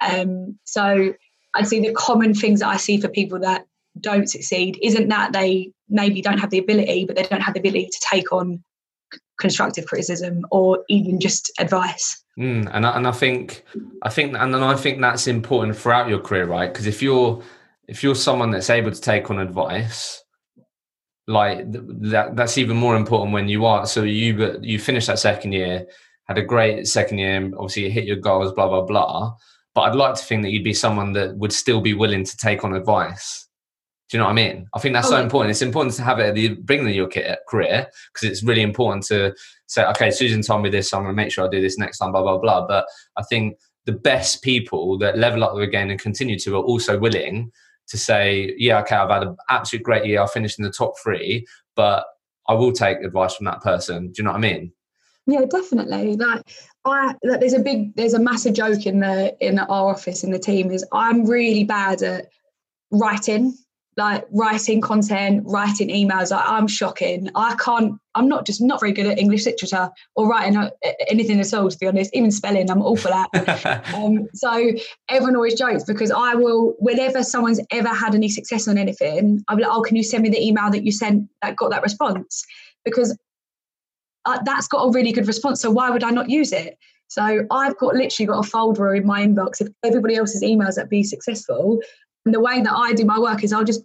Um, 0.01 0.57
so 0.63 1.13
I'd 1.55 1.67
say 1.67 1.79
the 1.79 1.93
common 1.93 2.33
things 2.33 2.59
that 2.59 2.67
I 2.67 2.77
see 2.77 2.99
for 2.99 3.07
people 3.07 3.39
that 3.39 3.65
don't 3.99 4.29
succeed 4.29 4.77
isn't 4.81 5.07
that 5.09 5.33
they 5.33 5.71
maybe 5.87 6.21
don't 6.21 6.39
have 6.39 6.49
the 6.49 6.57
ability, 6.57 7.05
but 7.05 7.15
they 7.15 7.23
don't 7.23 7.41
have 7.41 7.53
the 7.53 7.59
ability 7.59 7.85
to 7.85 8.07
take 8.11 8.31
on 8.33 8.63
constructive 9.39 9.85
criticism 9.85 10.45
or 10.51 10.83
even 10.89 11.19
just 11.19 11.51
advice. 11.59 12.23
Mm, 12.37 12.69
and 12.73 12.85
I, 12.85 12.97
and 12.97 13.07
I 13.07 13.11
think 13.11 13.63
I 14.01 14.09
think 14.09 14.35
and 14.35 14.53
then 14.53 14.63
I 14.63 14.75
think 14.75 14.99
that's 14.99 15.27
important 15.27 15.77
throughout 15.77 16.09
your 16.09 16.19
career, 16.19 16.45
right? 16.45 16.71
Because 16.71 16.87
if 16.87 17.01
you're 17.01 17.43
if 17.87 18.01
you're 18.01 18.15
someone 18.15 18.49
that's 18.51 18.69
able 18.69 18.91
to 18.91 19.01
take 19.01 19.29
on 19.29 19.39
advice 19.39 20.22
like 21.27 21.71
that 21.71 22.35
that's 22.35 22.57
even 22.57 22.75
more 22.75 22.95
important 22.95 23.33
when 23.33 23.47
you 23.47 23.65
are 23.65 23.85
so 23.85 24.03
you 24.03 24.37
but 24.37 24.63
you 24.63 24.77
finished 24.77 25.07
that 25.07 25.19
second 25.19 25.53
year 25.53 25.85
had 26.25 26.37
a 26.37 26.43
great 26.43 26.85
second 26.87 27.17
year 27.17 27.49
obviously 27.57 27.83
you 27.83 27.91
hit 27.91 28.05
your 28.05 28.17
goals 28.17 28.51
blah 28.53 28.67
blah 28.67 28.81
blah. 28.81 29.33
But 29.73 29.81
i'd 29.81 29.95
like 29.95 30.15
to 30.15 30.23
think 30.23 30.43
that 30.43 30.51
you'd 30.51 30.63
be 30.63 30.73
someone 30.73 31.13
that 31.13 31.37
would 31.37 31.53
still 31.53 31.81
be 31.81 31.93
willing 31.93 32.25
to 32.25 32.37
take 32.37 32.63
on 32.63 32.75
advice. 32.75 33.47
Do 34.09 34.17
you 34.17 34.19
know 34.19 34.25
what 34.25 34.31
i 34.31 34.35
mean? 34.35 34.67
I 34.75 34.79
think 34.79 34.93
that's 34.93 35.07
oh, 35.07 35.11
so 35.11 35.21
important. 35.21 35.51
It's 35.51 35.61
important 35.61 35.95
to 35.95 36.03
have 36.03 36.19
it 36.19 36.27
at 36.27 36.35
the 36.35 36.49
beginning 36.49 36.89
of 36.89 36.95
your 36.95 37.37
career 37.47 37.87
because 38.13 38.29
it's 38.29 38.43
really 38.43 38.61
important 38.61 39.05
to 39.05 39.33
say 39.67 39.85
okay 39.85 40.11
susan 40.11 40.41
told 40.41 40.61
me 40.61 40.69
this 40.69 40.89
so 40.89 40.97
i'm 40.97 41.03
going 41.03 41.15
to 41.15 41.21
make 41.21 41.31
sure 41.31 41.45
i 41.45 41.49
do 41.49 41.61
this 41.61 41.77
next 41.77 41.99
time 41.99 42.11
blah 42.11 42.21
blah 42.21 42.37
blah. 42.37 42.67
But 42.67 42.85
i 43.17 43.23
think 43.23 43.57
the 43.85 43.93
best 43.93 44.43
people 44.43 44.97
that 44.97 45.17
level 45.17 45.43
up 45.43 45.55
again 45.55 45.89
and 45.89 45.99
continue 45.99 46.37
to 46.39 46.55
are 46.55 46.63
also 46.63 46.97
willing 46.97 47.51
to 47.87 47.97
say, 47.97 48.53
yeah, 48.57 48.79
okay, 48.81 48.95
I've 48.95 49.09
had 49.09 49.23
an 49.23 49.35
absolute 49.49 49.83
great 49.83 50.05
year. 50.05 50.21
I 50.21 50.27
finished 50.27 50.59
in 50.59 50.65
the 50.65 50.71
top 50.71 50.93
three, 51.01 51.45
but 51.75 52.05
I 52.47 52.53
will 52.53 52.71
take 52.71 52.99
advice 52.99 53.35
from 53.35 53.45
that 53.45 53.61
person. 53.61 54.07
Do 54.07 54.13
you 54.17 54.23
know 54.23 54.31
what 54.31 54.37
I 54.37 54.41
mean? 54.41 54.71
Yeah, 55.25 55.45
definitely. 55.45 56.17
Like 56.17 56.43
I, 56.85 57.15
like, 57.23 57.39
there's 57.39 57.53
a 57.53 57.59
big, 57.59 57.95
there's 57.95 58.13
a 58.13 58.19
massive 58.19 58.53
joke 58.53 58.85
in 58.85 58.99
the 58.99 59.35
in 59.39 59.59
our 59.59 59.89
office 59.89 60.23
in 60.23 60.31
the 60.31 60.39
team 60.39 60.71
is 60.71 60.85
I'm 60.91 61.25
really 61.25 61.63
bad 61.63 62.01
at 62.03 62.27
writing 62.91 63.57
like 63.97 64.25
writing 64.31 64.81
content, 64.81 65.43
writing 65.45 65.89
emails. 65.89 66.31
Like, 66.31 66.43
I'm 66.45 66.67
shocking. 66.67 67.29
I 67.35 67.55
can't. 67.55 67.99
I'm 68.15 68.27
not 68.27 68.45
just 68.45 68.61
not 68.61 68.79
very 68.79 68.91
good 68.91 69.05
at 69.05 69.17
English 69.17 69.45
literature 69.45 69.89
or 70.15 70.27
writing 70.27 70.57
uh, 70.57 70.69
anything 71.07 71.39
at 71.39 71.53
all. 71.53 71.69
To 71.69 71.77
be 71.77 71.87
honest, 71.87 72.11
even 72.13 72.31
spelling, 72.31 72.69
I'm 72.69 72.81
awful 72.81 73.13
at. 73.13 73.93
um, 73.95 74.27
so 74.33 74.71
everyone 75.09 75.35
always 75.35 75.55
jokes 75.55 75.83
because 75.83 76.11
I 76.11 76.35
will, 76.35 76.75
whenever 76.79 77.23
someone's 77.23 77.59
ever 77.71 77.89
had 77.89 78.15
any 78.15 78.29
success 78.29 78.67
on 78.67 78.77
anything, 78.77 79.43
I'll 79.47 79.57
be 79.57 79.63
like, 79.63 79.71
"Oh, 79.71 79.81
can 79.81 79.95
you 79.95 80.03
send 80.03 80.23
me 80.23 80.29
the 80.29 80.43
email 80.43 80.69
that 80.71 80.83
you 80.83 80.91
sent 80.91 81.29
that 81.41 81.55
got 81.55 81.71
that 81.71 81.83
response?" 81.83 82.45
Because 82.85 83.17
uh, 84.25 84.39
that's 84.45 84.67
got 84.67 84.83
a 84.83 84.91
really 84.91 85.11
good 85.11 85.27
response. 85.27 85.61
So 85.61 85.71
why 85.71 85.89
would 85.89 86.03
I 86.03 86.09
not 86.09 86.29
use 86.29 86.51
it? 86.51 86.77
So 87.13 87.45
I've 87.51 87.77
got 87.77 87.93
literally 87.93 88.25
got 88.25 88.43
a 88.43 88.49
folder 88.49 88.95
in 88.95 89.05
my 89.05 89.23
inbox 89.23 89.61
of 89.61 89.71
everybody 89.83 90.15
else's 90.15 90.41
emails 90.41 90.75
that 90.75 90.89
be 90.89 91.03
successful, 91.03 91.79
and 92.25 92.33
the 92.33 92.39
way 92.39 92.61
that 92.61 92.73
I 92.73 92.93
do 92.93 93.05
my 93.05 93.19
work 93.19 93.43
is 93.43 93.53
I'll 93.53 93.63
just 93.63 93.83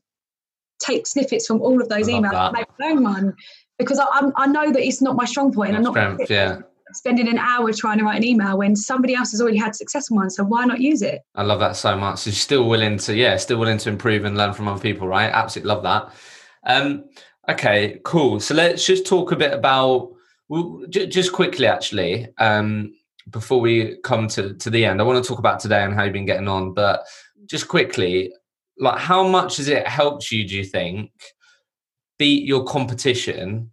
take 0.80 1.06
snippets 1.06 1.46
from 1.46 1.60
all 1.60 1.80
of 1.80 1.88
those 1.88 2.08
emails 2.08 2.34
and 2.34 2.52
make 2.52 2.66
my 2.78 2.86
own 2.86 3.02
one 3.02 3.34
because 3.78 3.98
I, 3.98 4.30
I, 4.36 4.46
know 4.46 4.72
that 4.72 4.84
it's 4.84 5.02
not 5.02 5.16
my 5.16 5.24
strong 5.24 5.52
point. 5.52 5.74
I'm 5.74 5.82
not 5.82 5.92
strength, 5.92 6.30
yeah. 6.30 6.60
spending 6.92 7.28
an 7.28 7.38
hour 7.38 7.72
trying 7.72 7.98
to 7.98 8.04
write 8.04 8.16
an 8.16 8.24
email 8.24 8.58
when 8.58 8.76
somebody 8.76 9.14
else 9.14 9.30
has 9.32 9.40
already 9.40 9.56
had 9.56 9.74
successful 9.74 10.16
ones. 10.16 10.36
So 10.36 10.44
why 10.44 10.64
not 10.64 10.80
use 10.80 11.02
it? 11.02 11.22
I 11.34 11.42
love 11.42 11.60
that 11.60 11.76
so 11.76 11.96
much. 11.96 12.20
So 12.20 12.30
you're 12.30 12.36
still 12.36 12.68
willing 12.68 12.98
to, 12.98 13.14
yeah, 13.14 13.36
still 13.36 13.58
willing 13.58 13.78
to 13.78 13.88
improve 13.88 14.24
and 14.24 14.36
learn 14.36 14.52
from 14.52 14.68
other 14.68 14.80
people, 14.80 15.06
right? 15.08 15.30
Absolutely 15.30 15.68
love 15.74 15.82
that. 15.84 16.12
Um, 16.64 17.04
okay, 17.48 18.00
cool. 18.04 18.40
So 18.40 18.54
let's 18.54 18.84
just 18.84 19.06
talk 19.06 19.32
a 19.32 19.36
bit 19.36 19.52
about, 19.52 20.12
well, 20.48 20.82
j- 20.88 21.06
just 21.06 21.32
quickly 21.32 21.66
actually, 21.66 22.28
um, 22.38 22.94
before 23.30 23.60
we 23.60 23.96
come 24.02 24.26
to, 24.28 24.54
to 24.54 24.70
the 24.70 24.84
end, 24.84 25.00
I 25.00 25.04
want 25.04 25.22
to 25.22 25.28
talk 25.28 25.38
about 25.38 25.60
today 25.60 25.84
and 25.84 25.94
how 25.94 26.04
you've 26.04 26.12
been 26.12 26.24
getting 26.24 26.48
on, 26.48 26.72
but 26.72 27.04
just 27.48 27.68
quickly, 27.68 28.32
like 28.78 28.98
how 28.98 29.26
much 29.26 29.56
has 29.56 29.68
it 29.68 29.86
helped 29.86 30.30
you, 30.30 30.46
do 30.46 30.56
you 30.56 30.64
think, 30.64 31.10
beat 32.18 32.44
your 32.46 32.64
competition 32.64 33.70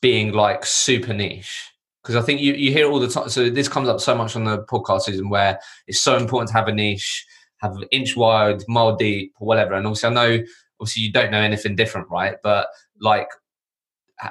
being 0.00 0.32
like 0.32 0.64
super 0.66 1.12
niche? 1.12 1.70
Because 2.02 2.16
I 2.16 2.22
think 2.22 2.40
you, 2.40 2.52
you 2.52 2.70
hear 2.70 2.90
all 2.90 3.00
the 3.00 3.08
time. 3.08 3.30
So 3.30 3.48
this 3.48 3.68
comes 3.68 3.88
up 3.88 4.00
so 4.00 4.14
much 4.14 4.36
on 4.36 4.44
the 4.44 4.62
podcast 4.64 5.02
season 5.02 5.30
where 5.30 5.58
it's 5.86 6.00
so 6.00 6.16
important 6.16 6.48
to 6.48 6.54
have 6.54 6.68
a 6.68 6.74
niche, 6.74 7.24
have 7.58 7.72
an 7.72 7.84
inch 7.90 8.14
wide, 8.14 8.62
mile 8.68 8.94
deep, 8.94 9.32
or 9.40 9.46
whatever. 9.46 9.72
And 9.72 9.86
also, 9.86 10.10
I 10.10 10.12
know 10.12 10.38
obviously 10.80 11.02
you 11.04 11.12
don't 11.12 11.30
know 11.30 11.40
anything 11.40 11.76
different, 11.76 12.10
right? 12.10 12.36
But 12.42 12.66
like, 13.00 13.28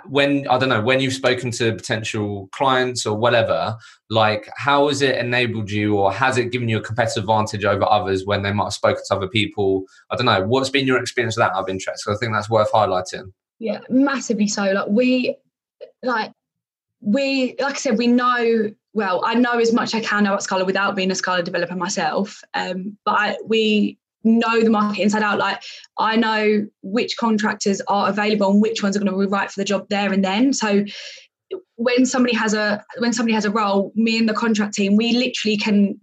when 0.05 0.47
I 0.47 0.57
don't 0.57 0.69
know 0.69 0.81
when 0.81 0.99
you've 0.99 1.13
spoken 1.13 1.51
to 1.51 1.73
potential 1.73 2.49
clients 2.51 3.05
or 3.05 3.17
whatever, 3.17 3.77
like 4.09 4.49
how 4.55 4.87
has 4.87 5.01
it 5.01 5.17
enabled 5.17 5.71
you, 5.71 5.97
or 5.97 6.11
has 6.11 6.37
it 6.37 6.51
given 6.51 6.69
you 6.69 6.77
a 6.77 6.81
competitive 6.81 7.23
advantage 7.23 7.65
over 7.65 7.85
others 7.89 8.25
when 8.25 8.41
they 8.43 8.53
might 8.53 8.65
have 8.65 8.73
spoken 8.73 9.03
to 9.07 9.15
other 9.15 9.27
people? 9.27 9.83
I 10.11 10.15
don't 10.15 10.25
know. 10.25 10.45
What's 10.45 10.69
been 10.69 10.87
your 10.87 10.99
experience 10.99 11.37
of 11.37 11.41
that? 11.41 11.55
I've 11.55 11.69
interest. 11.69 12.07
I 12.07 12.15
think 12.15 12.33
that's 12.33 12.49
worth 12.49 12.71
highlighting. 12.71 13.31
Yeah, 13.59 13.79
massively 13.89 14.47
so. 14.47 14.63
Like 14.71 14.87
we, 14.89 15.35
like 16.01 16.31
we, 17.01 17.55
like 17.59 17.75
I 17.75 17.77
said, 17.77 17.97
we 17.97 18.07
know. 18.07 18.71
Well, 18.95 19.23
I 19.25 19.33
know 19.33 19.57
as 19.57 19.73
much 19.73 19.95
I 19.95 20.01
can 20.01 20.27
about 20.27 20.43
Scala 20.43 20.65
without 20.65 20.95
being 20.95 21.09
a 21.09 21.15
Scala 21.15 21.41
developer 21.41 21.75
myself. 21.75 22.43
Um, 22.53 22.97
but 23.05 23.11
I, 23.11 23.37
we 23.45 23.97
know 24.23 24.61
the 24.61 24.69
market 24.69 25.01
inside 25.01 25.23
out. 25.23 25.39
Like 25.39 25.61
I 25.97 26.15
know 26.15 26.65
which 26.81 27.17
contractors 27.17 27.81
are 27.87 28.09
available 28.09 28.51
and 28.51 28.61
which 28.61 28.83
ones 28.83 28.95
are 28.95 28.99
going 28.99 29.11
to 29.11 29.17
be 29.17 29.25
right 29.25 29.51
for 29.51 29.59
the 29.59 29.65
job 29.65 29.87
there 29.89 30.11
and 30.11 30.23
then. 30.23 30.53
So 30.53 30.85
when 31.75 32.05
somebody 32.05 32.35
has 32.35 32.53
a 32.53 32.83
when 32.99 33.13
somebody 33.13 33.33
has 33.33 33.45
a 33.45 33.51
role, 33.51 33.91
me 33.95 34.17
and 34.17 34.27
the 34.27 34.33
contract 34.33 34.73
team, 34.73 34.95
we 34.95 35.13
literally 35.13 35.57
can 35.57 35.99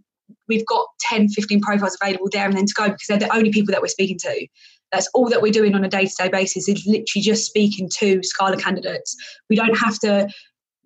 we've 0.48 0.66
got 0.66 0.86
10, 1.00 1.28
15 1.28 1.60
profiles 1.60 1.96
available 2.00 2.28
there 2.30 2.46
and 2.46 2.56
then 2.56 2.66
to 2.66 2.74
go 2.74 2.88
because 2.88 3.06
they're 3.08 3.18
the 3.18 3.34
only 3.34 3.50
people 3.50 3.72
that 3.72 3.80
we're 3.80 3.88
speaking 3.88 4.18
to. 4.18 4.46
That's 4.92 5.08
all 5.14 5.28
that 5.30 5.40
we're 5.40 5.52
doing 5.52 5.74
on 5.74 5.84
a 5.84 5.88
day-to-day 5.88 6.28
basis 6.28 6.68
is 6.68 6.84
literally 6.84 7.22
just 7.22 7.46
speaking 7.46 7.88
to 7.98 8.20
Scala 8.24 8.56
candidates. 8.56 9.14
We 9.48 9.54
don't 9.54 9.78
have 9.78 9.98
to 10.00 10.28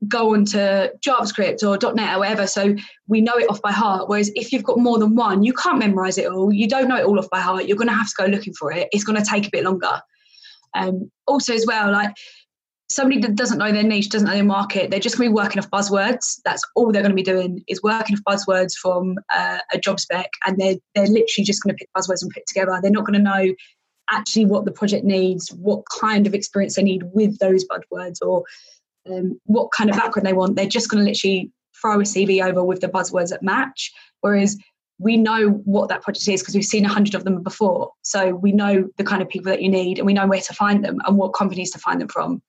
go 0.09 0.34
on 0.34 0.44
to 0.46 0.92
JavaScript 1.07 1.62
or 1.62 1.94
.NET 1.94 2.16
or 2.16 2.18
whatever. 2.20 2.46
So 2.46 2.74
we 3.07 3.20
know 3.20 3.34
it 3.36 3.48
off 3.50 3.62
by 3.62 3.72
heart. 3.72 4.09
Whereas 4.09 4.30
if 4.34 4.52
you've 4.52 4.64
got 4.64 4.78
more 4.78 4.98
than 4.98 5.14
one, 5.14 5.42
you 5.42 5.52
can't 5.52 5.78
memorize 5.78 6.18
it 6.18 6.26
all. 6.26 6.52
You 6.52 6.68
don't 6.68 6.88
know 6.88 6.96
it 6.96 7.05
all 7.05 7.18
off 7.18 7.30
by 7.30 7.40
heart. 7.40 7.66
You're 7.66 7.76
going 7.76 7.88
to 7.88 7.94
have 7.94 8.09
to 8.09 8.14
go 8.18 8.26
looking 8.26 8.55
for 8.55 8.72
it. 8.72 8.88
It's 8.92 9.05
going 9.05 9.22
to 9.22 9.28
take 9.28 9.46
a 9.46 9.50
bit 9.50 9.64
longer. 9.64 10.00
Um, 10.74 11.11
also, 11.26 11.55
as 11.55 11.66
well, 11.66 11.92
like 11.92 12.12
somebody 12.90 13.20
that 13.20 13.34
doesn't 13.34 13.59
know 13.59 13.72
their 13.72 13.82
niche, 13.82 14.11
doesn't 14.11 14.28
know 14.28 14.34
their 14.34 14.44
market, 14.44 14.90
they're 14.90 15.00
just 15.00 15.16
going 15.16 15.28
to 15.28 15.32
be 15.32 15.34
working 15.34 15.59
off 15.59 15.70
buzzwords. 15.70 16.40
That's 16.44 16.62
all 16.74 16.92
they're 16.92 17.02
going 17.02 17.12
to 17.12 17.16
be 17.16 17.22
doing 17.22 17.62
is 17.68 17.82
working 17.82 18.16
off 18.16 18.22
buzzwords 18.36 18.74
from 18.74 19.16
uh, 19.34 19.59
a 19.72 19.78
job 19.78 20.00
spec, 20.00 20.30
and 20.46 20.59
they're 20.59 20.76
they're 20.94 21.07
literally 21.07 21.44
just 21.44 21.62
going 21.62 21.74
to 21.74 21.78
pick 21.78 21.88
buzzwords 21.96 22.22
and 22.22 22.30
put 22.32 22.46
together. 22.46 22.78
They're 22.80 22.90
not 22.90 23.07
going 23.07 23.18
to 23.18 23.30
know 23.30 23.55
actually 24.11 24.44
what 24.44 24.64
the 24.64 24.72
project 24.72 25.05
needs, 25.05 25.48
what 25.52 25.82
kind 25.98 26.26
of 26.26 26.34
experience 26.34 26.76
they 26.76 26.82
need 26.82 27.05
with 27.12 27.38
those 27.38 27.64
buzzwords, 27.66 28.18
or 28.22 28.44
um, 29.11 29.40
what 29.44 29.70
kind 29.72 29.90
of 29.90 29.96
background 29.96 30.26
they 30.26 30.32
want. 30.32 30.57
They're 30.57 30.66
just 30.66 30.88
going 30.88 31.05
to 31.05 31.11
literally 31.11 31.50
throw 31.80 32.00
a 32.00 32.05
CV 32.05 32.44
over 32.44 32.64
with 32.64 32.80
the 32.80 32.88
buzzwords 32.88 33.30
that 33.30 33.42
match. 33.42 33.92
Whereas 34.20 34.57
we 34.98 35.16
know 35.16 35.50
what 35.64 35.88
that 35.88 36.02
project 36.02 36.28
is 36.28 36.40
because 36.40 36.55
we've 36.55 36.64
seen 36.64 36.84
a 36.84 36.88
hundred 36.88 37.14
of 37.14 37.24
them 37.24 37.42
before. 37.42 37.90
So 38.02 38.34
we 38.34 38.52
know 38.52 38.88
the 38.96 39.05
kind 39.05 39.22
of 39.22 39.28
people 39.28 39.50
that 39.50 39.62
you 39.62 39.68
need 39.68 39.98
and 39.98 40.07
we 40.07 40.12
know 40.12 40.26
where 40.26 40.40
to 40.40 40.55
find 40.55 40.84
them 40.84 41.00
and 41.07 41.16
what 41.16 41.34
companies 41.34 41.70
to 41.72 41.78
find 41.78 42.00
them 42.00 42.09
from. 42.09 42.42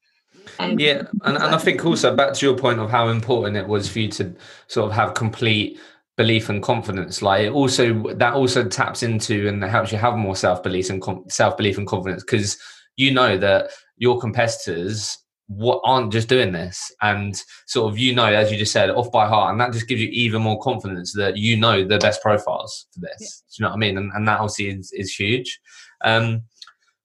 Um, 0.60 0.80
yeah, 0.80 1.03
and, 1.24 1.38
and 1.38 1.56
I 1.56 1.58
think 1.58 1.84
also 1.86 2.16
back 2.16 2.34
to 2.34 2.45
your 2.45 2.56
point 2.56 2.80
of 2.80 2.91
how 2.91 3.08
important 3.08 3.58
it 3.58 3.68
was 3.68 3.89
for 3.89 3.99
you 3.99 4.10
to 4.10 4.34
sort 4.68 4.89
of 4.89 4.95
have 4.95 5.16
complete 5.16 5.80
belief 6.18 6.47
and 6.47 6.64
confidence 6.64 7.22
like 7.22 7.41
it 7.41 7.51
also 7.51 8.01
that 8.14 8.34
also 8.34 8.64
taps 8.64 9.03
into 9.03 9.49
and 9.49 9.62
helps 9.66 9.91
you 9.91 9.97
have 9.97 10.16
more 10.16 10.36
self-belief 10.36 10.89
and 10.89 11.01
com- 11.01 11.26
self-belief 11.28 11.78
and 11.78 11.88
confidence 11.88 12.24
because 12.24 12.58
you 12.95 13.12
know 13.12 13.38
that 13.38 13.70
your 13.97 14.18
competitors 14.18 15.18
what 15.48 15.82
aren't 15.84 16.12
just 16.12 16.28
doing 16.28 16.52
this. 16.52 16.91
And 17.02 17.36
sort 17.68 17.91
of 17.91 18.00
you 18.00 18.16
know 18.16 18.26
as 18.26 18.52
you 18.52 18.58
just 18.58 18.72
said 18.72 18.89
off 18.89 19.12
by 19.12 19.28
heart. 19.28 19.52
And 19.52 19.62
that 19.62 19.74
just 19.74 19.88
gives 19.88 20.02
you 20.02 20.10
even 20.10 20.41
more 20.41 20.60
confidence 20.60 21.14
that 21.14 21.38
you 21.38 21.58
know 21.58 21.86
the 21.86 21.98
best 22.00 22.22
profiles 22.22 22.88
for 22.93 23.02
this. 23.02 23.20
Yeah. 23.20 23.28
do 23.28 23.56
you 23.60 23.64
know 23.64 23.70
what 23.70 23.76
i 23.76 23.80
mean? 23.80 23.98
And, 23.98 24.12
and 24.14 24.28
that 24.28 24.39
obviously 24.39 24.70
is, 24.70 24.91
is 24.93 25.14
huge. 25.14 25.60
Um 26.04 26.43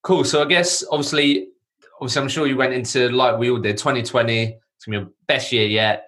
cool. 0.03 0.24
So 0.24 0.43
i 0.43 0.47
guess 0.47 0.84
obviously 0.91 1.49
obviously 2.01 2.22
i'm 2.22 2.28
sure 2.28 2.47
you 2.47 2.57
went 2.57 2.72
into 2.72 3.11
like 3.11 3.38
we 3.38 3.51
all 3.51 3.59
did 3.59 3.76
2020 3.76 4.43
it's 4.45 4.86
gonna 4.86 5.01
be 5.01 5.05
your 5.05 5.12
best 5.26 5.53
year 5.53 5.66
yet. 5.66 6.07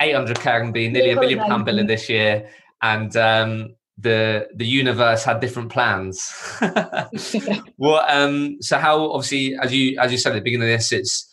800k 0.00 0.72
be 0.72 0.88
nearly 0.88 1.10
a 1.10 1.16
million 1.16 1.40
pound 1.40 1.66
biller 1.66 1.86
this 1.86 2.08
year. 2.08 2.48
And 2.82 3.16
um 3.16 3.74
the 3.98 4.48
the 4.54 4.66
universe 4.66 5.24
had 5.24 5.40
different 5.40 5.70
plans. 5.70 6.30
Well 7.78 8.04
um 8.08 8.58
so 8.60 8.78
how 8.78 9.10
obviously 9.10 9.56
as 9.60 9.74
you 9.74 9.98
as 9.98 10.12
you 10.12 10.18
said 10.18 10.32
at 10.32 10.36
the 10.36 10.40
beginning 10.42 10.70
of 10.72 10.78
this 10.78 10.92
it's 10.92 11.28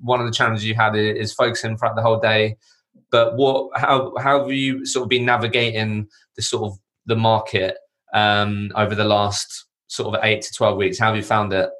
one 0.00 0.20
of 0.20 0.26
the 0.26 0.32
challenges 0.32 0.64
you 0.64 0.74
had 0.74 0.96
is 0.96 1.32
focusing 1.32 1.76
throughout 1.76 1.96
the 1.96 2.02
whole 2.02 2.20
day. 2.20 2.56
But 3.10 3.36
what, 3.36 3.70
how, 3.78 4.14
how 4.18 4.40
have 4.40 4.52
you 4.52 4.86
sort 4.86 5.04
of 5.04 5.08
been 5.08 5.24
navigating 5.24 6.08
the 6.36 6.42
sort 6.42 6.64
of 6.64 6.78
the 7.06 7.16
market 7.16 7.76
um, 8.14 8.70
over 8.74 8.94
the 8.94 9.04
last 9.04 9.66
sort 9.86 10.14
of 10.14 10.24
eight 10.24 10.42
to 10.42 10.54
twelve 10.54 10.76
weeks? 10.76 10.98
How 10.98 11.08
have 11.08 11.16
you 11.16 11.22
found 11.22 11.52
it? 11.52 11.70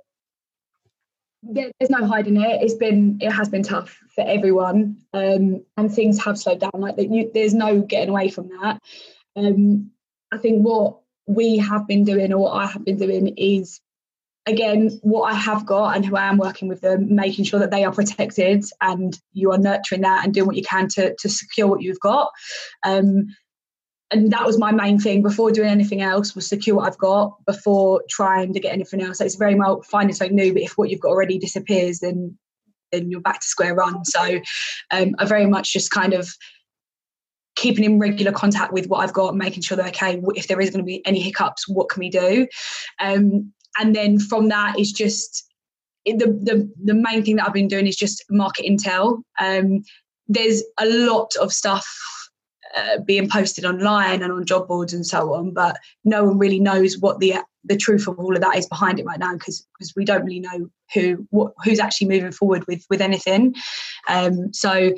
there's 1.42 1.90
no 1.90 2.06
hiding 2.06 2.40
it. 2.40 2.62
It's 2.62 2.74
been 2.74 3.18
it 3.20 3.30
has 3.30 3.48
been 3.48 3.62
tough 3.62 3.98
for 4.14 4.24
everyone, 4.26 4.96
um, 5.12 5.64
and 5.76 5.92
things 5.92 6.22
have 6.24 6.38
slowed 6.38 6.60
down. 6.60 6.70
Like 6.74 6.94
you, 6.98 7.30
there's 7.34 7.54
no 7.54 7.80
getting 7.80 8.10
away 8.10 8.28
from 8.28 8.48
that. 8.60 8.80
Um, 9.36 9.90
I 10.32 10.38
think 10.38 10.62
what 10.64 10.98
we 11.26 11.58
have 11.58 11.86
been 11.86 12.04
doing, 12.04 12.32
or 12.32 12.38
what 12.38 12.52
I 12.52 12.66
have 12.66 12.84
been 12.84 12.98
doing, 12.98 13.28
is 13.36 13.80
again, 14.46 14.98
what 15.02 15.32
I 15.32 15.34
have 15.34 15.64
got 15.66 15.94
and 15.94 16.04
who 16.04 16.16
I 16.16 16.28
am 16.28 16.38
working 16.38 16.68
with 16.68 16.80
them, 16.80 17.14
making 17.14 17.44
sure 17.44 17.60
that 17.60 17.70
they 17.70 17.84
are 17.84 17.92
protected 17.92 18.64
and 18.80 19.18
you 19.32 19.52
are 19.52 19.58
nurturing 19.58 20.02
that 20.02 20.24
and 20.24 20.34
doing 20.34 20.46
what 20.46 20.56
you 20.56 20.64
can 20.64 20.88
to, 20.88 21.14
to 21.14 21.28
secure 21.28 21.68
what 21.68 21.82
you've 21.82 22.00
got. 22.00 22.30
Um, 22.84 23.28
and 24.10 24.30
that 24.32 24.44
was 24.44 24.58
my 24.58 24.72
main 24.72 24.98
thing 24.98 25.22
before 25.22 25.52
doing 25.52 25.70
anything 25.70 26.02
else 26.02 26.34
was 26.34 26.46
secure 26.46 26.76
what 26.76 26.86
I've 26.86 26.98
got 26.98 27.42
before 27.46 28.02
trying 28.10 28.52
to 28.52 28.60
get 28.60 28.72
anything 28.72 29.00
else. 29.00 29.18
So 29.18 29.24
it's 29.24 29.36
very 29.36 29.54
much 29.54 29.86
finding 29.86 30.14
something 30.14 30.36
new, 30.36 30.52
but 30.52 30.62
if 30.62 30.76
what 30.76 30.90
you've 30.90 31.00
got 31.00 31.10
already 31.10 31.38
disappears, 31.38 32.00
then 32.00 32.36
then 32.90 33.10
you're 33.10 33.22
back 33.22 33.40
to 33.40 33.46
square 33.46 33.74
one. 33.74 34.04
So 34.04 34.38
um, 34.90 35.14
I 35.18 35.24
very 35.24 35.46
much 35.46 35.72
just 35.72 35.90
kind 35.90 36.12
of 36.12 36.28
keeping 37.56 37.84
in 37.84 37.98
regular 37.98 38.32
contact 38.32 38.72
with 38.72 38.86
what 38.86 38.98
I've 38.98 39.14
got, 39.14 39.34
making 39.34 39.62
sure 39.62 39.78
that 39.78 39.88
okay, 39.88 40.20
if 40.34 40.46
there 40.46 40.60
is 40.60 40.68
going 40.68 40.84
to 40.84 40.86
be 40.86 41.04
any 41.06 41.20
hiccups, 41.20 41.66
what 41.66 41.88
can 41.88 42.00
we 42.00 42.10
do? 42.10 42.46
Um, 43.00 43.54
and 43.78 43.94
then 43.94 44.18
from 44.18 44.48
that 44.48 44.78
it's 44.78 44.92
just 44.92 45.48
the, 46.06 46.26
the 46.42 46.70
the 46.84 46.94
main 46.94 47.24
thing 47.24 47.36
that 47.36 47.46
I've 47.46 47.54
been 47.54 47.68
doing 47.68 47.86
is 47.86 47.96
just 47.96 48.24
market 48.30 48.66
intel. 48.66 49.22
Um, 49.38 49.84
there's 50.28 50.62
a 50.78 50.86
lot 50.86 51.30
of 51.40 51.52
stuff 51.52 51.86
uh, 52.76 52.98
being 53.04 53.28
posted 53.28 53.64
online 53.64 54.22
and 54.22 54.32
on 54.32 54.46
job 54.46 54.66
boards 54.66 54.92
and 54.92 55.06
so 55.06 55.34
on, 55.34 55.52
but 55.52 55.76
no 56.04 56.24
one 56.24 56.38
really 56.38 56.60
knows 56.60 56.98
what 56.98 57.20
the 57.20 57.36
the 57.64 57.76
truth 57.76 58.08
of 58.08 58.18
all 58.18 58.34
of 58.34 58.42
that 58.42 58.56
is 58.56 58.66
behind 58.66 58.98
it 58.98 59.04
right 59.04 59.20
now 59.20 59.34
because 59.34 59.66
because 59.78 59.92
we 59.94 60.04
don't 60.04 60.24
really 60.24 60.40
know 60.40 60.68
who 60.94 61.26
what 61.30 61.52
who's 61.64 61.78
actually 61.78 62.08
moving 62.08 62.32
forward 62.32 62.66
with 62.66 62.84
with 62.90 63.00
anything. 63.00 63.54
Um, 64.08 64.52
so 64.52 64.92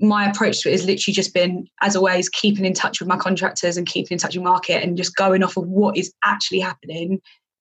my 0.00 0.28
approach 0.28 0.62
to 0.62 0.68
it 0.70 0.72
has 0.72 0.86
literally 0.86 1.14
just 1.14 1.34
been, 1.34 1.66
as 1.82 1.94
always, 1.94 2.28
keeping 2.30 2.64
in 2.64 2.72
touch 2.72 3.00
with 3.00 3.08
my 3.08 3.18
contractors 3.18 3.76
and 3.76 3.86
keeping 3.86 4.14
in 4.14 4.18
touch 4.18 4.34
with 4.34 4.44
market 4.44 4.82
and 4.82 4.96
just 4.96 5.14
going 5.14 5.42
off 5.42 5.58
of 5.58 5.66
what 5.66 5.96
is 5.96 6.12
actually 6.24 6.60
happening 6.60 7.20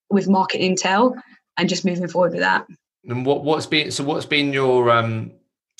with 0.10 0.28
market 0.28 0.62
intel 0.62 1.16
and 1.57 1.70
just 1.70 1.86
moving 1.86 2.07
forward 2.07 2.32
with 2.32 2.41
that. 2.41 2.66
And 3.05 3.26
what 3.26 3.43
what's 3.43 3.66
been 3.66 3.91
so 3.91 4.03
what's 4.03 4.26
been 4.26 4.53
your 4.53 4.89
um 4.89 5.32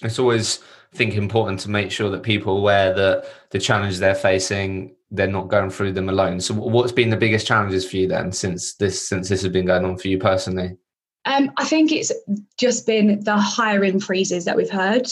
it's 0.04 0.20
always 0.20 0.60
I 0.94 0.98
think 0.98 1.16
important 1.16 1.60
to 1.62 1.70
make 1.70 1.92
sure 1.92 2.10
that 2.10 2.24
people 2.24 2.56
are 2.56 2.60
aware 2.60 2.94
that 2.94 3.26
the 3.52 3.60
challenge 3.60 3.98
they're 3.98 4.16
facing 4.16 4.96
they're 5.12 5.28
not 5.28 5.48
going 5.48 5.72
through 5.72 5.94
them 5.94 6.08
alone. 6.08 6.40
So 6.40 6.54
what's 6.54 6.92
been 6.92 7.10
the 7.10 7.18
biggest 7.18 7.48
challenges 7.48 7.90
for 7.90 7.98
you 7.98 8.08
then 8.08 8.32
since 8.32 8.76
this 8.76 9.08
since 9.08 9.30
this 9.30 9.42
has 9.42 9.52
been 9.52 9.66
going 9.66 9.86
on 9.86 9.98
for 9.98 10.08
you 10.08 10.18
personally? 10.18 10.78
Um, 11.26 11.52
I 11.58 11.66
think 11.66 11.92
it's 11.92 12.12
just 12.58 12.88
been 12.88 13.20
the 13.24 13.36
hiring 13.36 14.00
freezes 14.00 14.46
that 14.46 14.56
we've 14.56 14.70
heard. 14.70 15.08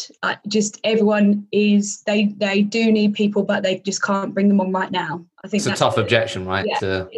Just 0.48 0.80
everyone 0.84 1.46
is 1.52 2.02
they 2.04 2.26
they 2.38 2.62
do 2.62 2.92
need 2.92 3.14
people, 3.14 3.44
but 3.44 3.62
they 3.62 3.80
just 3.80 4.02
can't 4.02 4.34
bring 4.34 4.48
them 4.48 4.62
on 4.62 4.72
right 4.72 4.92
now. 4.92 5.26
I 5.44 5.48
think 5.48 5.66
it's 5.66 5.76
a 5.76 5.76
tough 5.76 5.98
objection, 5.98 6.46
right? 6.46 6.66
Yeah, 6.66 6.80
to 6.80 7.10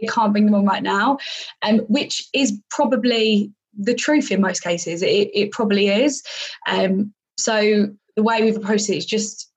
they 0.00 0.06
can't 0.06 0.32
bring 0.32 0.46
them 0.46 0.54
on 0.54 0.64
right 0.64 0.82
now, 0.82 1.18
um, 1.62 1.78
which 1.88 2.28
is 2.32 2.58
probably 2.70 3.52
the 3.78 3.94
truth 3.94 4.30
in 4.30 4.40
most 4.40 4.62
cases. 4.62 5.02
It, 5.02 5.30
it 5.34 5.52
probably 5.52 5.88
is. 5.88 6.22
Um, 6.66 7.12
so 7.38 7.88
the 8.16 8.22
way 8.22 8.42
we've 8.42 8.56
approached 8.56 8.88
it 8.88 8.96
is 8.96 9.06
just, 9.06 9.50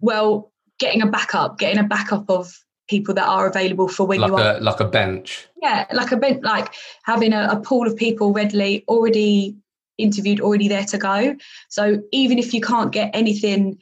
well, 0.00 0.52
getting 0.78 1.02
a 1.02 1.06
backup, 1.06 1.58
getting 1.58 1.78
a 1.78 1.86
backup 1.86 2.28
of 2.30 2.52
people 2.88 3.14
that 3.14 3.26
are 3.26 3.48
available 3.48 3.88
for 3.88 4.06
when 4.06 4.20
like 4.20 4.28
you 4.28 4.36
are 4.36 4.56
a, 4.56 4.60
like 4.60 4.80
a 4.80 4.84
bench. 4.84 5.46
Yeah, 5.62 5.86
like 5.92 6.12
a 6.12 6.16
bench, 6.16 6.42
like 6.42 6.72
having 7.04 7.32
a, 7.32 7.48
a 7.50 7.60
pool 7.60 7.86
of 7.86 7.96
people 7.96 8.32
readily 8.32 8.84
already 8.88 9.56
interviewed, 9.98 10.40
already 10.40 10.68
there 10.68 10.84
to 10.84 10.98
go. 10.98 11.36
So 11.68 12.02
even 12.12 12.38
if 12.38 12.52
you 12.52 12.60
can't 12.60 12.92
get 12.92 13.10
anything 13.14 13.78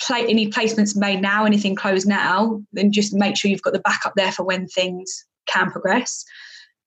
play 0.00 0.26
any 0.26 0.48
placements 0.50 0.96
made 0.96 1.20
now, 1.20 1.44
anything 1.44 1.74
closed 1.74 2.06
now, 2.06 2.60
then 2.72 2.92
just 2.92 3.12
make 3.14 3.36
sure 3.36 3.50
you've 3.50 3.62
got 3.62 3.72
the 3.72 3.80
backup 3.80 4.12
there 4.16 4.32
for 4.32 4.44
when 4.44 4.66
things 4.68 5.24
can 5.46 5.70
progress. 5.70 6.24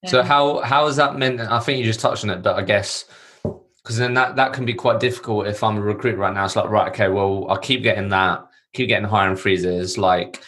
So 0.08 0.22
um, 0.22 0.26
how 0.26 0.62
how 0.62 0.88
has 0.88 0.96
that 0.96 1.18
meant? 1.18 1.40
I 1.40 1.60
think 1.60 1.80
you 1.80 1.86
just 1.86 2.00
touched 2.00 2.24
on 2.24 2.30
it, 2.30 2.42
but 2.42 2.56
I 2.56 2.64
guess 2.64 3.06
because 3.84 3.98
then 3.98 4.14
that 4.16 4.36
that 4.36 4.54
can 4.54 4.66
be 4.66 4.74
quite 4.74 5.00
difficult 5.00 5.48
if 5.48 5.64
I'm 5.64 5.78
a 5.78 5.82
recruit 5.82 6.18
right 6.18 6.34
now. 6.34 6.46
It's 6.46 6.56
like 6.56 6.70
right, 6.70 6.92
okay, 6.92 7.08
well 7.08 7.46
I'll 7.50 7.58
keep 7.58 7.84
getting 7.84 8.10
that, 8.10 8.46
keep 8.74 8.88
getting 8.88 9.08
hiring 9.08 9.36
freezes. 9.36 9.98
Like, 9.98 10.42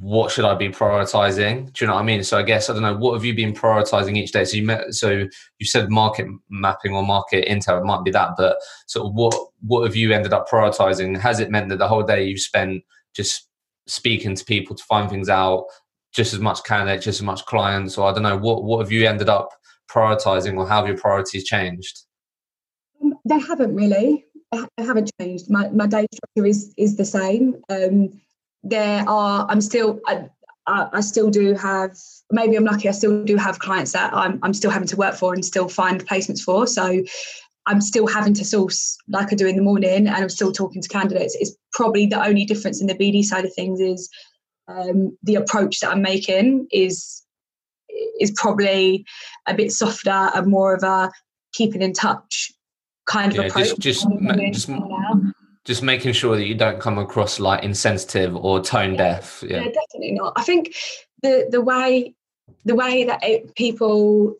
what 0.00 0.30
should 0.30 0.44
I 0.44 0.54
be 0.54 0.68
prioritizing? 0.68 1.72
Do 1.72 1.84
you 1.84 1.86
know 1.86 1.94
what 1.94 2.02
I 2.02 2.04
mean? 2.04 2.24
So 2.24 2.38
I 2.38 2.42
guess 2.42 2.70
I 2.70 2.72
don't 2.72 2.82
know. 2.82 2.96
What 2.96 3.14
have 3.14 3.24
you 3.24 3.34
been 3.34 3.52
prioritizing 3.52 4.16
each 4.16 4.32
day? 4.32 4.44
So 4.44 4.56
you 4.56 4.64
met, 4.64 4.94
so 4.94 5.10
you 5.58 5.66
said 5.66 5.90
market 5.90 6.26
mapping 6.48 6.94
or 6.94 7.04
market 7.04 7.46
intel. 7.46 7.80
It 7.80 7.84
might 7.84 8.04
be 8.04 8.10
that, 8.12 8.30
but 8.36 8.56
sort 8.86 9.06
of 9.06 9.14
what 9.14 9.34
what 9.60 9.84
have 9.84 9.96
you 9.96 10.12
ended 10.12 10.32
up 10.32 10.48
prioritizing? 10.48 11.18
Has 11.18 11.40
it 11.40 11.50
meant 11.50 11.68
that 11.68 11.78
the 11.78 11.88
whole 11.88 12.02
day 12.02 12.24
you've 12.24 12.40
spent 12.40 12.82
just 13.14 13.48
speaking 13.86 14.34
to 14.34 14.44
people 14.44 14.76
to 14.76 14.84
find 14.84 15.10
things 15.10 15.28
out, 15.28 15.66
just 16.12 16.32
as 16.32 16.40
much 16.40 16.62
candidates, 16.64 17.04
just 17.04 17.20
as 17.20 17.24
much 17.24 17.44
clients, 17.46 17.98
or 17.98 18.08
I 18.08 18.12
don't 18.12 18.22
know. 18.22 18.38
What 18.38 18.64
what 18.64 18.80
have 18.80 18.92
you 18.92 19.06
ended 19.06 19.28
up 19.28 19.50
prioritizing, 19.90 20.56
or 20.56 20.66
how 20.66 20.80
have 20.80 20.88
your 20.88 20.98
priorities 20.98 21.44
changed? 21.44 22.00
Um, 23.02 23.14
they 23.24 23.40
haven't 23.40 23.74
really. 23.74 24.24
They 24.52 24.84
haven't 24.84 25.10
changed. 25.20 25.50
My 25.50 25.68
my 25.70 25.86
day 25.86 26.06
structure 26.12 26.46
is 26.46 26.72
is 26.76 26.96
the 26.96 27.04
same. 27.04 27.56
Um, 27.68 28.20
there 28.62 29.04
are 29.08 29.46
i'm 29.50 29.60
still 29.60 30.00
I, 30.06 30.28
I, 30.66 31.00
still 31.00 31.30
do 31.30 31.54
have 31.54 31.96
maybe 32.30 32.56
i'm 32.56 32.64
lucky 32.64 32.88
i 32.88 32.92
still 32.92 33.24
do 33.24 33.36
have 33.36 33.58
clients 33.58 33.92
that 33.92 34.14
I'm, 34.14 34.38
I'm 34.42 34.54
still 34.54 34.70
having 34.70 34.88
to 34.88 34.96
work 34.96 35.14
for 35.14 35.34
and 35.34 35.44
still 35.44 35.68
find 35.68 36.06
placements 36.06 36.40
for. 36.40 36.66
So 36.66 37.02
i'm 37.66 37.80
still 37.80 38.06
having 38.06 38.34
to 38.34 38.44
source 38.44 38.96
like 39.08 39.32
i 39.32 39.36
do 39.36 39.46
in 39.46 39.56
the 39.56 39.62
morning 39.62 40.06
and 40.06 40.10
i'm 40.10 40.28
still 40.28 40.52
talking 40.52 40.82
to 40.82 40.88
candidates. 40.88 41.36
It's 41.40 41.56
probably 41.72 42.06
the 42.06 42.24
only 42.24 42.44
difference 42.44 42.80
in 42.80 42.86
the 42.86 42.94
bd 42.94 43.24
side 43.24 43.44
of 43.44 43.54
things 43.54 43.80
is 43.80 44.08
um, 44.68 45.16
the 45.24 45.34
approach 45.34 45.80
that 45.80 45.90
i'm 45.90 46.02
making 46.02 46.68
is 46.70 47.22
is 48.20 48.30
probably 48.36 49.04
a 49.46 49.54
bit 49.54 49.72
softer 49.72 50.30
and 50.34 50.46
more 50.46 50.74
of 50.74 50.82
a 50.82 51.10
keeping 51.52 51.82
in 51.82 51.92
touch 51.92 52.52
kind 53.06 53.32
of 53.32 53.38
yeah, 53.38 53.44
approach. 53.46 53.76
just 53.78 54.06
just, 54.06 54.06
just 54.52 54.68
just 55.64 55.82
making 55.82 56.12
sure 56.12 56.36
that 56.36 56.46
you 56.46 56.54
don't 56.54 56.80
come 56.80 56.98
across 56.98 57.38
like 57.38 57.62
insensitive 57.62 58.34
or 58.36 58.60
tone 58.60 58.92
yeah. 58.92 58.96
deaf 58.96 59.44
yeah. 59.46 59.58
yeah. 59.58 59.70
definitely 59.70 60.12
not 60.12 60.32
i 60.36 60.42
think 60.42 60.74
the 61.22 61.46
the 61.50 61.60
way 61.60 62.14
the 62.64 62.74
way 62.74 63.04
that 63.04 63.22
it, 63.22 63.54
people 63.54 64.36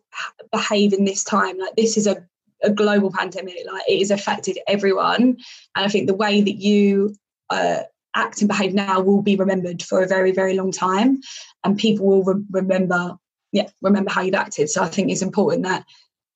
behave 0.51 0.93
in 0.93 1.05
this 1.05 1.25
time 1.25 1.59
like 1.59 1.75
this 1.77 1.97
is 1.97 2.07
a, 2.07 2.25
a 2.63 2.71
global 2.71 3.11
pandemic 3.11 3.57
like 3.71 3.83
it 3.89 3.99
has 3.99 4.11
affected 4.11 4.59
everyone 4.67 5.23
and 5.23 5.37
i 5.77 5.89
think 5.89 6.07
the 6.07 6.15
way 6.15 6.41
that 6.41 6.57
you 6.57 7.15
uh, 7.51 7.83
act 8.15 8.41
and 8.41 8.49
behave 8.49 8.75
now 8.75 9.01
will 9.01 9.23
be 9.23 9.37
remembered 9.37 9.83
for 9.83 10.03
a 10.03 10.09
very 10.09 10.33
very 10.33 10.55
long 10.55 10.73
time 10.73 11.21
and 11.65 11.79
people 11.79 12.07
will 12.07 12.25
re- 12.25 12.45
remember 12.51 13.17
yeah 13.53 13.69
remember 13.81 14.11
how 14.11 14.21
you've 14.21 14.35
acted 14.35 14.69
so 14.69 14.83
i 14.83 14.89
think 14.89 15.11
it's 15.11 15.23
important 15.23 15.65
that 15.65 15.85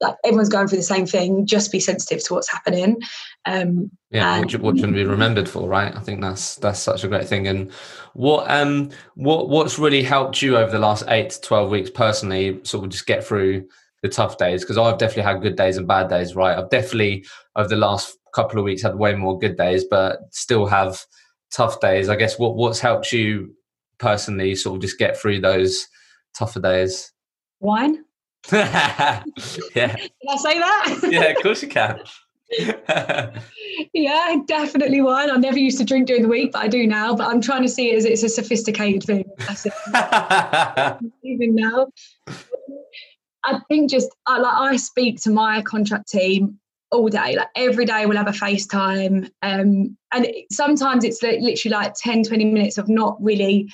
like 0.01 0.17
everyone's 0.25 0.49
going 0.49 0.69
through 0.69 0.79
the 0.79 0.85
same 0.85 1.07
thing 1.07 1.47
just 1.47 1.73
be 1.73 1.81
sensitive 1.81 2.23
to 2.25 2.35
what's 2.35 2.51
happening. 2.51 3.01
Um 3.45 3.91
yeah 4.11 4.37
and, 4.37 4.53
what, 4.63 4.77
you, 4.77 4.87
be 4.87 5.05
remembered 5.05 5.49
for 5.49 5.69
right? 5.69 5.95
I 5.95 6.01
think 6.01 6.21
that's 6.21 6.57
that's 6.57 6.81
such 6.81 7.05
a 7.05 7.09
great 7.09 7.29
thing. 7.29 7.49
And 7.49 7.73
what 8.15 8.51
um 8.51 8.91
what 9.15 9.49
what's 9.49 9.79
really 9.79 10.03
helped 10.03 10.43
you 10.43 10.57
over 10.57 10.71
the 10.71 10.79
last 10.79 11.05
eight 11.09 11.31
to 11.31 11.41
12 11.41 11.71
weeks 11.71 11.91
personally 11.91 12.61
sort 12.65 12.85
of 12.85 12.91
just 12.91 13.07
get 13.07 13.25
through 13.25 13.67
the 14.03 14.09
tough 14.09 14.39
days? 14.39 14.63
Because 14.63 14.79
i've 14.79 14.99
definitely 14.99 15.31
had 15.33 15.43
good 15.43 15.57
days 15.57 15.77
and 15.77 15.89
bad 15.89 16.09
days 16.09 16.37
right? 16.37 16.57
I've 16.57 16.71
definitely 16.71 17.25
over 17.57 17.69
the 17.69 17.77
last 17.77 18.19
couple 18.35 18.59
of 18.59 18.65
weeks 18.65 18.83
had 18.83 18.97
way 18.97 19.15
more 19.15 19.39
good 19.39 19.57
days 19.57 19.85
but 19.85 20.19
still 20.31 20.67
have 20.67 21.01
tough 21.53 21.81
days. 21.81 22.09
I 22.09 22.17
guess 22.17 22.39
what 22.39 22.57
what's 22.57 22.81
helped 22.81 23.13
you 23.13 23.55
personally 23.99 24.55
sort 24.55 24.77
of 24.77 24.83
just 24.83 24.99
get 24.99 25.17
through 25.17 25.41
those 25.41 25.87
tougher 26.37 26.61
days? 26.61 27.13
Wine 27.61 28.05
yeah. 28.53 29.23
Can 29.75 30.11
I 30.31 30.37
say 30.37 30.59
that? 30.59 31.09
yeah, 31.11 31.25
of 31.25 31.43
course 31.43 31.63
you 31.63 31.69
can. 31.69 32.01
yeah, 33.93 34.37
definitely 34.47 35.01
one. 35.01 35.31
I 35.31 35.37
never 35.37 35.59
used 35.59 35.79
to 35.79 35.85
drink 35.85 36.07
during 36.07 36.23
the 36.23 36.29
week, 36.29 36.53
but 36.53 36.63
I 36.63 36.69
do 36.69 36.87
now. 36.87 37.15
But 37.15 37.29
I'm 37.29 37.41
trying 37.41 37.63
to 37.63 37.69
see 37.69 37.91
it 37.91 37.97
as 37.97 38.05
it's 38.05 38.23
a 38.23 38.29
sophisticated 38.29 39.03
thing. 39.03 39.25
Even 41.25 41.55
now, 41.57 41.89
I 43.45 43.61
think 43.69 43.91
just 43.91 44.09
I, 44.27 44.39
like 44.39 44.55
I 44.55 44.77
speak 44.77 45.21
to 45.23 45.31
my 45.31 45.63
contract 45.63 46.09
team 46.09 46.59
all 46.93 47.09
day. 47.09 47.37
Like 47.37 47.49
every 47.57 47.85
day, 47.85 48.07
we'll 48.07 48.17
have 48.17 48.29
a 48.29 48.33
FaceTime, 48.33 49.31
um, 49.43 49.97
and 50.13 50.25
it, 50.27 50.47
sometimes 50.53 51.05
it's 51.05 51.23
literally 51.23 51.73
like 51.73 51.95
10, 51.95 52.25
20 52.25 52.45
minutes 52.45 52.79
of 52.79 52.89
not 52.89 53.17
really 53.21 53.69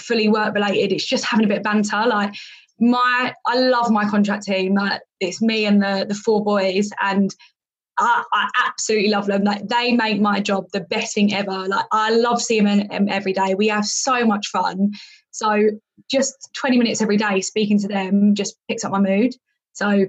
fully 0.00 0.28
work 0.28 0.54
related. 0.54 0.92
It's 0.92 1.06
just 1.06 1.24
having 1.24 1.44
a 1.44 1.48
bit 1.48 1.58
of 1.58 1.64
banter, 1.64 2.06
like 2.06 2.34
my 2.80 3.34
I 3.46 3.58
love 3.58 3.90
my 3.90 4.08
contract 4.08 4.44
team. 4.44 4.74
Like, 4.74 5.00
it's 5.20 5.40
me 5.40 5.66
and 5.66 5.82
the 5.82 6.06
the 6.08 6.14
four 6.14 6.44
boys, 6.44 6.90
and 7.00 7.34
I, 7.98 8.22
I, 8.32 8.50
absolutely 8.66 9.08
love 9.08 9.26
them. 9.26 9.44
Like 9.44 9.68
they 9.68 9.92
make 9.92 10.20
my 10.20 10.40
job 10.40 10.66
the 10.72 10.80
best 10.80 11.14
thing 11.14 11.32
ever. 11.32 11.66
Like 11.66 11.86
I 11.92 12.10
love 12.10 12.42
seeing 12.42 12.64
them 12.64 13.08
every 13.08 13.32
day. 13.32 13.54
We 13.54 13.68
have 13.68 13.86
so 13.86 14.26
much 14.26 14.48
fun. 14.48 14.92
So 15.30 15.70
just 16.10 16.50
20 16.60 16.78
minutes 16.78 17.00
every 17.00 17.16
day 17.16 17.40
speaking 17.40 17.78
to 17.80 17.88
them 17.88 18.34
just 18.34 18.56
picks 18.68 18.84
up 18.84 18.92
my 18.92 19.00
mood. 19.00 19.34
So 19.72 20.06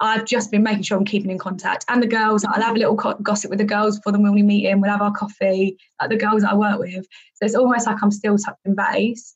I've 0.00 0.24
just 0.24 0.50
been 0.50 0.62
making 0.62 0.82
sure 0.82 0.96
I'm 0.96 1.04
keeping 1.04 1.30
in 1.30 1.38
contact. 1.38 1.84
And 1.88 2.02
the 2.02 2.06
girls, 2.06 2.44
I'll 2.44 2.62
have 2.62 2.74
a 2.74 2.78
little 2.78 2.94
gossip 2.94 3.50
with 3.50 3.58
the 3.58 3.64
girls 3.64 3.98
before 3.98 4.12
them 4.12 4.22
when 4.22 4.32
we 4.32 4.42
meet 4.42 4.66
in. 4.66 4.80
We'll 4.80 4.90
have 4.90 5.02
our 5.02 5.12
coffee, 5.12 5.76
like 6.00 6.10
the 6.10 6.16
girls 6.16 6.42
I 6.42 6.54
work 6.54 6.78
with. 6.78 7.04
So 7.34 7.44
it's 7.44 7.54
almost 7.54 7.86
like 7.86 8.02
I'm 8.02 8.10
still 8.10 8.38
touching 8.38 8.74
base. 8.74 9.34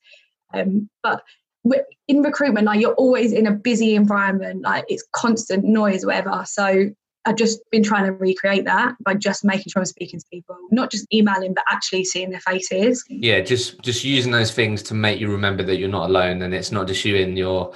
Um, 0.55 0.89
but 1.03 1.23
in 2.09 2.23
recruitment, 2.23 2.67
like 2.67 2.81
you're 2.81 2.95
always 2.95 3.33
in 3.33 3.47
a 3.47 3.53
busy 3.53 3.95
environment, 3.95 4.63
like 4.63 4.85
it's 4.89 5.05
constant 5.13 5.65
noise, 5.65 6.05
whatever. 6.05 6.45
So 6.47 6.91
I've 7.27 7.37
just 7.37 7.61
been 7.71 7.83
trying 7.83 8.05
to 8.05 8.13
recreate 8.13 8.67
that 8.67 8.97
by 9.03 9.15
just 9.15 9.45
making 9.45 9.71
sure 9.71 9.81
I'm 9.81 9.87
speaking 9.87 10.21
to 10.21 10.27
people, 10.31 10.57
not 10.71 10.91
just 10.91 11.07
emailing, 11.13 11.55
but 11.55 11.65
actually 11.71 12.05
seeing 12.05 12.31
their 12.31 12.41
faces. 12.41 13.05
Yeah, 13.09 13.41
just 13.41 13.81
just 13.83 14.05
using 14.05 14.33
those 14.33 14.53
things 14.53 14.83
to 14.85 14.95
make 14.95 15.21
you 15.21 15.31
remember 15.31 15.63
that 15.63 15.77
you're 15.77 15.89
not 15.89 16.11
alone, 16.11 16.43
and 16.43 16.53
it's 16.53 16.71
not 16.71 16.87
just 16.87 17.05
you 17.05 17.17
in 17.17 17.37
your 17.37 17.73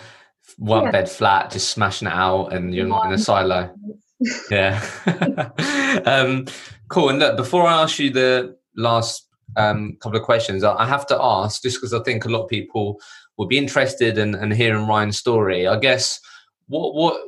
one 0.58 0.84
yeah. 0.84 0.90
bed 0.90 1.10
flat 1.10 1.50
just 1.50 1.70
smashing 1.70 2.08
it 2.08 2.14
out, 2.14 2.48
and 2.48 2.74
you're 2.74 2.86
not 2.86 3.06
in 3.06 3.12
a 3.12 3.18
silo. 3.18 3.74
yeah. 4.50 4.82
um, 6.04 6.46
cool. 6.88 7.08
And 7.08 7.18
look, 7.18 7.36
before 7.36 7.66
I 7.66 7.82
ask 7.82 7.98
you 7.98 8.10
the 8.10 8.56
last 8.76 9.28
um, 9.56 9.96
couple 10.00 10.18
of 10.18 10.24
questions, 10.24 10.64
I 10.64 10.86
have 10.86 11.06
to 11.06 11.18
ask 11.20 11.62
just 11.62 11.76
because 11.76 11.94
I 11.94 12.00
think 12.00 12.24
a 12.24 12.28
lot 12.28 12.42
of 12.42 12.48
people 12.48 13.00
would 13.38 13.48
be 13.48 13.58
interested 13.58 14.18
in, 14.18 14.34
in 14.34 14.50
hearing 14.50 14.86
Ryan's 14.86 15.16
story. 15.16 15.66
I 15.66 15.78
guess 15.78 16.20
what 16.66 16.94
what 16.94 17.20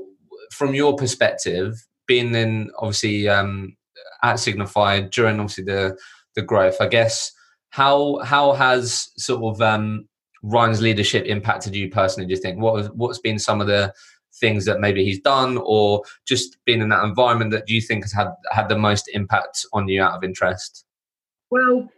from 0.52 0.74
your 0.74 0.96
perspective, 0.96 1.86
being 2.06 2.34
in 2.34 2.70
obviously 2.78 3.28
um, 3.28 3.76
at 4.22 4.40
Signify 4.40 5.00
during 5.00 5.40
obviously 5.40 5.64
the 5.64 5.96
the 6.34 6.42
growth, 6.42 6.76
I 6.80 6.88
guess 6.88 7.32
how 7.70 8.18
how 8.24 8.52
has 8.52 9.08
sort 9.16 9.42
of 9.42 9.62
um, 9.62 10.08
Ryan's 10.42 10.82
leadership 10.82 11.24
impacted 11.26 11.74
you 11.74 11.88
personally? 11.88 12.26
Do 12.26 12.34
you 12.34 12.40
think 12.40 12.60
what 12.60 12.94
what's 12.96 13.20
been 13.20 13.38
some 13.38 13.60
of 13.60 13.68
the 13.68 13.94
things 14.40 14.64
that 14.64 14.80
maybe 14.80 15.04
he's 15.04 15.20
done, 15.20 15.58
or 15.62 16.02
just 16.26 16.58
being 16.64 16.80
in 16.80 16.88
that 16.88 17.04
environment 17.04 17.52
that 17.52 17.68
you 17.68 17.80
think 17.80 18.04
has 18.04 18.12
had 18.12 18.28
had 18.50 18.68
the 18.68 18.78
most 18.78 19.08
impact 19.12 19.64
on 19.72 19.88
you 19.88 20.02
out 20.02 20.14
of 20.14 20.24
interest? 20.24 20.84
Well, 21.50 21.88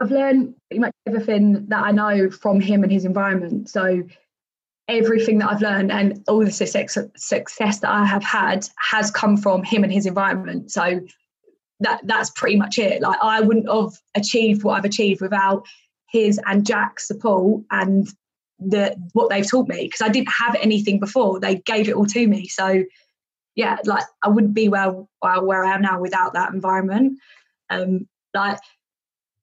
I've 0.00 0.10
learned 0.10 0.54
pretty 0.68 0.80
much 0.80 0.92
everything 1.06 1.66
that 1.68 1.82
I 1.82 1.90
know 1.90 2.30
from 2.30 2.60
him 2.60 2.82
and 2.82 2.92
his 2.92 3.04
environment. 3.04 3.68
So 3.68 4.04
everything 4.86 5.38
that 5.38 5.50
I've 5.50 5.62
learned 5.62 5.92
and 5.92 6.22
all 6.28 6.44
the 6.44 6.50
success, 6.50 6.94
that 6.94 7.90
I 7.90 8.04
have 8.04 8.22
had 8.22 8.68
has 8.78 9.10
come 9.10 9.36
from 9.36 9.62
him 9.62 9.84
and 9.84 9.92
his 9.92 10.06
environment. 10.06 10.70
So 10.70 11.00
that 11.80 12.00
that's 12.04 12.30
pretty 12.30 12.56
much 12.56 12.78
it. 12.78 13.02
Like 13.02 13.18
I 13.22 13.40
wouldn't 13.40 13.70
have 13.70 13.92
achieved 14.14 14.64
what 14.64 14.78
I've 14.78 14.84
achieved 14.84 15.20
without 15.20 15.66
his 16.08 16.40
and 16.46 16.66
Jack's 16.66 17.06
support 17.06 17.62
and 17.70 18.08
the 18.58 18.96
what 19.12 19.30
they've 19.30 19.48
taught 19.48 19.68
me 19.68 19.84
because 19.84 20.00
I 20.00 20.08
didn't 20.08 20.30
have 20.30 20.56
anything 20.56 20.98
before. 20.98 21.38
They 21.38 21.56
gave 21.56 21.88
it 21.88 21.94
all 21.94 22.06
to 22.06 22.26
me. 22.26 22.48
So 22.48 22.84
yeah, 23.54 23.76
like 23.84 24.04
I 24.24 24.28
wouldn't 24.28 24.54
be 24.54 24.68
where 24.68 24.90
where 25.20 25.64
I 25.64 25.74
am 25.74 25.82
now 25.82 26.00
without 26.00 26.32
that 26.32 26.52
environment. 26.52 27.18
Um, 27.70 28.08
like 28.34 28.58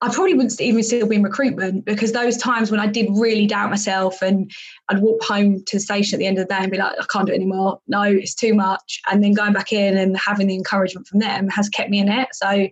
I 0.05 0.13
probably 0.13 0.35
wouldn't 0.35 0.61
even 0.61 0.83
still 0.83 1.07
be 1.07 1.15
in 1.15 1.23
recruitment 1.23 1.83
because 1.83 2.11
those 2.11 2.37
times 2.37 2.69
when 2.69 2.79
I 2.79 2.85
did 2.85 3.09
really 3.09 3.47
doubt 3.47 3.71
myself 3.71 4.21
and 4.21 4.51
I'd 4.87 4.99
walk 5.01 5.23
home 5.23 5.63
to 5.65 5.77
the 5.77 5.79
station 5.79 6.17
at 6.17 6.19
the 6.19 6.27
end 6.27 6.37
of 6.37 6.47
the 6.47 6.53
day 6.53 6.59
and 6.61 6.71
be 6.71 6.77
like, 6.77 6.93
I 6.99 7.05
can't 7.09 7.25
do 7.25 7.33
it 7.33 7.37
anymore. 7.37 7.81
No, 7.87 8.03
it's 8.03 8.35
too 8.35 8.53
much. 8.53 9.01
And 9.09 9.23
then 9.23 9.33
going 9.33 9.53
back 9.53 9.73
in 9.73 9.97
and 9.97 10.15
having 10.15 10.45
the 10.45 10.53
encouragement 10.53 11.07
from 11.07 11.21
them 11.21 11.49
has 11.49 11.69
kept 11.69 11.89
me 11.89 11.97
in 11.97 12.07
it. 12.07 12.27
So, 12.33 12.67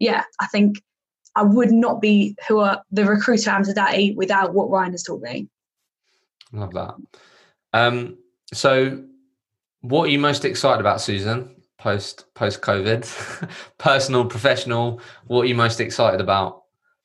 yeah, 0.00 0.24
I 0.40 0.48
think 0.48 0.82
I 1.36 1.44
would 1.44 1.70
not 1.70 2.00
be 2.00 2.34
who 2.48 2.58
are 2.58 2.82
the 2.90 3.04
recruiter 3.04 3.48
I 3.48 3.56
am 3.56 3.64
today 3.64 4.14
without 4.16 4.52
what 4.52 4.68
Ryan 4.68 4.90
has 4.90 5.04
taught 5.04 5.22
me. 5.22 5.46
Love 6.52 6.72
that. 6.72 6.94
Um, 7.74 8.18
so, 8.52 9.04
what 9.82 10.08
are 10.08 10.10
you 10.10 10.18
most 10.18 10.44
excited 10.44 10.80
about, 10.80 11.00
Susan? 11.00 11.55
Post 11.78 12.26
post 12.34 12.60
COVID? 12.62 13.50
Personal, 13.78 14.24
professional. 14.24 15.00
What 15.26 15.42
are 15.42 15.46
you 15.46 15.54
most 15.54 15.80
excited 15.80 16.20
about? 16.20 16.62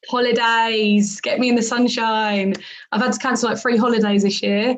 Holidays. 0.09 1.21
Get 1.21 1.39
me 1.39 1.49
in 1.49 1.55
the 1.55 1.61
sunshine. 1.61 2.55
I've 2.91 3.01
had 3.01 3.13
to 3.13 3.19
cancel 3.19 3.49
like 3.49 3.59
three 3.59 3.77
holidays 3.77 4.23
this 4.23 4.41
year. 4.41 4.77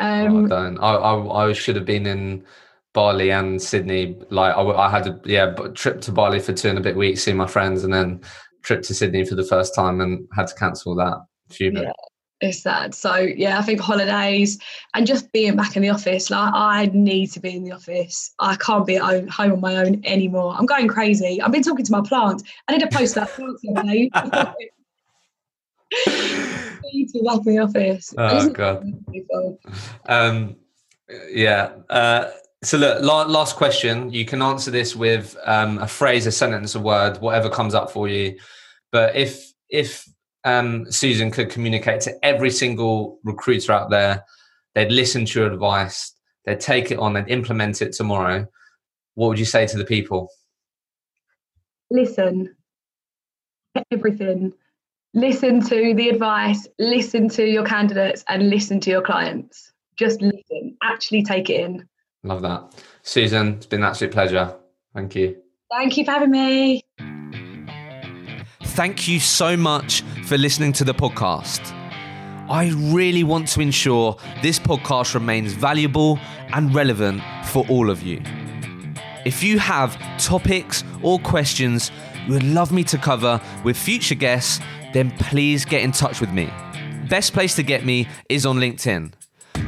Um, 0.00 0.50
oh, 0.50 0.76
I, 0.80 0.94
I, 0.94 1.14
I, 1.14 1.48
I 1.48 1.52
should 1.52 1.76
have 1.76 1.84
been 1.84 2.06
in 2.06 2.44
Bali 2.94 3.30
and 3.30 3.60
Sydney. 3.60 4.16
Like 4.30 4.56
I, 4.56 4.62
I 4.62 4.90
had 4.90 5.06
a 5.06 5.20
yeah 5.24 5.52
trip 5.74 6.00
to 6.02 6.12
Bali 6.12 6.40
for 6.40 6.52
two 6.52 6.68
and 6.68 6.78
a 6.78 6.82
bit 6.82 6.96
weeks, 6.96 7.22
seeing 7.22 7.36
my 7.36 7.46
friends, 7.46 7.84
and 7.84 7.92
then 7.92 8.20
trip 8.62 8.82
to 8.82 8.94
Sydney 8.94 9.24
for 9.24 9.34
the 9.34 9.44
first 9.44 9.74
time, 9.74 10.00
and 10.00 10.26
had 10.34 10.46
to 10.48 10.54
cancel 10.54 10.94
that 10.96 11.18
Human. 11.50 11.84
Yeah, 11.84 11.92
it's 12.42 12.62
sad. 12.62 12.94
So 12.94 13.16
yeah, 13.16 13.58
I 13.58 13.62
think 13.62 13.80
holidays 13.80 14.58
and 14.94 15.06
just 15.06 15.32
being 15.32 15.56
back 15.56 15.76
in 15.76 15.82
the 15.82 15.90
office. 15.90 16.30
Like 16.30 16.52
I 16.54 16.90
need 16.92 17.28
to 17.32 17.40
be 17.40 17.56
in 17.56 17.64
the 17.64 17.72
office. 17.72 18.34
I 18.38 18.56
can't 18.56 18.86
be 18.86 18.96
at 18.96 19.02
home, 19.02 19.28
home 19.28 19.52
on 19.52 19.60
my 19.60 19.76
own 19.76 20.02
anymore. 20.04 20.54
I'm 20.58 20.66
going 20.66 20.88
crazy. 20.88 21.40
I've 21.40 21.52
been 21.52 21.62
talking 21.62 21.84
to 21.84 21.92
my 21.92 22.02
plant. 22.02 22.42
I 22.68 22.72
need 22.72 22.80
to 22.80 22.96
post 22.96 23.14
that 23.14 23.28
plant 23.30 23.58
today. 23.64 24.10
need 26.92 27.08
to 27.08 27.18
be 27.18 27.24
back 27.24 27.46
in 27.46 27.56
the 27.56 27.58
office. 27.60 28.14
Oh 28.18 28.48
god. 28.50 28.86
Um, 30.06 30.56
yeah. 31.30 31.72
Uh, 31.88 32.30
so 32.62 32.78
look, 32.78 33.02
last 33.02 33.56
question. 33.56 34.12
You 34.12 34.24
can 34.24 34.40
answer 34.40 34.70
this 34.70 34.94
with 34.94 35.36
um, 35.44 35.78
a 35.78 35.88
phrase, 35.88 36.26
a 36.26 36.32
sentence, 36.32 36.74
a 36.74 36.80
word, 36.80 37.18
whatever 37.20 37.50
comes 37.50 37.74
up 37.74 37.90
for 37.90 38.08
you. 38.08 38.38
But 38.92 39.16
if 39.16 39.52
if 39.68 40.06
um, 40.44 40.90
Susan 40.90 41.30
could 41.30 41.50
communicate 41.50 42.00
to 42.02 42.24
every 42.24 42.50
single 42.50 43.18
recruiter 43.24 43.72
out 43.72 43.90
there, 43.90 44.24
they'd 44.74 44.92
listen 44.92 45.24
to 45.26 45.40
your 45.40 45.52
advice, 45.52 46.12
they'd 46.44 46.60
take 46.60 46.90
it 46.90 46.98
on, 46.98 47.12
they'd 47.12 47.28
implement 47.28 47.82
it 47.82 47.92
tomorrow. 47.92 48.46
What 49.14 49.28
would 49.28 49.38
you 49.38 49.44
say 49.44 49.66
to 49.66 49.78
the 49.78 49.84
people? 49.84 50.28
Listen. 51.90 52.54
Everything. 53.90 54.52
Listen 55.14 55.60
to 55.60 55.94
the 55.94 56.08
advice, 56.08 56.66
listen 56.78 57.28
to 57.28 57.44
your 57.44 57.64
candidates, 57.64 58.24
and 58.28 58.48
listen 58.48 58.80
to 58.80 58.90
your 58.90 59.02
clients. 59.02 59.72
Just 59.96 60.22
listen. 60.22 60.76
Actually 60.82 61.22
take 61.22 61.50
it 61.50 61.60
in. 61.60 61.86
Love 62.24 62.40
that. 62.42 62.82
Susan, 63.02 63.54
it's 63.54 63.66
been 63.66 63.80
an 63.80 63.88
absolute 63.88 64.12
pleasure. 64.12 64.54
Thank 64.94 65.14
you. 65.14 65.36
Thank 65.70 65.96
you 65.96 66.04
for 66.04 66.12
having 66.12 66.30
me. 66.30 66.82
Thank 68.72 69.06
you 69.06 69.20
so 69.20 69.54
much 69.54 70.00
for 70.24 70.38
listening 70.38 70.72
to 70.72 70.84
the 70.84 70.94
podcast. 70.94 71.60
I 72.48 72.72
really 72.90 73.22
want 73.22 73.48
to 73.48 73.60
ensure 73.60 74.16
this 74.40 74.58
podcast 74.58 75.12
remains 75.12 75.52
valuable 75.52 76.18
and 76.54 76.74
relevant 76.74 77.22
for 77.44 77.66
all 77.68 77.90
of 77.90 78.02
you. 78.02 78.22
If 79.26 79.42
you 79.42 79.58
have 79.58 79.98
topics 80.18 80.84
or 81.02 81.18
questions 81.18 81.90
you 82.26 82.32
would 82.32 82.44
love 82.44 82.72
me 82.72 82.82
to 82.84 82.96
cover 82.96 83.42
with 83.62 83.76
future 83.76 84.14
guests, 84.14 84.58
then 84.94 85.10
please 85.18 85.66
get 85.66 85.82
in 85.82 85.92
touch 85.92 86.22
with 86.22 86.30
me. 86.30 86.50
Best 87.10 87.34
place 87.34 87.54
to 87.56 87.62
get 87.62 87.84
me 87.84 88.08
is 88.30 88.46
on 88.46 88.56
LinkedIn. 88.56 89.12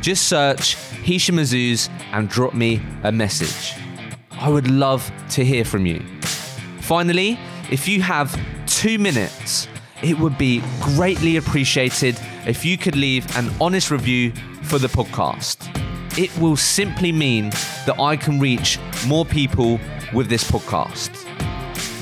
Just 0.00 0.28
search 0.28 0.76
Hisham 1.04 1.36
Azuz 1.36 1.90
and 2.12 2.30
drop 2.30 2.54
me 2.54 2.80
a 3.02 3.12
message. 3.12 3.78
I 4.30 4.48
would 4.48 4.70
love 4.70 5.12
to 5.32 5.44
hear 5.44 5.66
from 5.66 5.84
you. 5.84 6.02
Finally, 6.80 7.38
if 7.70 7.86
you 7.86 8.00
have 8.00 8.34
two 8.84 8.98
minutes, 8.98 9.66
it 10.02 10.18
would 10.18 10.36
be 10.36 10.62
greatly 10.82 11.38
appreciated 11.38 12.20
if 12.46 12.66
you 12.66 12.76
could 12.76 12.94
leave 12.94 13.24
an 13.34 13.50
honest 13.58 13.90
review 13.90 14.30
for 14.60 14.78
the 14.78 14.88
podcast. 14.88 15.56
It 16.18 16.30
will 16.38 16.58
simply 16.58 17.10
mean 17.10 17.48
that 17.86 17.98
I 17.98 18.14
can 18.14 18.38
reach 18.38 18.78
more 19.06 19.24
people 19.24 19.80
with 20.12 20.28
this 20.28 20.44
podcast. 20.44 21.08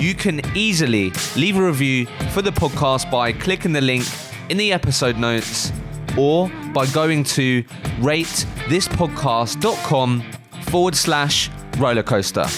You 0.01 0.13
can 0.13 0.41
easily 0.57 1.13
leave 1.37 1.57
a 1.57 1.65
review 1.65 2.07
for 2.33 2.43
the 2.43 2.51
podcast 2.51 3.09
by 3.13 3.31
clicking 3.31 3.73
the 3.73 3.81
link 3.81 4.05
in 4.49 4.57
the 4.57 4.73
episode 4.73 5.19
notes 5.19 5.71
or 6.19 6.51
by 6.75 6.87
going 6.87 7.23
to 7.39 7.63
ratethispodcast.com 8.01 10.23
forward 10.63 10.97
slash 10.97 11.49
rollercoaster. 11.75 12.49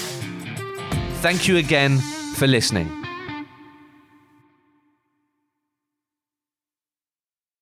Thank 1.20 1.46
you 1.46 1.58
again 1.58 1.98
for 2.36 2.46
listening. 2.46 3.03